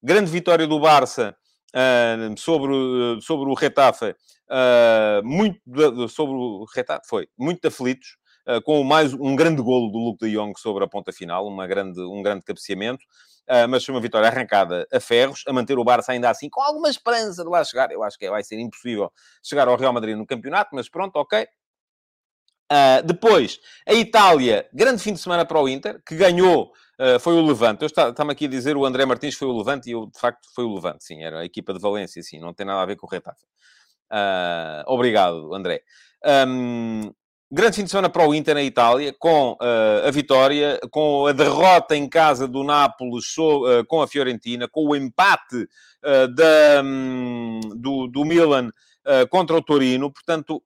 Grande 0.07 0.31
vitória 0.31 0.69
do 0.69 0.79
Barça 0.79 1.37
uh, 1.75 2.39
sobre, 2.39 2.73
sobre 3.23 3.51
o 3.51 3.55
Retafe, 3.55 4.11
uh, 4.11 5.25
muito 5.25 5.59
sobre 6.09 6.37
o 6.37 6.65
Retafe, 6.73 7.09
foi, 7.09 7.29
muito 7.37 7.67
aflitos, 7.67 8.17
uh, 8.49 8.63
com 8.63 8.85
mais 8.85 9.13
um 9.13 9.35
grande 9.35 9.61
golo 9.61 9.91
do 9.91 9.99
Luke 9.99 10.25
de 10.25 10.33
Jong 10.33 10.57
sobre 10.61 10.85
a 10.85 10.87
ponta 10.87 11.13
final, 11.13 11.45
uma 11.49 11.67
grande, 11.67 12.01
um 12.01 12.23
grande 12.23 12.45
cabeceamento. 12.45 13.05
Uh, 13.51 13.67
mas 13.69 13.85
foi 13.85 13.97
uma 13.97 14.01
vitória 14.01 14.29
arrancada 14.29 14.87
a 14.93 15.01
ferros, 15.01 15.43
a 15.45 15.53
manter 15.53 15.77
o 15.77 15.83
Barça 15.83 16.13
ainda 16.13 16.31
assim, 16.31 16.49
com 16.49 16.63
alguma 16.63 16.89
esperança 16.89 17.43
de 17.43 17.51
lá 17.51 17.65
chegar. 17.65 17.91
Eu 17.91 18.05
acho 18.05 18.17
que 18.17 18.31
vai 18.31 18.45
ser 18.45 18.61
impossível 18.61 19.11
chegar 19.43 19.67
ao 19.67 19.77
Real 19.77 19.93
Madrid 19.93 20.17
no 20.17 20.25
campeonato, 20.25 20.71
mas 20.73 20.89
pronto, 20.89 21.17
ok. 21.17 21.49
Uh, 22.73 23.07
depois, 23.07 23.61
a 23.87 23.95
Itália, 23.95 24.69
grande 24.73 25.03
fim 25.03 25.13
de 25.13 25.21
semana 25.21 25.45
para 25.45 25.61
o 25.61 25.69
Inter, 25.69 26.03
que 26.05 26.17
ganhou 26.17 26.73
Uh, 26.99 27.21
foi 27.21 27.35
o 27.35 27.47
Levante. 27.47 27.83
Eu 27.83 27.87
estava 27.87 28.33
aqui 28.33 28.47
a 28.47 28.49
dizer 28.49 28.75
o 28.75 28.87
André 28.87 29.05
Martins 29.05 29.35
foi 29.35 29.47
o 29.47 29.57
Levante 29.57 29.91
e 29.91 29.93
eu, 29.93 30.07
de 30.07 30.19
facto, 30.19 30.49
foi 30.55 30.65
o 30.65 30.75
Levante. 30.75 31.05
Sim, 31.05 31.23
era 31.23 31.41
a 31.41 31.45
equipa 31.45 31.75
de 31.75 31.79
Valência, 31.79 32.23
sim, 32.23 32.41
não 32.41 32.55
tem 32.55 32.65
nada 32.65 32.81
a 32.81 32.87
ver 32.87 32.97
com 32.97 33.07
o 33.07 33.11
Retafe. 33.11 33.43
Uh, 34.11 34.83
obrigado, 34.87 35.55
André. 35.55 35.83
Um, 36.49 37.13
grande 37.53 37.77
fim 37.77 37.85
de 37.85 37.91
semana 37.91 38.09
para 38.09 38.27
o 38.27 38.35
Inter 38.35 38.55
na 38.55 38.63
Itália, 38.63 39.15
com 39.19 39.59
a 39.61 40.11
vitória, 40.11 40.81
com 40.91 41.27
a 41.27 41.33
derrota 41.33 41.95
em 41.95 42.09
casa 42.09 42.49
do 42.49 42.65
Nápoles 42.65 43.35
com 43.89 44.01
a 44.01 44.09
Fiorentina, 44.09 44.67
com 44.67 44.87
o 44.87 44.97
empate 44.97 45.69
da, 46.03 46.83
um, 46.83 47.61
do, 47.77 48.09
do 48.09 48.25
Milan 48.25 48.71
contra 49.31 49.55
o 49.55 49.63
Torino. 49.63 50.11
Portanto, 50.11 50.63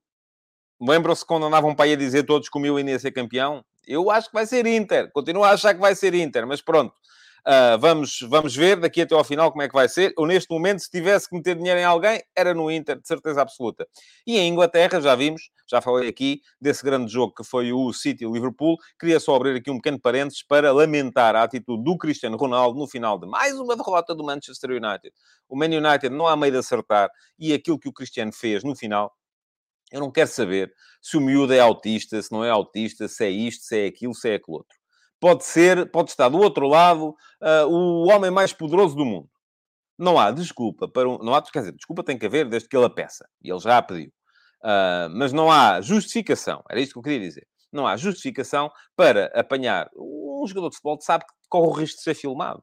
lembram-se 0.80 1.24
quando 1.24 1.46
andavam 1.46 1.74
para 1.74 1.86
aí 1.86 1.92
a 1.92 1.96
dizer 1.96 2.24
todos 2.24 2.48
que 2.48 2.58
o 2.58 2.60
Milan 2.60 2.82
ia 2.82 2.98
ser 2.98 3.12
campeão? 3.12 3.64
Eu 3.86 4.10
acho 4.10 4.28
que 4.28 4.34
vai 4.34 4.46
ser 4.46 4.66
Inter. 4.66 5.10
Continuo 5.12 5.44
a 5.44 5.50
achar 5.50 5.74
que 5.74 5.80
vai 5.80 5.94
ser 5.94 6.14
Inter, 6.14 6.46
mas 6.46 6.60
pronto. 6.60 6.94
Uh, 7.40 7.78
vamos, 7.78 8.18
vamos 8.28 8.54
ver 8.54 8.78
daqui 8.78 9.00
até 9.00 9.14
ao 9.14 9.24
final 9.24 9.50
como 9.50 9.62
é 9.62 9.68
que 9.68 9.74
vai 9.74 9.88
ser. 9.88 10.12
Eu, 10.16 10.26
neste 10.26 10.50
momento, 10.52 10.80
se 10.80 10.90
tivesse 10.90 11.28
que 11.28 11.34
meter 11.34 11.56
dinheiro 11.56 11.80
em 11.80 11.84
alguém, 11.84 12.22
era 12.36 12.52
no 12.52 12.70
Inter, 12.70 13.00
de 13.00 13.08
certeza 13.08 13.40
absoluta. 13.40 13.86
E 14.26 14.38
em 14.38 14.48
Inglaterra, 14.48 15.00
já 15.00 15.14
vimos, 15.14 15.50
já 15.68 15.80
falei 15.80 16.08
aqui 16.08 16.42
desse 16.60 16.84
grande 16.84 17.10
jogo 17.10 17.34
que 17.34 17.42
foi 17.42 17.72
o 17.72 17.92
City-Liverpool. 17.92 18.76
Queria 18.98 19.18
só 19.18 19.34
abrir 19.34 19.56
aqui 19.56 19.70
um 19.70 19.76
pequeno 19.76 19.98
parênteses 19.98 20.42
para 20.42 20.70
lamentar 20.72 21.34
a 21.34 21.42
atitude 21.42 21.82
do 21.82 21.96
Cristiano 21.96 22.36
Ronaldo 22.36 22.78
no 22.78 22.86
final 22.86 23.18
de 23.18 23.26
mais 23.26 23.58
uma 23.58 23.74
derrota 23.74 24.14
do 24.14 24.22
Manchester 24.22 24.70
United. 24.70 25.12
O 25.48 25.56
Man 25.56 25.66
United 25.66 26.10
não 26.10 26.26
há 26.26 26.36
meio 26.36 26.52
de 26.52 26.58
acertar 26.58 27.10
e 27.38 27.54
aquilo 27.54 27.78
que 27.78 27.88
o 27.88 27.92
Cristiano 27.92 28.32
fez 28.32 28.62
no 28.62 28.76
final 28.76 29.12
eu 29.90 30.00
não 30.00 30.10
quero 30.10 30.28
saber 30.28 30.72
se 31.00 31.16
o 31.16 31.20
miúdo 31.20 31.52
é 31.52 31.60
autista, 31.60 32.20
se 32.20 32.30
não 32.30 32.44
é 32.44 32.50
autista, 32.50 33.08
se 33.08 33.24
é 33.24 33.30
isto, 33.30 33.64
se 33.64 33.78
é 33.78 33.86
aquilo, 33.86 34.14
se 34.14 34.30
é 34.30 34.34
aquilo 34.34 34.58
outro. 34.58 34.76
Pode 35.18 35.44
ser, 35.44 35.90
pode 35.90 36.10
estar 36.10 36.28
do 36.28 36.38
outro 36.38 36.66
lado, 36.66 37.14
uh, 37.42 37.66
o 37.66 38.08
homem 38.08 38.30
mais 38.30 38.52
poderoso 38.52 38.96
do 38.96 39.04
mundo. 39.04 39.28
Não 39.98 40.18
há 40.18 40.30
desculpa 40.30 40.88
para 40.88 41.08
um... 41.08 41.18
Não 41.18 41.34
há, 41.34 41.42
quer 41.42 41.60
dizer, 41.60 41.72
desculpa 41.72 42.02
tem 42.02 42.18
que 42.18 42.24
haver 42.24 42.48
desde 42.48 42.68
que 42.68 42.76
ele 42.76 42.86
a 42.86 42.90
peça. 42.90 43.28
E 43.42 43.50
ele 43.50 43.58
já 43.58 43.76
a 43.78 43.82
pediu. 43.82 44.10
Uh, 44.62 45.10
mas 45.14 45.32
não 45.32 45.50
há 45.50 45.80
justificação. 45.80 46.62
Era 46.70 46.80
isto 46.80 46.92
que 46.92 46.98
eu 46.98 47.02
queria 47.02 47.20
dizer. 47.20 47.46
Não 47.70 47.86
há 47.86 47.96
justificação 47.96 48.70
para 48.96 49.26
apanhar... 49.34 49.90
Um 49.94 50.46
jogador 50.46 50.70
de 50.70 50.76
futebol 50.76 50.98
sabe 51.02 51.26
que 51.26 51.32
corre 51.50 51.68
o 51.68 51.72
risco 51.72 51.98
de 51.98 52.02
ser 52.02 52.14
filmado 52.14 52.62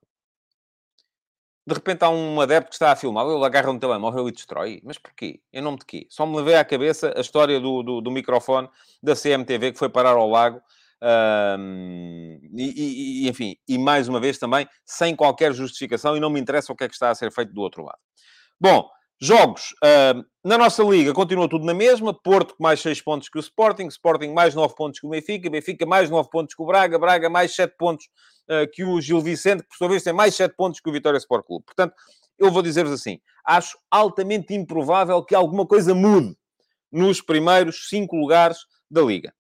de 1.68 1.74
repente 1.74 2.02
há 2.04 2.10
um 2.10 2.40
adepto 2.40 2.70
que 2.70 2.76
está 2.76 2.94
a 2.94 2.96
filmar, 2.96 3.28
ele 3.28 3.44
agarra 3.44 3.70
um 3.70 3.78
telemóvel 3.78 4.30
e 4.30 4.32
destrói. 4.32 4.80
Mas 4.86 4.98
porquê? 4.98 5.42
Em 5.52 5.62
nome 5.62 5.80
de 5.80 5.86
quê? 5.86 6.08
Só 6.10 6.26
me 6.26 6.38
levei 6.38 6.56
à 6.56 6.64
cabeça 6.64 7.14
a 7.14 7.20
história 7.20 7.60
do, 7.60 7.84
do, 7.84 8.00
do 8.00 8.10
microfone 8.10 8.70
da 9.04 9.14
CMTV 9.14 9.74
que 9.74 9.78
foi 9.78 9.90
parar 9.90 10.12
ao 10.12 10.30
lago. 10.30 10.62
E, 12.56 13.26
e, 13.26 13.30
enfim, 13.30 13.58
e 13.68 13.78
mais 13.78 14.08
uma 14.08 14.18
vez 14.18 14.38
também, 14.38 14.66
sem 14.86 15.14
qualquer 15.14 15.52
justificação, 15.54 16.16
e 16.16 16.22
não 16.22 16.30
me 16.30 16.40
interessa 16.40 16.72
o 16.72 16.76
que 16.76 16.86
é 16.86 16.88
que 16.88 16.94
está 16.94 17.10
a 17.10 17.16
ser 17.16 17.34
feito 17.34 17.54
do 17.54 17.60
outro 17.60 17.84
lado. 17.84 18.00
Bom, 18.58 18.90
Jogos. 19.20 19.74
Uh, 19.84 20.24
na 20.44 20.58
nossa 20.58 20.84
liga 20.84 21.14
continua 21.14 21.50
tudo 21.50 21.66
na 21.66 21.74
mesma. 21.74 22.14
Porto 22.14 22.56
mais 22.60 22.80
6 22.82 23.02
pontos 23.02 23.30
que 23.30 23.38
o 23.38 23.42
Sporting. 23.42 23.88
Sporting 23.88 24.30
mais 24.30 24.54
9 24.54 24.76
pontos 24.76 25.00
que 25.00 25.08
o 25.08 25.10
Benfica. 25.10 25.50
Benfica 25.50 25.86
mais 25.86 26.10
9 26.10 26.30
pontos 26.30 26.56
que 26.56 26.62
o 26.62 26.66
Braga. 26.66 27.00
Braga 27.00 27.30
mais 27.30 27.56
7 27.56 27.76
pontos 27.78 28.06
uh, 28.50 28.70
que 28.72 28.84
o 28.84 29.02
Gil 29.02 29.20
Vicente, 29.22 29.64
que 29.64 29.70
por 29.70 29.78
sua 29.78 29.90
vez 29.90 30.04
tem 30.04 30.14
mais 30.14 30.36
7 30.36 30.56
pontos 30.56 30.80
que 30.80 30.90
o 30.90 30.94
Vitória 30.94 31.18
Sport 31.18 31.46
Clube. 31.46 31.66
Portanto, 31.66 31.96
eu 32.38 32.52
vou 32.52 32.62
dizer-vos 32.62 32.94
assim. 32.94 33.20
Acho 33.44 33.78
altamente 33.90 34.54
improvável 34.54 35.24
que 35.24 35.34
alguma 35.34 35.66
coisa 35.66 35.96
mude 35.96 36.38
nos 36.92 37.20
primeiros 37.22 37.90
5 37.90 38.16
lugares 38.16 38.60
da 38.90 39.02
liga. 39.02 39.34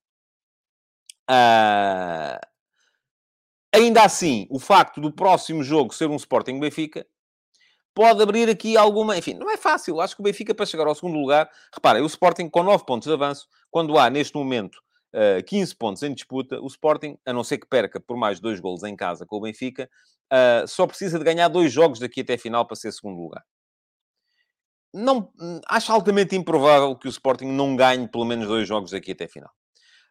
Uh, 1.29 2.39
ainda 3.73 4.03
assim, 4.03 4.47
o 4.49 4.59
facto 4.59 4.99
do 4.99 5.11
próximo 5.11 5.63
jogo 5.63 5.93
ser 5.93 6.09
um 6.09 6.15
Sporting 6.15 6.59
Benfica 6.59 7.05
pode 7.97 8.21
abrir 8.21 8.47
aqui 8.47 8.77
alguma. 8.77 9.17
Enfim, 9.17 9.33
não 9.33 9.49
é 9.49 9.57
fácil. 9.57 9.99
Acho 9.99 10.15
que 10.15 10.21
o 10.21 10.23
Benfica, 10.23 10.53
para 10.53 10.67
chegar 10.67 10.85
ao 10.85 10.93
segundo 10.93 11.17
lugar, 11.17 11.49
reparem, 11.73 12.03
o 12.03 12.05
Sporting 12.05 12.47
com 12.47 12.61
9 12.61 12.85
pontos 12.85 13.07
de 13.07 13.13
avanço, 13.13 13.47
quando 13.71 13.97
há 13.97 14.07
neste 14.07 14.35
momento 14.35 14.75
uh, 15.15 15.39
eh, 15.39 15.41
15 15.41 15.75
pontos 15.75 16.03
em 16.03 16.13
disputa, 16.13 16.61
o 16.61 16.67
Sporting, 16.67 17.17
a 17.25 17.33
não 17.33 17.43
ser 17.43 17.57
que 17.57 17.65
perca 17.65 17.99
por 17.99 18.15
mais 18.15 18.39
dois 18.39 18.59
golos 18.59 18.83
em 18.83 18.95
casa 18.95 19.25
com 19.25 19.37
o 19.37 19.41
Benfica, 19.41 19.89
uh, 20.31 20.67
só 20.67 20.85
precisa 20.85 21.17
de 21.17 21.25
ganhar 21.25 21.47
dois 21.47 21.73
jogos 21.73 21.97
daqui 21.97 22.21
até 22.21 22.35
a 22.35 22.37
final 22.37 22.67
para 22.67 22.75
ser 22.75 22.91
segundo 22.93 23.19
lugar. 23.19 23.43
Não, 24.93 25.31
acho 25.67 25.91
altamente 25.91 26.35
improvável 26.35 26.95
que 26.95 27.07
o 27.07 27.09
Sporting 27.09 27.47
não 27.47 27.75
ganhe 27.75 28.07
pelo 28.07 28.25
menos 28.25 28.47
dois 28.47 28.67
jogos 28.67 28.91
daqui 28.91 29.13
até 29.13 29.25
a 29.25 29.29
final. 29.29 29.51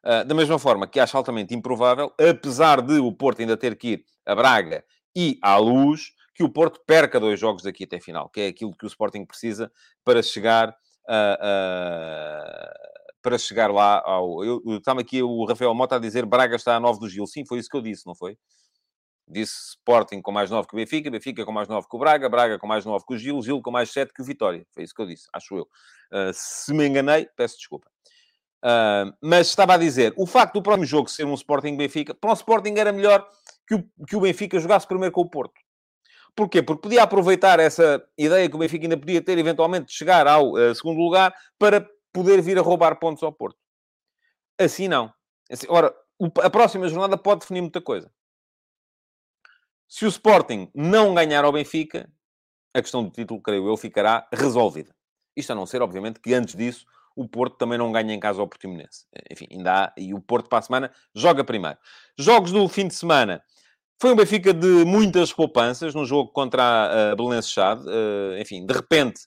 Uh, 0.05 0.24
da 0.24 0.34
mesma 0.34 0.59
forma 0.59 0.89
que 0.89 0.99
acho 0.99 1.16
altamente 1.16 1.55
improvável, 1.55 2.12
apesar 2.18 2.82
de 2.82 2.99
o 2.99 3.12
Porto 3.12 3.43
ainda 3.43 3.57
ter 3.57 3.76
que 3.76 3.89
ir 3.91 4.05
a 4.26 4.34
Braga 4.34 4.84
e 5.14 5.39
à 5.41 5.57
Luz, 5.57 6.15
que 6.37 6.45
o 6.45 6.51
Porto 6.51 6.80
perca 6.87 7.18
dois 7.18 7.41
jogos 7.41 7.62
daqui 7.62 7.84
até 7.84 7.97
a 7.97 8.01
final, 8.01 8.28
que 8.28 8.41
é 8.43 8.47
aquilo 8.49 8.76
que 8.76 8.84
o 8.84 8.87
Sporting 8.87 9.24
precisa 9.24 9.72
para 10.05 10.22
chegar 10.22 10.76
a, 11.09 12.72
para 13.22 13.39
chegar 13.39 13.70
lá 13.72 14.03
ao. 14.05 14.45
Eu, 14.45 14.62
estava 14.76 15.01
aqui 15.01 15.22
o 15.22 15.45
Rafael 15.47 15.74
Mota 15.74 15.97
a 15.97 15.99
dizer 15.99 16.26
Braga 16.26 16.57
está 16.57 16.76
a 16.76 16.80
9 16.80 17.01
do 17.01 17.09
Gil. 17.09 17.26
Sim, 17.26 17.45
foi 17.47 17.59
isso 17.59 17.70
que 17.70 17.76
eu 17.76 17.80
disse, 17.80 18.07
não 18.07 18.14
foi? 18.14 18.37
Disse 19.26 19.70
Sporting 19.70 20.20
com 20.20 20.30
mais 20.30 20.51
9 20.51 20.68
que 20.68 20.74
o 20.74 20.76
Benfica, 20.76 21.11
Benfica 21.11 21.45
com 21.45 21.53
mais 21.53 21.68
9 21.68 21.89
que 21.89 21.97
o 21.97 21.99
Braga, 21.99 22.28
Braga 22.28 22.59
com 22.59 22.66
mais 22.66 22.84
9 22.84 23.05
que 23.07 23.14
o 23.14 23.18
Gil, 23.18 23.43
Gil 23.43 23.62
com 23.62 23.70
mais 23.70 23.91
7 23.91 24.12
que 24.12 24.20
o 24.20 24.24
Vitória. 24.24 24.64
Foi 24.72 24.84
isso 24.84 24.95
que 24.95 25.03
eu 25.03 25.07
disse, 25.07 25.26
acho 25.32 25.57
eu. 25.57 25.62
Uh, 26.12 26.32
se 26.32 26.72
me 26.72 26.87
enganei, 26.87 27.26
peço 27.34 27.57
desculpa. 27.57 27.89
Uh, 28.62 29.11
mas 29.20 29.49
estava 29.49 29.74
a 29.74 29.78
dizer, 29.78 30.12
o 30.16 30.26
facto 30.26 30.55
do 30.55 30.62
próximo 30.62 30.84
jogo 30.84 31.09
ser 31.09 31.24
um 31.24 31.34
Sporting 31.34 31.76
Benfica, 31.76 32.14
para 32.14 32.30
o 32.30 32.34
Sporting 32.34 32.74
era 32.76 32.93
melhor 32.93 33.26
que 33.66 33.74
o, 33.74 33.84
que 34.07 34.14
o 34.14 34.20
Benfica 34.20 34.61
jogasse 34.61 34.87
primeiro 34.87 35.12
com 35.12 35.22
o 35.22 35.30
Porto. 35.30 35.65
Porquê? 36.37 36.62
Porque 36.62 36.82
podia 36.82 37.03
aproveitar 37.03 37.59
essa 37.59 38.07
ideia 38.16 38.49
que 38.49 38.55
o 38.55 38.59
Benfica 38.59 38.84
ainda 38.84 38.99
podia 38.99 39.22
ter, 39.22 39.39
eventualmente, 39.39 39.87
de 39.87 39.95
chegar 39.95 40.26
ao 40.26 40.53
uh, 40.53 40.74
segundo 40.74 41.01
lugar 41.01 41.34
para 41.59 41.89
poder 42.12 42.43
vir 42.43 42.59
a 42.59 42.62
roubar 42.62 42.99
pontos 42.99 43.22
ao 43.22 43.32
Porto. 43.32 43.59
Assim 44.59 44.87
não. 44.87 45.12
Assim, 45.51 45.66
ora, 45.70 45.95
a 46.43 46.51
próxima 46.51 46.89
jornada 46.89 47.16
pode 47.16 47.41
definir 47.41 47.62
muita 47.62 47.80
coisa. 47.80 48.12
Se 49.89 50.05
o 50.05 50.09
Sporting 50.09 50.70
não 50.74 51.14
ganhar 51.14 51.45
ao 51.45 51.53
Benfica, 51.53 52.11
a 52.74 52.82
questão 52.82 53.03
do 53.03 53.11
título, 53.11 53.41
creio 53.41 53.66
eu, 53.66 53.76
ficará 53.76 54.28
resolvida. 54.30 54.95
Isto 55.34 55.53
a 55.53 55.55
não 55.55 55.64
ser, 55.64 55.80
obviamente, 55.80 56.20
que 56.20 56.34
antes 56.34 56.55
disso 56.55 56.84
o 57.14 57.26
Porto 57.26 57.57
também 57.57 57.78
não 57.78 57.91
ganha 57.91 58.12
em 58.12 58.20
casa 58.20 58.43
ao 58.43 58.47
Portimonense. 58.49 59.07
Enfim, 59.30 59.47
ainda 59.51 59.84
há, 59.84 59.93
e 59.97 60.12
o 60.12 60.20
Porto 60.20 60.51
para 60.51 60.59
a 60.59 60.62
semana 60.62 60.93
joga 61.14 61.43
primeiro. 61.43 61.78
Jogos 62.18 62.53
do 62.53 62.68
fim 62.68 62.89
de 62.89 62.95
semana. 62.95 63.43
Foi 63.99 64.12
um 64.12 64.16
Benfica 64.16 64.53
de 64.53 64.84
muitas 64.84 65.32
poupanças 65.32 65.94
no 65.94 66.05
jogo 66.05 66.30
contra 66.30 66.62
a, 66.62 67.12
a 67.12 67.16
Belenenses 67.16 67.51
Chade. 67.51 67.82
Uh, 67.88 68.38
enfim, 68.38 68.66
de 68.66 68.74
repente, 68.74 69.20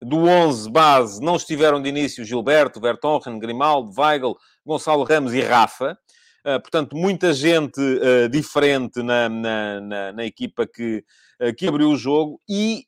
do 0.00 0.26
11 0.26 0.70
base 0.70 1.20
não 1.20 1.36
estiveram 1.36 1.80
de 1.80 1.90
início 1.90 2.24
Gilberto, 2.24 2.80
Vertonghen, 2.80 3.38
Grimaldo, 3.38 3.92
Weigl, 3.98 4.34
Gonçalo 4.64 5.04
Ramos 5.04 5.34
e 5.34 5.40
Rafa. 5.42 5.98
Uh, 6.40 6.60
portanto, 6.60 6.96
muita 6.96 7.32
gente 7.32 7.80
uh, 7.80 8.28
diferente 8.30 9.02
na, 9.02 9.28
na, 9.28 9.80
na, 9.80 10.12
na, 10.12 10.24
equipa 10.24 10.66
que, 10.66 11.04
uh, 11.40 11.54
que 11.54 11.66
abriu 11.66 11.90
o 11.90 11.96
jogo 11.96 12.40
e 12.48 12.86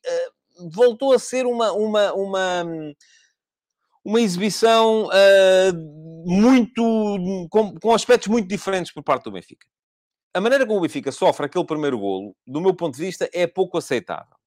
voltou 0.71 1.13
a 1.13 1.19
ser 1.19 1.45
uma, 1.45 1.71
uma, 1.71 2.13
uma, 2.13 2.65
uma 4.03 4.21
exibição 4.21 5.07
muito 6.25 7.47
com, 7.49 7.75
com 7.79 7.93
aspectos 7.93 8.27
muito 8.27 8.47
diferentes 8.47 8.91
por 8.91 9.03
parte 9.03 9.25
do 9.25 9.31
Benfica 9.31 9.67
a 10.37 10.41
maneira 10.41 10.67
como 10.67 10.77
o 10.77 10.81
Benfica 10.81 11.11
sofre 11.11 11.47
aquele 11.47 11.65
primeiro 11.65 11.97
golo, 11.97 12.35
do 12.45 12.61
meu 12.61 12.75
ponto 12.75 12.95
de 12.95 13.03
vista, 13.03 13.27
é 13.33 13.47
pouco 13.47 13.75
aceitável. 13.75 14.37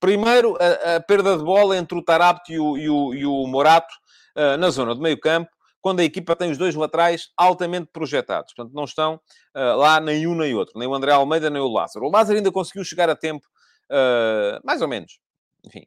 Primeiro, 0.00 0.56
a, 0.58 0.96
a, 0.96 1.00
perda 1.00 1.36
de 1.36 1.44
bola 1.44 1.76
entre 1.76 1.98
o 1.98 2.02
Tarapto 2.02 2.50
e 2.50 2.58
o, 2.58 2.78
e 2.78 2.88
o, 2.88 3.14
e 3.14 3.26
o 3.26 3.46
Morato 3.46 3.92
uh, 4.34 4.56
na 4.56 4.70
zona 4.70 4.94
do 4.94 5.02
meio 5.02 5.20
campo, 5.20 5.50
quando 5.82 6.00
a 6.00 6.04
equipa 6.04 6.34
tem 6.34 6.50
os 6.50 6.56
dois 6.56 6.74
laterais 6.74 7.28
altamente 7.36 7.90
projetados. 7.92 8.54
Portanto, 8.54 8.74
não 8.74 8.84
estão 8.84 9.20
uh, 9.54 9.76
lá 9.76 10.00
nem 10.00 10.26
um 10.26 10.34
nem 10.34 10.54
outro, 10.54 10.78
nem 10.78 10.88
o 10.88 10.94
André 10.94 11.12
Almeida 11.12 11.50
nem 11.50 11.60
o 11.60 11.68
Lázaro. 11.68 12.06
O 12.06 12.10
Lázaro 12.10 12.38
ainda 12.38 12.50
conseguiu 12.50 12.82
chegar 12.82 13.10
a 13.10 13.16
tempo, 13.16 13.46
uh, 13.90 14.58
mais 14.64 14.80
ou 14.80 14.88
menos. 14.88 15.18
Enfim, 15.66 15.86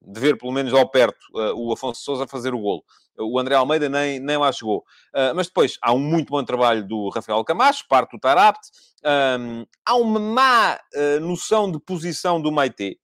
de 0.00 0.18
ver 0.18 0.38
pelo 0.38 0.52
menos 0.52 0.72
ao 0.72 0.88
perto 0.88 1.18
o 1.56 1.72
Afonso 1.74 2.00
Souza 2.02 2.26
fazer 2.26 2.54
o 2.54 2.60
golo. 2.60 2.82
O 3.18 3.38
André 3.38 3.54
Almeida 3.54 3.88
nem, 3.88 4.20
nem 4.20 4.36
lá 4.36 4.50
chegou. 4.52 4.78
Uh, 5.14 5.34
mas 5.34 5.48
depois 5.48 5.78
há 5.82 5.92
um 5.92 5.98
muito 5.98 6.30
bom 6.30 6.44
trabalho 6.44 6.86
do 6.86 7.08
Rafael 7.08 7.42
Camacho, 7.44 7.84
parte 7.88 8.12
do 8.12 8.20
Tarapt. 8.20 8.68
Um, 9.04 9.64
há 9.84 9.94
uma 9.96 10.20
má 10.20 10.80
uh, 10.94 11.20
noção 11.20 11.70
de 11.70 11.78
posição 11.80 12.40
do 12.40 12.52
Maite. 12.52 12.98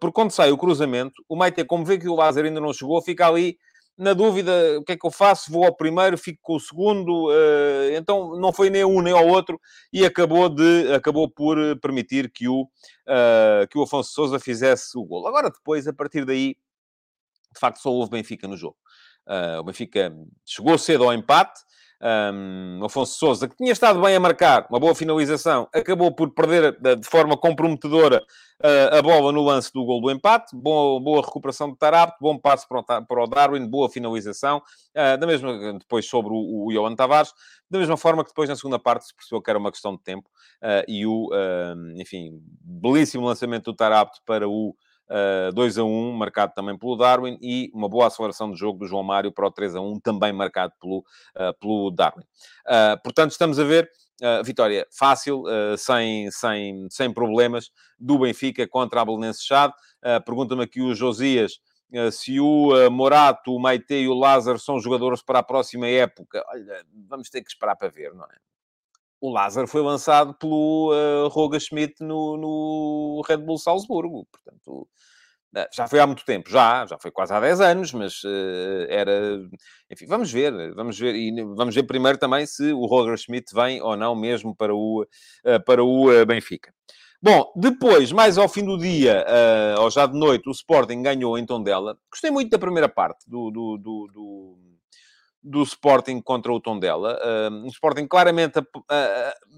porque 0.00 0.14
quando 0.14 0.30
sai 0.30 0.50
o 0.50 0.58
cruzamento, 0.58 1.22
o 1.28 1.36
Maite, 1.36 1.64
como 1.64 1.84
vê 1.84 1.98
que 1.98 2.08
o 2.08 2.16
Lázaro 2.16 2.46
ainda 2.46 2.60
não 2.60 2.72
chegou, 2.72 3.00
fica 3.02 3.26
ali 3.26 3.58
na 4.00 4.14
dúvida, 4.14 4.78
o 4.78 4.82
que 4.82 4.92
é 4.92 4.96
que 4.96 5.06
eu 5.06 5.10
faço? 5.10 5.52
Vou 5.52 5.62
ao 5.62 5.76
primeiro, 5.76 6.16
fico 6.16 6.38
com 6.40 6.54
o 6.56 6.60
segundo. 6.60 7.28
Uh, 7.28 7.94
então, 7.94 8.34
não 8.40 8.50
foi 8.50 8.70
nem 8.70 8.82
um 8.82 9.02
nem 9.02 9.12
ao 9.12 9.28
outro 9.28 9.60
e 9.92 10.06
acabou, 10.06 10.48
de, 10.48 10.90
acabou 10.94 11.28
por 11.28 11.58
permitir 11.80 12.30
que 12.32 12.48
o, 12.48 12.62
uh, 12.62 13.68
que 13.70 13.78
o 13.78 13.82
Afonso 13.82 14.10
Souza 14.12 14.40
fizesse 14.40 14.96
o 14.96 15.04
gol. 15.04 15.28
Agora, 15.28 15.50
depois, 15.50 15.86
a 15.86 15.92
partir 15.92 16.24
daí, 16.24 16.56
de 17.52 17.60
facto, 17.60 17.78
só 17.78 17.90
houve 17.90 18.10
Benfica 18.10 18.48
no 18.48 18.56
jogo. 18.56 18.76
Uh, 19.30 19.60
o 19.60 19.62
Benfica 19.62 20.12
chegou 20.44 20.76
cedo 20.76 21.04
ao 21.04 21.14
empate, 21.14 21.60
um, 22.02 22.84
Afonso 22.84 23.16
Souza, 23.16 23.46
que 23.46 23.54
tinha 23.54 23.70
estado 23.70 24.00
bem 24.00 24.16
a 24.16 24.20
marcar, 24.20 24.66
uma 24.68 24.80
boa 24.80 24.92
finalização, 24.92 25.68
acabou 25.72 26.10
por 26.10 26.30
perder 26.30 26.76
de 26.98 27.06
forma 27.06 27.36
comprometedora 27.36 28.24
a 28.92 29.00
bola 29.00 29.32
no 29.32 29.42
lance 29.42 29.72
do 29.72 29.84
gol 29.84 30.02
do 30.02 30.10
empate. 30.10 30.54
Boa, 30.54 31.00
boa 31.00 31.22
recuperação 31.22 31.70
do 31.70 31.76
Tarapto, 31.76 32.18
bom 32.20 32.38
passo 32.38 32.66
para 32.68 33.22
o, 33.22 33.26
Darwin, 33.26 33.66
boa 33.66 33.88
finalização. 33.88 34.62
Da 34.94 35.26
mesma, 35.26 35.78
depois 35.78 36.06
sobre 36.06 36.32
o, 36.32 36.66
o 36.66 36.72
Johan 36.72 36.94
Tavares, 36.94 37.32
da 37.70 37.78
mesma 37.78 37.96
forma 37.96 38.22
que 38.22 38.30
depois 38.30 38.50
na 38.50 38.56
segunda 38.56 38.78
parte 38.78 39.06
se 39.06 39.14
percebeu 39.14 39.40
que 39.40 39.48
era 39.48 39.58
uma 39.58 39.70
questão 39.70 39.96
de 39.96 40.02
tempo 40.02 40.28
e 40.86 41.06
o, 41.06 41.30
enfim, 41.96 42.38
belíssimo 42.62 43.24
lançamento 43.24 43.72
do 43.72 43.76
Tarapto 43.76 44.20
para 44.26 44.46
o 44.46 44.74
uh, 45.10 45.48
eh, 45.48 45.52
2 45.52 45.78
a 45.78 45.84
1, 45.84 46.12
marcado 46.12 46.52
também 46.54 46.78
pelo 46.78 46.96
Darwin, 46.96 47.38
e 47.42 47.70
uma 47.74 47.88
boa 47.88 48.06
aceleração 48.06 48.50
de 48.50 48.58
jogo 48.58 48.78
do 48.78 48.86
João 48.86 49.02
Mário 49.02 49.32
para 49.32 49.46
o 49.46 49.50
3 49.50 49.76
a 49.76 49.80
1, 49.80 50.00
também 50.00 50.32
marcado 50.32 50.72
pelo, 50.80 50.98
uh, 50.98 51.58
pelo 51.60 51.90
Darwin. 51.90 52.22
Uh, 52.66 53.02
portanto, 53.02 53.32
estamos 53.32 53.58
a 53.58 53.64
ver 53.64 53.90
vitória 54.44 54.86
fácil, 54.90 55.44
sem, 55.78 56.30
sem, 56.30 56.86
sem 56.90 57.10
problemas, 57.10 57.70
do 57.98 58.18
Benfica 58.18 58.68
contra 58.68 59.00
a 59.00 59.04
Belenense 59.06 59.42
Chade. 59.42 59.72
Pergunta-me 60.26 60.62
aqui 60.62 60.82
o 60.82 60.94
Josias 60.94 61.58
se 62.12 62.38
o 62.38 62.90
Morato, 62.90 63.54
o 63.54 63.58
Maite 63.58 63.94
e 63.94 64.08
o 64.08 64.12
Lázaro 64.12 64.58
são 64.58 64.78
jogadores 64.78 65.22
para 65.22 65.38
a 65.38 65.42
próxima 65.42 65.86
época. 65.86 66.44
Olha, 66.50 66.84
vamos 67.08 67.30
ter 67.30 67.40
que 67.40 67.48
esperar 67.48 67.76
para 67.76 67.88
ver, 67.88 68.12
não 68.12 68.26
é? 68.26 68.49
O 69.20 69.30
Lázaro 69.30 69.66
foi 69.66 69.82
lançado 69.82 70.34
pelo 70.34 71.28
Roga 71.28 71.60
Schmidt 71.60 72.02
no, 72.02 72.36
no 72.36 73.22
Red 73.28 73.38
Bull 73.38 73.58
Salzburgo, 73.58 74.26
portanto 74.32 74.88
ah, 75.54 75.68
já 75.74 75.88
foi 75.88 75.98
há 75.98 76.06
muito 76.06 76.24
tempo, 76.24 76.48
já, 76.48 76.86
já 76.86 76.96
foi 76.96 77.10
quase 77.10 77.32
há 77.34 77.40
10 77.40 77.60
anos, 77.60 77.92
mas 77.92 78.22
uh, 78.22 78.86
era. 78.88 79.40
Enfim, 79.90 80.06
vamos 80.06 80.30
ver, 80.30 80.52
vamos 80.74 80.96
ver, 80.96 81.14
e 81.16 81.42
vamos 81.56 81.74
ver 81.74 81.82
primeiro 81.82 82.18
também 82.18 82.46
se 82.46 82.72
o 82.72 82.86
Roger 82.86 83.16
Schmidt 83.18 83.52
vem 83.52 83.82
ou 83.82 83.96
não 83.96 84.14
mesmo 84.14 84.54
para 84.54 84.72
o, 84.72 85.02
uh, 85.02 85.64
para 85.66 85.82
o 85.82 86.08
uh, 86.08 86.24
Benfica. 86.24 86.72
Bom, 87.20 87.52
depois, 87.56 88.12
mais 88.12 88.38
ao 88.38 88.48
fim 88.48 88.64
do 88.64 88.78
dia, 88.78 89.26
ou 89.78 89.90
já 89.90 90.06
de 90.06 90.18
noite, 90.18 90.48
o 90.48 90.52
Sporting 90.52 91.02
ganhou 91.02 91.36
em 91.36 91.44
Tondela. 91.44 91.98
Gostei 92.10 92.30
muito 92.30 92.48
da 92.48 92.58
primeira 92.58 92.88
parte 92.88 93.28
do, 93.28 93.50
do, 93.50 93.76
do 93.76 94.56
do 95.42 95.62
Sporting 95.62 96.20
contra 96.20 96.52
o 96.52 96.60
Tondela. 96.60 97.18
O 97.64 97.68
Sporting 97.68 98.06
claramente, 98.06 98.60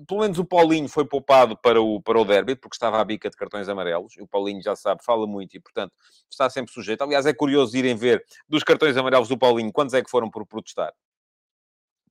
pelo 0.06 0.20
menos 0.20 0.38
o 0.38 0.44
Paulinho 0.44 0.88
foi 0.88 1.04
poupado 1.04 1.56
para 1.56 1.80
o, 1.80 2.00
para 2.00 2.20
o 2.20 2.24
derby, 2.24 2.54
porque 2.54 2.76
estava 2.76 3.00
à 3.00 3.04
bica 3.04 3.28
de 3.28 3.36
cartões 3.36 3.68
amarelos. 3.68 4.16
E 4.16 4.22
o 4.22 4.26
Paulinho 4.26 4.62
já 4.62 4.76
sabe, 4.76 5.04
fala 5.04 5.26
muito 5.26 5.56
e, 5.56 5.60
portanto, 5.60 5.92
está 6.30 6.48
sempre 6.48 6.72
sujeito. 6.72 7.02
Aliás, 7.02 7.26
é 7.26 7.32
curioso 7.32 7.76
irem 7.76 7.96
ver 7.96 8.24
dos 8.48 8.62
cartões 8.62 8.96
amarelos 8.96 9.28
do 9.28 9.36
Paulinho 9.36 9.72
quantos 9.72 9.94
é 9.94 10.02
que 10.02 10.10
foram 10.10 10.30
por 10.30 10.46
protestar. 10.46 10.92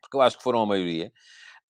Porque 0.01 0.17
eu 0.17 0.21
acho 0.21 0.37
que 0.37 0.43
foram 0.43 0.61
a 0.61 0.65
maioria. 0.65 1.11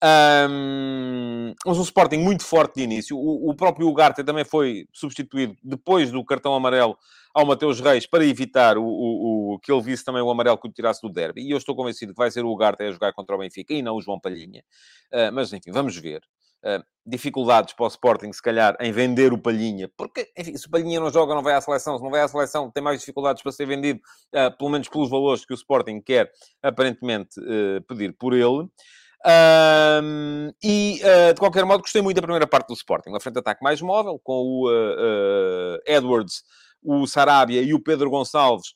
Um, 0.04 1.54
mas 1.64 1.78
um 1.78 1.82
Sporting 1.82 2.18
muito 2.18 2.44
forte 2.44 2.74
de 2.76 2.82
início. 2.82 3.16
O, 3.16 3.50
o 3.50 3.54
próprio 3.54 3.88
Ugarte 3.88 4.24
também 4.24 4.44
foi 4.44 4.86
substituído 4.92 5.56
depois 5.62 6.10
do 6.10 6.24
cartão 6.24 6.54
amarelo 6.54 6.98
ao 7.32 7.46
Mateus 7.46 7.80
Reis 7.80 8.04
para 8.04 8.24
evitar 8.24 8.76
o, 8.76 8.84
o, 8.84 9.54
o, 9.54 9.58
que 9.60 9.70
ele 9.70 9.80
visse 9.80 10.04
também 10.04 10.20
o 10.20 10.30
amarelo 10.30 10.58
que 10.58 10.66
o 10.66 10.72
tirasse 10.72 11.00
do 11.00 11.08
derby. 11.08 11.42
E 11.42 11.52
eu 11.52 11.56
estou 11.56 11.76
convencido 11.76 12.12
que 12.12 12.18
vai 12.18 12.30
ser 12.32 12.44
o 12.44 12.50
Ugarte 12.50 12.82
a 12.82 12.90
jogar 12.90 13.12
contra 13.12 13.36
o 13.36 13.38
Benfica 13.38 13.72
e 13.72 13.80
não 13.80 13.96
o 13.96 14.02
João 14.02 14.18
Palhinha. 14.18 14.64
Uh, 15.12 15.32
mas 15.32 15.52
enfim, 15.52 15.70
vamos 15.70 15.96
ver. 15.96 16.20
Uh, 16.64 16.82
dificuldades 17.06 17.74
para 17.74 17.84
o 17.84 17.88
Sporting, 17.88 18.32
se 18.32 18.42
calhar, 18.42 18.76
em 18.80 18.92
vender 18.92 19.32
o 19.32 19.38
Palhinha, 19.38 19.90
porque, 19.96 20.30
enfim, 20.38 20.56
se 20.56 20.68
o 20.68 20.70
Palhinha 20.70 21.00
não 21.00 21.10
joga, 21.10 21.34
não 21.34 21.42
vai 21.42 21.54
à 21.54 21.60
seleção, 21.60 21.96
se 21.96 22.04
não 22.04 22.10
vai 22.10 22.20
à 22.20 22.28
seleção, 22.28 22.70
tem 22.70 22.80
mais 22.80 23.00
dificuldades 23.00 23.42
para 23.42 23.50
ser 23.50 23.66
vendido, 23.66 24.00
uh, 24.34 24.56
pelo 24.56 24.70
menos 24.70 24.88
pelos 24.88 25.10
valores 25.10 25.44
que 25.44 25.52
o 25.52 25.56
Sporting 25.56 26.00
quer, 26.00 26.30
aparentemente, 26.62 27.40
pedir 27.88 28.16
por 28.16 28.32
ele. 28.32 28.68
E, 30.62 31.00
uh, 31.02 31.34
de 31.34 31.40
qualquer 31.40 31.64
modo, 31.64 31.82
gostei 31.82 32.02
muito 32.02 32.16
da 32.16 32.22
primeira 32.22 32.46
parte 32.46 32.68
do 32.68 32.74
Sporting. 32.74 33.10
Uma 33.10 33.20
frente 33.20 33.34
de 33.34 33.40
ataque 33.40 33.62
mais 33.62 33.80
móvel, 33.80 34.20
com 34.22 34.34
o 34.34 34.68
uh, 34.68 34.72
uh, 34.72 35.78
Edwards, 35.86 36.42
o 36.82 37.06
Sarabia 37.06 37.62
e 37.62 37.72
o 37.72 37.82
Pedro 37.82 38.10
Gonçalves 38.10 38.74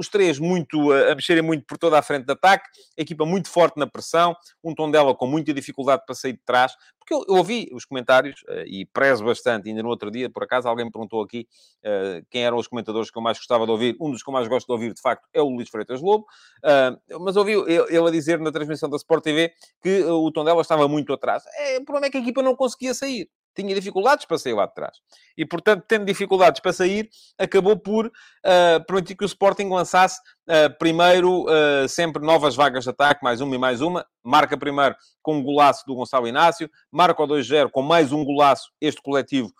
os 0.00 0.08
três 0.08 0.38
muito 0.38 0.90
a 0.92 1.14
mexerem 1.14 1.42
muito 1.42 1.64
por 1.66 1.76
toda 1.76 1.98
a 1.98 2.02
frente 2.02 2.24
de 2.24 2.32
ataque, 2.32 2.66
a 2.98 3.02
equipa 3.02 3.26
muito 3.26 3.50
forte 3.50 3.78
na 3.78 3.86
pressão, 3.86 4.34
um 4.64 4.74
tom 4.74 4.90
dela 4.90 5.14
com 5.14 5.26
muita 5.26 5.52
dificuldade 5.52 6.02
para 6.06 6.14
sair 6.14 6.32
de 6.32 6.42
trás, 6.44 6.74
porque 6.98 7.12
eu, 7.12 7.24
eu 7.28 7.34
ouvi 7.36 7.68
os 7.72 7.84
comentários 7.84 8.40
uh, 8.42 8.64
e 8.66 8.86
prezo 8.86 9.24
bastante, 9.24 9.68
ainda 9.68 9.82
no 9.82 9.90
outro 9.90 10.10
dia, 10.10 10.30
por 10.30 10.42
acaso, 10.42 10.68
alguém 10.68 10.86
me 10.86 10.90
perguntou 10.90 11.22
aqui 11.22 11.46
uh, 11.84 12.24
quem 12.30 12.44
eram 12.44 12.56
os 12.56 12.66
comentadores 12.66 13.10
que 13.10 13.18
eu 13.18 13.22
mais 13.22 13.36
gostava 13.36 13.66
de 13.66 13.72
ouvir. 13.72 13.96
Um 14.00 14.10
dos 14.10 14.22
que 14.22 14.30
eu 14.30 14.32
mais 14.32 14.48
gosto 14.48 14.66
de 14.66 14.72
ouvir, 14.72 14.94
de 14.94 15.00
facto, 15.00 15.28
é 15.34 15.42
o 15.42 15.48
Luís 15.48 15.68
Freitas 15.68 16.00
Lobo, 16.00 16.24
uh, 16.64 17.20
mas 17.20 17.36
ouvi 17.36 17.52
ele 17.52 18.08
a 18.08 18.10
dizer 18.10 18.38
na 18.38 18.50
transmissão 18.50 18.88
da 18.88 18.96
Sport 18.96 19.22
TV 19.22 19.52
que 19.82 20.02
o 20.04 20.30
tom 20.32 20.44
dela 20.44 20.62
estava 20.62 20.88
muito 20.88 21.12
atrás. 21.12 21.42
É, 21.58 21.78
o 21.78 21.84
problema 21.84 22.06
é 22.06 22.10
que 22.10 22.16
a 22.16 22.20
equipa 22.20 22.42
não 22.42 22.56
conseguia 22.56 22.94
sair 22.94 23.28
tinha 23.60 23.74
dificuldades 23.74 24.24
para 24.24 24.38
sair 24.38 24.54
lá 24.54 24.66
de 24.66 24.74
trás. 24.74 24.96
E, 25.36 25.44
portanto, 25.44 25.84
tendo 25.86 26.04
dificuldades 26.04 26.60
para 26.60 26.72
sair, 26.72 27.08
acabou 27.38 27.78
por 27.78 28.06
uh, 28.06 28.84
permitir 28.86 29.14
que 29.14 29.24
o 29.24 29.26
Sporting 29.26 29.68
lançasse 29.68 30.20
uh, 30.48 30.76
primeiro 30.78 31.44
uh, 31.44 31.88
sempre 31.88 32.24
novas 32.24 32.56
vagas 32.56 32.84
de 32.84 32.90
ataque, 32.90 33.22
mais 33.22 33.40
uma 33.40 33.54
e 33.54 33.58
mais 33.58 33.80
uma. 33.80 34.06
Marca 34.22 34.56
primeiro 34.56 34.94
com 35.22 35.36
um 35.36 35.42
golaço 35.42 35.84
do 35.86 35.94
Gonçalo 35.94 36.28
Inácio, 36.28 36.70
marca 36.90 37.22
o 37.22 37.26
2-0 37.26 37.70
com 37.70 37.82
mais 37.82 38.12
um 38.12 38.24
golaço, 38.24 38.70
este 38.80 39.00
coletivo 39.02 39.50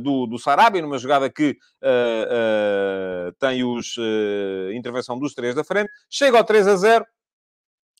do, 0.00 0.26
do 0.26 0.38
Sarabia, 0.38 0.80
numa 0.80 0.96
jogada 0.96 1.30
que 1.30 1.54
tem 3.38 3.62
os 3.62 3.94
intervenção 4.74 5.18
dos 5.18 5.34
três 5.34 5.54
da 5.54 5.62
frente. 5.62 5.90
Chega 6.08 6.38
ao 6.38 6.44
3 6.44 6.66
a 6.66 6.76
0, 6.76 7.06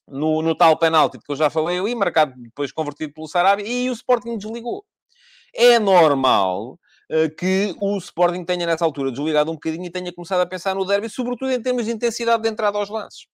no, 0.09 0.41
no, 0.41 0.55
tal 0.55 0.79
penalti 0.79 1.19
que 1.19 1.31
eu 1.31 1.37
já 1.37 1.51
falei 1.51 1.79
ali, 1.79 1.95
marcado 1.95 2.33
depois 2.37 2.73
convertido 2.73 3.13
pelo 3.13 3.29
Sarabia, 3.29 3.67
e 3.67 3.91
o 3.91 3.93
Sporting 3.93 4.39
desligou 4.39 4.85
é 5.57 5.79
normal 5.79 6.79
uh, 7.11 7.35
que 7.37 7.75
o 7.81 7.97
Sporting 7.99 8.45
tenha, 8.45 8.67
nessa 8.67 8.85
altura, 8.85 9.11
desligado 9.11 9.51
um 9.51 9.55
bocadinho 9.55 9.85
e 9.85 9.91
tenha 9.91 10.13
começado 10.13 10.41
a 10.41 10.47
pensar 10.47 10.75
no 10.75 10.85
derby, 10.85 11.09
sobretudo 11.09 11.51
em 11.51 11.63
termos 11.63 11.87
de 11.87 11.93
intensidade 11.93 12.43
de 12.43 12.49
entrada 12.49 12.79
aos 12.79 12.89
lances. 12.89 13.27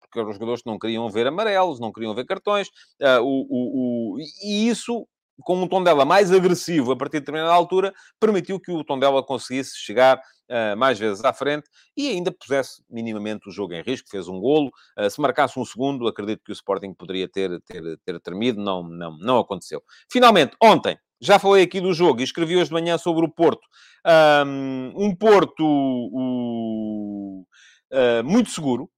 Porque 0.00 0.18
eram 0.18 0.30
os 0.30 0.36
jogadores 0.36 0.62
que 0.62 0.70
não 0.70 0.78
queriam 0.78 1.08
ver 1.10 1.26
amarelos, 1.26 1.80
não 1.80 1.92
queriam 1.92 2.14
ver 2.14 2.24
cartões, 2.24 2.68
uh, 3.02 3.20
o, 3.20 3.46
o, 3.48 4.14
o, 4.14 4.20
e 4.42 4.68
isso 4.68 5.06
com 5.42 5.56
um 5.56 5.68
tom 5.68 5.82
dela 5.82 6.04
mais 6.04 6.32
agressivo 6.32 6.92
a 6.92 6.96
partir 6.96 7.14
de 7.14 7.20
determinada 7.20 7.52
altura, 7.52 7.92
permitiu 8.18 8.58
que 8.58 8.72
o 8.72 8.84
tom 8.84 8.98
dela 8.98 9.22
conseguisse 9.22 9.76
chegar 9.76 10.18
uh, 10.18 10.76
mais 10.76 10.98
vezes 10.98 11.24
à 11.24 11.32
frente 11.32 11.68
e 11.96 12.08
ainda 12.08 12.32
pusesse 12.32 12.82
minimamente 12.88 13.48
o 13.48 13.52
jogo 13.52 13.74
em 13.74 13.82
risco, 13.82 14.08
fez 14.10 14.28
um 14.28 14.40
golo. 14.40 14.70
Uh, 14.98 15.08
se 15.08 15.20
marcasse 15.20 15.58
um 15.58 15.64
segundo, 15.64 16.08
acredito 16.08 16.42
que 16.44 16.52
o 16.52 16.54
Sporting 16.54 16.92
poderia 16.92 17.28
ter, 17.28 17.60
ter, 17.62 17.98
ter 18.04 18.20
termido, 18.20 18.60
não, 18.60 18.82
não, 18.82 19.16
não 19.18 19.38
aconteceu. 19.38 19.82
Finalmente, 20.10 20.56
ontem, 20.62 20.98
já 21.20 21.38
falei 21.38 21.64
aqui 21.64 21.80
do 21.80 21.92
jogo 21.92 22.20
e 22.20 22.24
escrevi 22.24 22.56
hoje 22.56 22.66
de 22.66 22.72
manhã 22.72 22.96
sobre 22.98 23.24
o 23.24 23.28
Porto. 23.28 23.66
Um, 24.46 25.14
Porto 25.14 25.64
uh, 25.64 27.44
muito 28.24 28.50
seguro. 28.50 28.90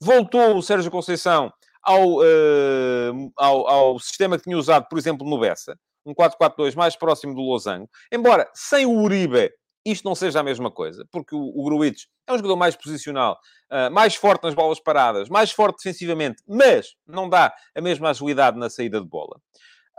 Voltou 0.00 0.56
o 0.56 0.62
Sérgio 0.62 0.90
Conceição 0.90 1.52
ao, 1.82 2.18
uh, 2.18 3.32
ao, 3.36 3.66
ao, 3.66 3.98
sistema 3.98 4.36
que 4.36 4.44
tinha 4.44 4.58
usado, 4.58 4.86
por 4.88 4.98
exemplo, 4.98 5.28
no 5.28 5.38
Bessa. 5.38 5.78
Um 6.04 6.14
4-4-2 6.14 6.74
mais 6.74 6.96
próximo 6.96 7.34
do 7.34 7.40
Losango. 7.40 7.88
Embora, 8.12 8.50
sem 8.54 8.84
o 8.84 9.00
Uribe, 9.00 9.50
isto 9.86 10.04
não 10.04 10.14
seja 10.14 10.40
a 10.40 10.42
mesma 10.42 10.70
coisa. 10.70 11.06
Porque 11.10 11.34
o, 11.34 11.40
o 11.40 11.84
é 11.84 12.32
um 12.32 12.36
jogador 12.36 12.56
mais 12.56 12.76
posicional, 12.76 13.38
uh, 13.70 13.90
mais 13.90 14.14
forte 14.14 14.44
nas 14.44 14.54
bolas 14.54 14.80
paradas, 14.80 15.28
mais 15.28 15.50
forte 15.50 15.82
defensivamente, 15.82 16.42
mas 16.46 16.94
não 17.06 17.28
dá 17.28 17.54
a 17.74 17.80
mesma 17.80 18.10
agilidade 18.10 18.58
na 18.58 18.70
saída 18.70 19.00
de 19.00 19.06
bola. 19.06 19.40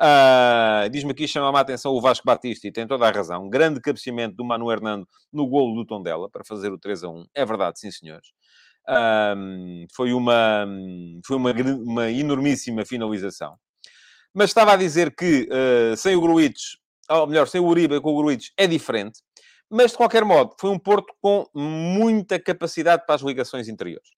Uh, 0.01 0.89
Diz-me 0.89 1.11
aqui, 1.11 1.27
chama-me 1.27 1.57
a 1.57 1.61
atenção 1.61 1.93
o 1.93 2.01
Vasco 2.01 2.25
Batista, 2.25 2.67
e 2.67 2.71
tem 2.71 2.85
toda 2.85 3.07
a 3.07 3.11
razão. 3.11 3.49
Grande 3.49 3.79
cabeceamento 3.79 4.35
do 4.35 4.43
Manu 4.43 4.71
Hernando 4.71 5.07
no 5.31 5.47
golo 5.47 5.75
do 5.75 5.85
Tondela, 5.85 6.29
para 6.29 6.43
fazer 6.43 6.71
o 6.71 6.77
3 6.77 7.03
a 7.03 7.09
1. 7.09 7.25
É 7.33 7.45
verdade, 7.45 7.79
sim, 7.79 7.91
senhores. 7.91 8.27
Uh, 8.87 9.87
foi 9.95 10.13
uma, 10.13 10.67
foi 11.25 11.37
uma, 11.37 11.51
uma 11.51 12.11
enormíssima 12.11 12.85
finalização. 12.85 13.57
Mas 14.33 14.49
estava 14.49 14.73
a 14.73 14.75
dizer 14.75 15.15
que 15.15 15.47
uh, 15.49 15.95
sem 15.95 16.15
o 16.15 16.21
Gruitch, 16.21 16.75
ou 17.09 17.27
melhor, 17.27 17.47
sem 17.47 17.61
o 17.61 17.65
Uribe 17.65 18.01
com 18.01 18.13
o 18.13 18.17
Gruitch, 18.17 18.49
é 18.57 18.67
diferente. 18.67 19.21
Mas, 19.69 19.91
de 19.91 19.97
qualquer 19.97 20.23
modo, 20.23 20.55
foi 20.59 20.69
um 20.69 20.77
Porto 20.77 21.13
com 21.21 21.45
muita 21.53 22.39
capacidade 22.39 23.05
para 23.05 23.15
as 23.15 23.21
ligações 23.21 23.67
interiores. 23.67 24.09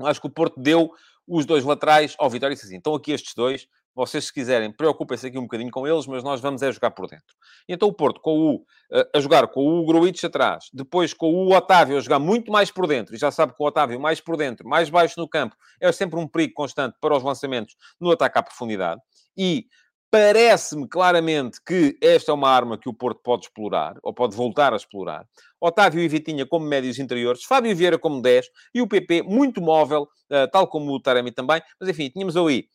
Acho 0.00 0.20
que 0.20 0.26
o 0.26 0.30
Porto 0.30 0.60
deu 0.60 0.90
os 1.26 1.46
dois 1.46 1.64
laterais 1.64 2.14
ao 2.18 2.28
Vitória 2.28 2.52
e 2.52 2.56
disse 2.56 2.66
assim, 2.66 2.76
então 2.76 2.94
aqui 2.94 3.12
estes 3.12 3.34
dois, 3.34 3.66
vocês, 3.94 4.26
se 4.26 4.32
quiserem, 4.32 4.72
preocupem-se 4.72 5.26
aqui 5.26 5.38
um 5.38 5.42
bocadinho 5.42 5.70
com 5.70 5.86
eles, 5.86 6.06
mas 6.06 6.24
nós 6.24 6.40
vamos 6.40 6.62
é 6.62 6.72
jogar 6.72 6.90
por 6.90 7.06
dentro. 7.06 7.34
E 7.68 7.74
então 7.74 7.88
o 7.88 7.92
Porto, 7.92 8.20
com 8.20 8.38
o, 8.38 8.64
eh, 8.92 9.08
a 9.14 9.20
jogar 9.20 9.46
com 9.48 9.66
o 9.66 9.84
Gruitch 9.84 10.24
atrás, 10.24 10.68
depois 10.72 11.14
com 11.14 11.32
o 11.32 11.54
Otávio 11.54 11.96
a 11.96 12.00
jogar 12.00 12.18
muito 12.18 12.50
mais 12.50 12.70
por 12.70 12.86
dentro, 12.86 13.14
e 13.14 13.18
já 13.18 13.30
sabe 13.30 13.54
que 13.54 13.62
o 13.62 13.66
Otávio 13.66 14.00
mais 14.00 14.20
por 14.20 14.36
dentro, 14.36 14.68
mais 14.68 14.90
baixo 14.90 15.14
no 15.18 15.28
campo, 15.28 15.54
é 15.80 15.90
sempre 15.92 16.18
um 16.18 16.26
perigo 16.26 16.54
constante 16.54 16.96
para 17.00 17.16
os 17.16 17.22
lançamentos 17.22 17.76
no 18.00 18.10
ataque 18.10 18.38
à 18.38 18.42
profundidade. 18.42 19.00
E 19.36 19.66
parece-me 20.10 20.86
claramente 20.86 21.58
que 21.66 21.96
esta 22.00 22.30
é 22.30 22.34
uma 22.34 22.48
arma 22.48 22.78
que 22.78 22.88
o 22.88 22.94
Porto 22.94 23.20
pode 23.22 23.46
explorar, 23.46 23.96
ou 24.02 24.14
pode 24.14 24.36
voltar 24.36 24.72
a 24.72 24.76
explorar. 24.76 25.26
Otávio 25.60 26.00
e 26.00 26.06
Vitinha 26.06 26.46
como 26.46 26.66
médios 26.66 26.98
interiores, 26.98 27.44
Fábio 27.44 27.74
Vieira 27.74 27.98
como 27.98 28.22
10, 28.22 28.46
e 28.74 28.80
o 28.80 28.86
PP 28.86 29.22
muito 29.22 29.60
móvel, 29.60 30.06
eh, 30.30 30.46
tal 30.46 30.68
como 30.68 30.92
o 30.92 31.00
Taremi 31.00 31.32
também. 31.32 31.60
Mas 31.80 31.88
enfim, 31.88 32.08
tínhamos 32.10 32.36
ali 32.36 32.68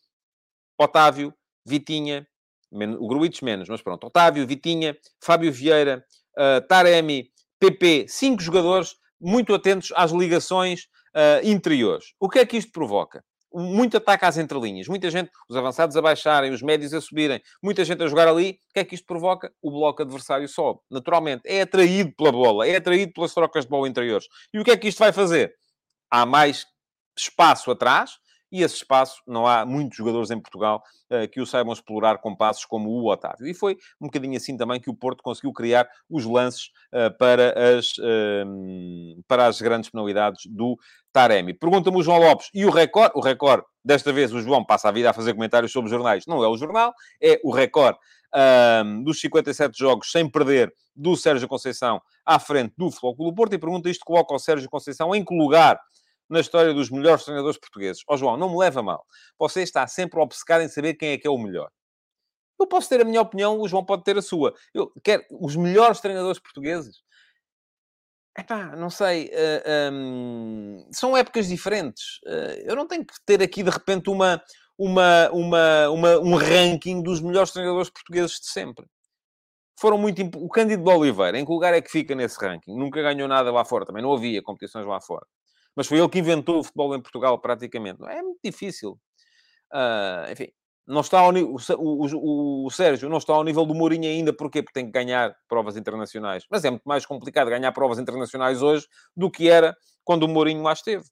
Otávio, 0.79 1.33
Vitinha, 1.65 2.25
o 2.71 3.07
Gruites 3.07 3.41
menos, 3.41 3.67
mas 3.67 3.81
pronto, 3.81 4.07
Otávio, 4.07 4.47
Vitinha, 4.47 4.97
Fábio 5.21 5.51
Vieira, 5.51 6.03
uh, 6.37 6.65
Taremi, 6.67 7.29
PP, 7.59 8.05
cinco 8.07 8.41
jogadores 8.41 8.95
muito 9.19 9.53
atentos 9.53 9.91
às 9.95 10.11
ligações 10.11 10.83
uh, 11.15 11.45
interiores. 11.45 12.13
O 12.19 12.29
que 12.29 12.39
é 12.39 12.45
que 12.45 12.57
isto 12.57 12.71
provoca? 12.71 13.23
Muito 13.51 13.97
ataque 13.97 14.25
às 14.25 14.37
entrelinhas, 14.37 14.87
muita 14.87 15.09
gente, 15.09 15.31
os 15.49 15.57
avançados 15.57 15.97
a 15.97 16.01
baixarem, 16.01 16.51
os 16.51 16.61
médios 16.61 16.93
a 16.93 17.01
subirem, 17.01 17.41
muita 17.63 17.83
gente 17.83 18.01
a 18.03 18.07
jogar 18.07 18.27
ali. 18.27 18.59
O 18.69 18.73
que 18.75 18.79
é 18.79 18.85
que 18.85 18.93
isto 18.93 19.07
provoca? 19.07 19.51
O 19.59 19.71
bloco 19.71 20.03
adversário 20.03 20.47
sobe, 20.47 20.79
naturalmente. 20.89 21.41
É 21.45 21.63
atraído 21.63 22.13
pela 22.15 22.31
bola, 22.31 22.67
é 22.67 22.75
atraído 22.75 23.11
pelas 23.11 23.33
trocas 23.33 23.65
de 23.65 23.69
bola 23.69 23.89
interiores. 23.89 24.27
E 24.53 24.59
o 24.59 24.63
que 24.63 24.69
é 24.69 24.77
que 24.77 24.87
isto 24.87 24.99
vai 24.99 25.11
fazer? 25.11 25.51
Há 26.11 26.27
mais 26.27 26.65
espaço 27.17 27.71
atrás, 27.71 28.19
e 28.51 28.63
esse 28.63 28.75
espaço 28.75 29.21
não 29.27 29.45
há 29.45 29.65
muitos 29.65 29.97
jogadores 29.97 30.31
em 30.31 30.39
Portugal 30.39 30.83
uh, 31.11 31.27
que 31.29 31.41
o 31.41 31.45
saibam 31.45 31.73
explorar 31.73 32.17
com 32.17 32.35
passos 32.35 32.65
como 32.65 32.89
o 32.89 33.11
Otávio. 33.11 33.47
E 33.47 33.53
foi 33.53 33.77
um 34.01 34.07
bocadinho 34.07 34.37
assim 34.37 34.57
também 34.57 34.79
que 34.79 34.89
o 34.89 34.95
Porto 34.95 35.23
conseguiu 35.23 35.53
criar 35.53 35.87
os 36.09 36.25
lances 36.25 36.69
uh, 36.93 37.15
para, 37.17 37.77
as, 37.77 37.97
uh, 37.97 39.23
para 39.27 39.47
as 39.47 39.61
grandes 39.61 39.89
penalidades 39.89 40.43
do 40.47 40.77
Taremi. 41.11 41.53
Pergunta-me 41.53 41.97
o 41.97 42.03
João 42.03 42.19
Lopes 42.19 42.49
e 42.53 42.65
o 42.65 42.69
Record. 42.69 43.11
O 43.15 43.21
Record, 43.21 43.63
desta 43.83 44.11
vez, 44.11 44.33
o 44.33 44.41
João 44.41 44.65
passa 44.65 44.89
a 44.89 44.91
vida 44.91 45.09
a 45.09 45.13
fazer 45.13 45.33
comentários 45.33 45.71
sobre 45.71 45.89
jornais. 45.89 46.25
Não 46.27 46.43
é 46.43 46.47
o 46.47 46.57
jornal, 46.57 46.93
é 47.21 47.39
o 47.43 47.51
Record 47.51 47.97
dos 49.03 49.19
57 49.19 49.77
jogos 49.77 50.11
sem 50.11 50.29
perder 50.29 50.71
do 50.95 51.15
Sérgio 51.15 51.47
Conceição 51.47 51.99
à 52.25 52.37
frente 52.37 52.73
do 52.77 52.89
do 52.89 53.33
Porto. 53.33 53.53
E 53.53 53.57
pergunta 53.57 53.89
isto 53.89 54.05
coloca 54.05 54.35
o 54.35 54.39
Sérgio 54.39 54.69
Conceição 54.69 55.15
em 55.15 55.23
que 55.23 55.35
lugar 55.35 55.79
na 56.29 56.39
história 56.39 56.73
dos 56.73 56.89
melhores 56.89 57.23
treinadores 57.23 57.57
portugueses. 57.57 58.03
Ó 58.07 58.13
oh, 58.13 58.17
João, 58.17 58.37
não 58.37 58.49
me 58.49 58.57
leva 58.57 58.83
mal. 58.83 59.05
Você 59.37 59.63
está 59.63 59.87
sempre 59.87 60.19
obcecado 60.19 60.61
em 60.61 60.69
saber 60.69 60.93
quem 60.93 61.09
é 61.09 61.17
que 61.17 61.27
é 61.27 61.31
o 61.31 61.37
melhor. 61.37 61.69
Eu 62.59 62.67
posso 62.67 62.89
ter 62.89 63.01
a 63.01 63.05
minha 63.05 63.21
opinião, 63.21 63.59
o 63.59 63.67
João 63.67 63.85
pode 63.85 64.03
ter 64.03 64.17
a 64.17 64.21
sua. 64.21 64.53
Eu 64.73 64.91
quero 65.03 65.23
os 65.31 65.55
melhores 65.55 66.01
treinadores 66.01 66.39
portugueses. 66.39 67.01
Epá, 68.37 68.75
não 68.75 68.89
sei. 68.89 69.25
Uh, 69.27 69.29
eh, 69.33 69.89
um, 69.91 70.77
ehm, 70.85 70.91
são 70.91 71.17
épocas 71.17 71.47
diferentes. 71.47 72.19
Uh, 72.25 72.61
eu 72.65 72.75
não 72.75 72.87
tenho 72.87 73.05
que 73.05 73.13
ter 73.25 73.41
aqui, 73.41 73.63
de 73.63 73.69
repente, 73.69 74.09
uma, 74.09 74.41
uma, 74.77 75.29
uma, 75.31 75.89
uma, 75.89 76.19
um 76.19 76.35
ranking 76.35 77.01
dos 77.01 77.21
melhores 77.21 77.51
treinadores 77.51 77.89
portugueses 77.89 78.39
de 78.39 78.47
sempre. 78.47 78.85
Foram 79.79 79.97
muito... 79.97 80.21
Imp... 80.21 80.35
O 80.35 80.49
Cândido 80.49 80.83
de 80.83 80.89
Oliveira, 80.89 81.39
em 81.39 81.45
que 81.45 81.51
lugar 81.51 81.73
é 81.73 81.81
que 81.81 81.89
fica 81.89 82.13
nesse 82.13 82.37
ranking? 82.39 82.75
Nunca 82.77 83.01
ganhou 83.01 83.27
nada 83.27 83.51
lá 83.51 83.65
fora. 83.65 83.85
Também 83.85 84.03
não 84.03 84.13
havia 84.13 84.43
competições 84.43 84.85
lá 84.85 85.01
fora 85.01 85.25
mas 85.79 85.87
foi 85.87 85.97
ele 85.97 86.09
que 86.09 86.19
inventou 86.19 86.59
o 86.59 86.63
futebol 86.65 86.93
em 86.93 87.01
Portugal, 87.01 87.39
praticamente. 87.39 88.03
É 88.03 88.21
muito 88.21 88.41
difícil. 88.43 88.99
Uh, 89.71 90.29
enfim, 90.29 90.51
não 90.85 90.99
está 90.99 91.21
ao, 91.21 91.31
o, 91.31 91.55
o, 91.77 92.65
o, 92.65 92.69
Sérgio 92.69 93.07
não 93.07 93.17
está 93.17 93.31
ao 93.31 93.45
nível 93.45 93.65
do 93.65 93.73
Mourinho 93.73 94.09
ainda? 94.09 94.33
Porque 94.33 94.61
tem 94.61 94.87
que 94.87 94.91
ganhar 94.91 95.33
provas 95.47 95.77
internacionais. 95.77 96.43
Mas 96.51 96.65
é 96.65 96.69
muito 96.69 96.83
mais 96.83 97.05
complicado 97.05 97.49
ganhar 97.49 97.71
provas 97.71 97.97
internacionais 97.97 98.61
hoje 98.61 98.89
do 99.15 99.31
que 99.31 99.49
era 99.49 99.73
quando 100.03 100.23
o 100.23 100.27
Mourinho 100.27 100.63
lá 100.63 100.73
esteve. 100.73 101.05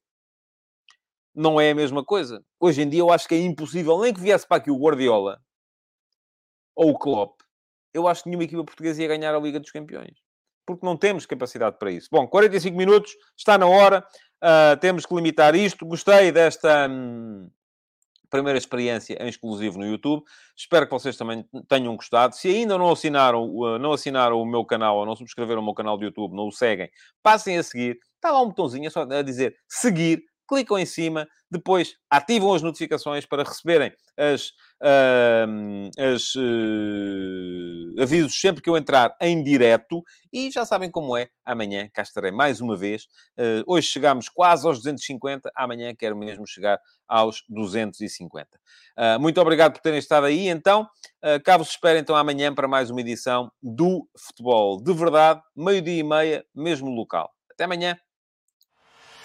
Não 1.34 1.62
é 1.62 1.72
a 1.72 1.76
mesma 1.76 2.04
coisa. 2.04 2.44
Hoje 2.60 2.82
em 2.82 2.90
dia 2.90 3.00
eu 3.00 3.10
acho 3.10 3.26
que 3.26 3.36
é 3.36 3.40
impossível, 3.40 3.98
nem 4.02 4.14
que 4.14 4.20
viesse 4.20 4.46
para 4.46 4.58
aqui 4.58 4.70
o 4.70 4.78
Guardiola 4.78 5.40
ou 6.76 6.90
o 6.90 7.00
Klopp, 7.00 7.40
eu 7.94 8.06
acho 8.06 8.24
que 8.24 8.28
nenhuma 8.28 8.44
equipa 8.44 8.66
portuguesa 8.66 9.02
ia 9.02 9.08
ganhar 9.08 9.34
a 9.34 9.40
Liga 9.40 9.62
dos 9.62 9.72
Campeões. 9.72 10.28
Porque 10.66 10.86
não 10.86 10.98
temos 10.98 11.26
capacidade 11.26 11.78
para 11.80 11.90
isso. 11.90 12.10
Bom, 12.12 12.28
45 12.28 12.76
minutos, 12.76 13.16
está 13.38 13.58
na 13.58 13.66
hora. 13.66 14.06
Uh, 14.44 14.78
temos 14.80 15.06
que 15.06 15.16
limitar 15.16 15.56
isto. 15.56 15.86
Gostei 15.86 16.32
desta... 16.32 16.88
Hum 16.90 17.50
primeira 18.30 18.58
experiência 18.58 19.18
em 19.22 19.28
exclusivo 19.28 19.78
no 19.78 19.86
YouTube. 19.86 20.24
Espero 20.56 20.86
que 20.86 20.92
vocês 20.92 21.18
também 21.18 21.46
tenham 21.68 21.96
gostado. 21.96 22.36
Se 22.36 22.48
ainda 22.50 22.78
não 22.78 22.92
assinaram, 22.92 23.48
não 23.80 23.94
assinaram 23.94 24.42
o 24.42 24.46
meu 24.46 24.66
canal 24.66 24.98
ou 24.98 25.06
não 25.06 25.16
subscreveram 25.16 25.62
o 25.62 25.66
meu 25.66 25.74
canal 25.74 25.98
do 25.98 26.04
YouTube, 26.04 26.36
não 26.36 26.48
o 26.48 26.52
seguem, 26.52 26.90
passem 27.24 27.58
a 27.58 27.64
seguir. 27.64 27.98
Está 28.16 28.32
lá 28.32 28.42
um 28.42 28.48
botãozinho, 28.48 28.88
é 28.88 28.90
só 28.90 29.04
a 29.04 29.22
dizer 29.22 29.56
seguir. 29.68 30.24
Clicam 30.48 30.80
em 30.80 30.86
cima, 30.86 31.28
depois 31.50 31.96
ativam 32.10 32.54
as 32.54 32.62
notificações 32.62 33.26
para 33.26 33.44
receberem 33.44 33.92
as, 34.18 34.50
uh, 34.82 35.90
as 35.98 36.36
uh, 36.36 38.02
avisos 38.02 38.40
sempre 38.40 38.62
que 38.62 38.70
eu 38.70 38.78
entrar 38.78 39.16
em 39.22 39.44
direto. 39.44 40.04
E 40.32 40.50
já 40.52 40.66
sabem 40.66 40.90
como 40.90 41.16
é. 41.18 41.30
Amanhã 41.46 41.90
cá 41.94 42.02
estarei 42.02 42.32
mais 42.32 42.62
uma 42.62 42.76
vez. 42.76 43.04
Uh, 43.38 43.64
hoje 43.66 43.88
chegamos 43.88 44.30
quase 44.30 44.66
aos 44.66 44.78
250. 44.78 45.52
Amanhã 45.56 45.94
quero 45.96 46.18
mesmo 46.18 46.46
chegar 46.48 46.80
aos 47.08 47.44
250. 47.50 48.48
Uh, 48.98 49.20
muito 49.20 49.40
obrigado 49.40 49.74
por 49.74 49.82
terem 49.82 50.00
estado 50.00 50.26
aí. 50.26 50.48
Então, 50.48 50.84
uh, 51.24 51.42
cá 51.44 51.58
vos 51.58 51.70
espero 51.70 51.98
então 52.00 52.16
amanhã 52.16 52.54
para 52.54 52.68
mais 52.68 52.90
uma 52.90 53.02
edição 53.02 53.52
do 53.62 54.08
Futebol 54.18 54.82
de 54.82 54.94
Verdade, 54.94 55.42
meio-dia 55.56 56.00
e 56.00 56.04
meia, 56.04 56.46
mesmo 56.56 56.90
local. 56.90 57.32
Até 57.52 57.64
amanhã. 57.64 57.98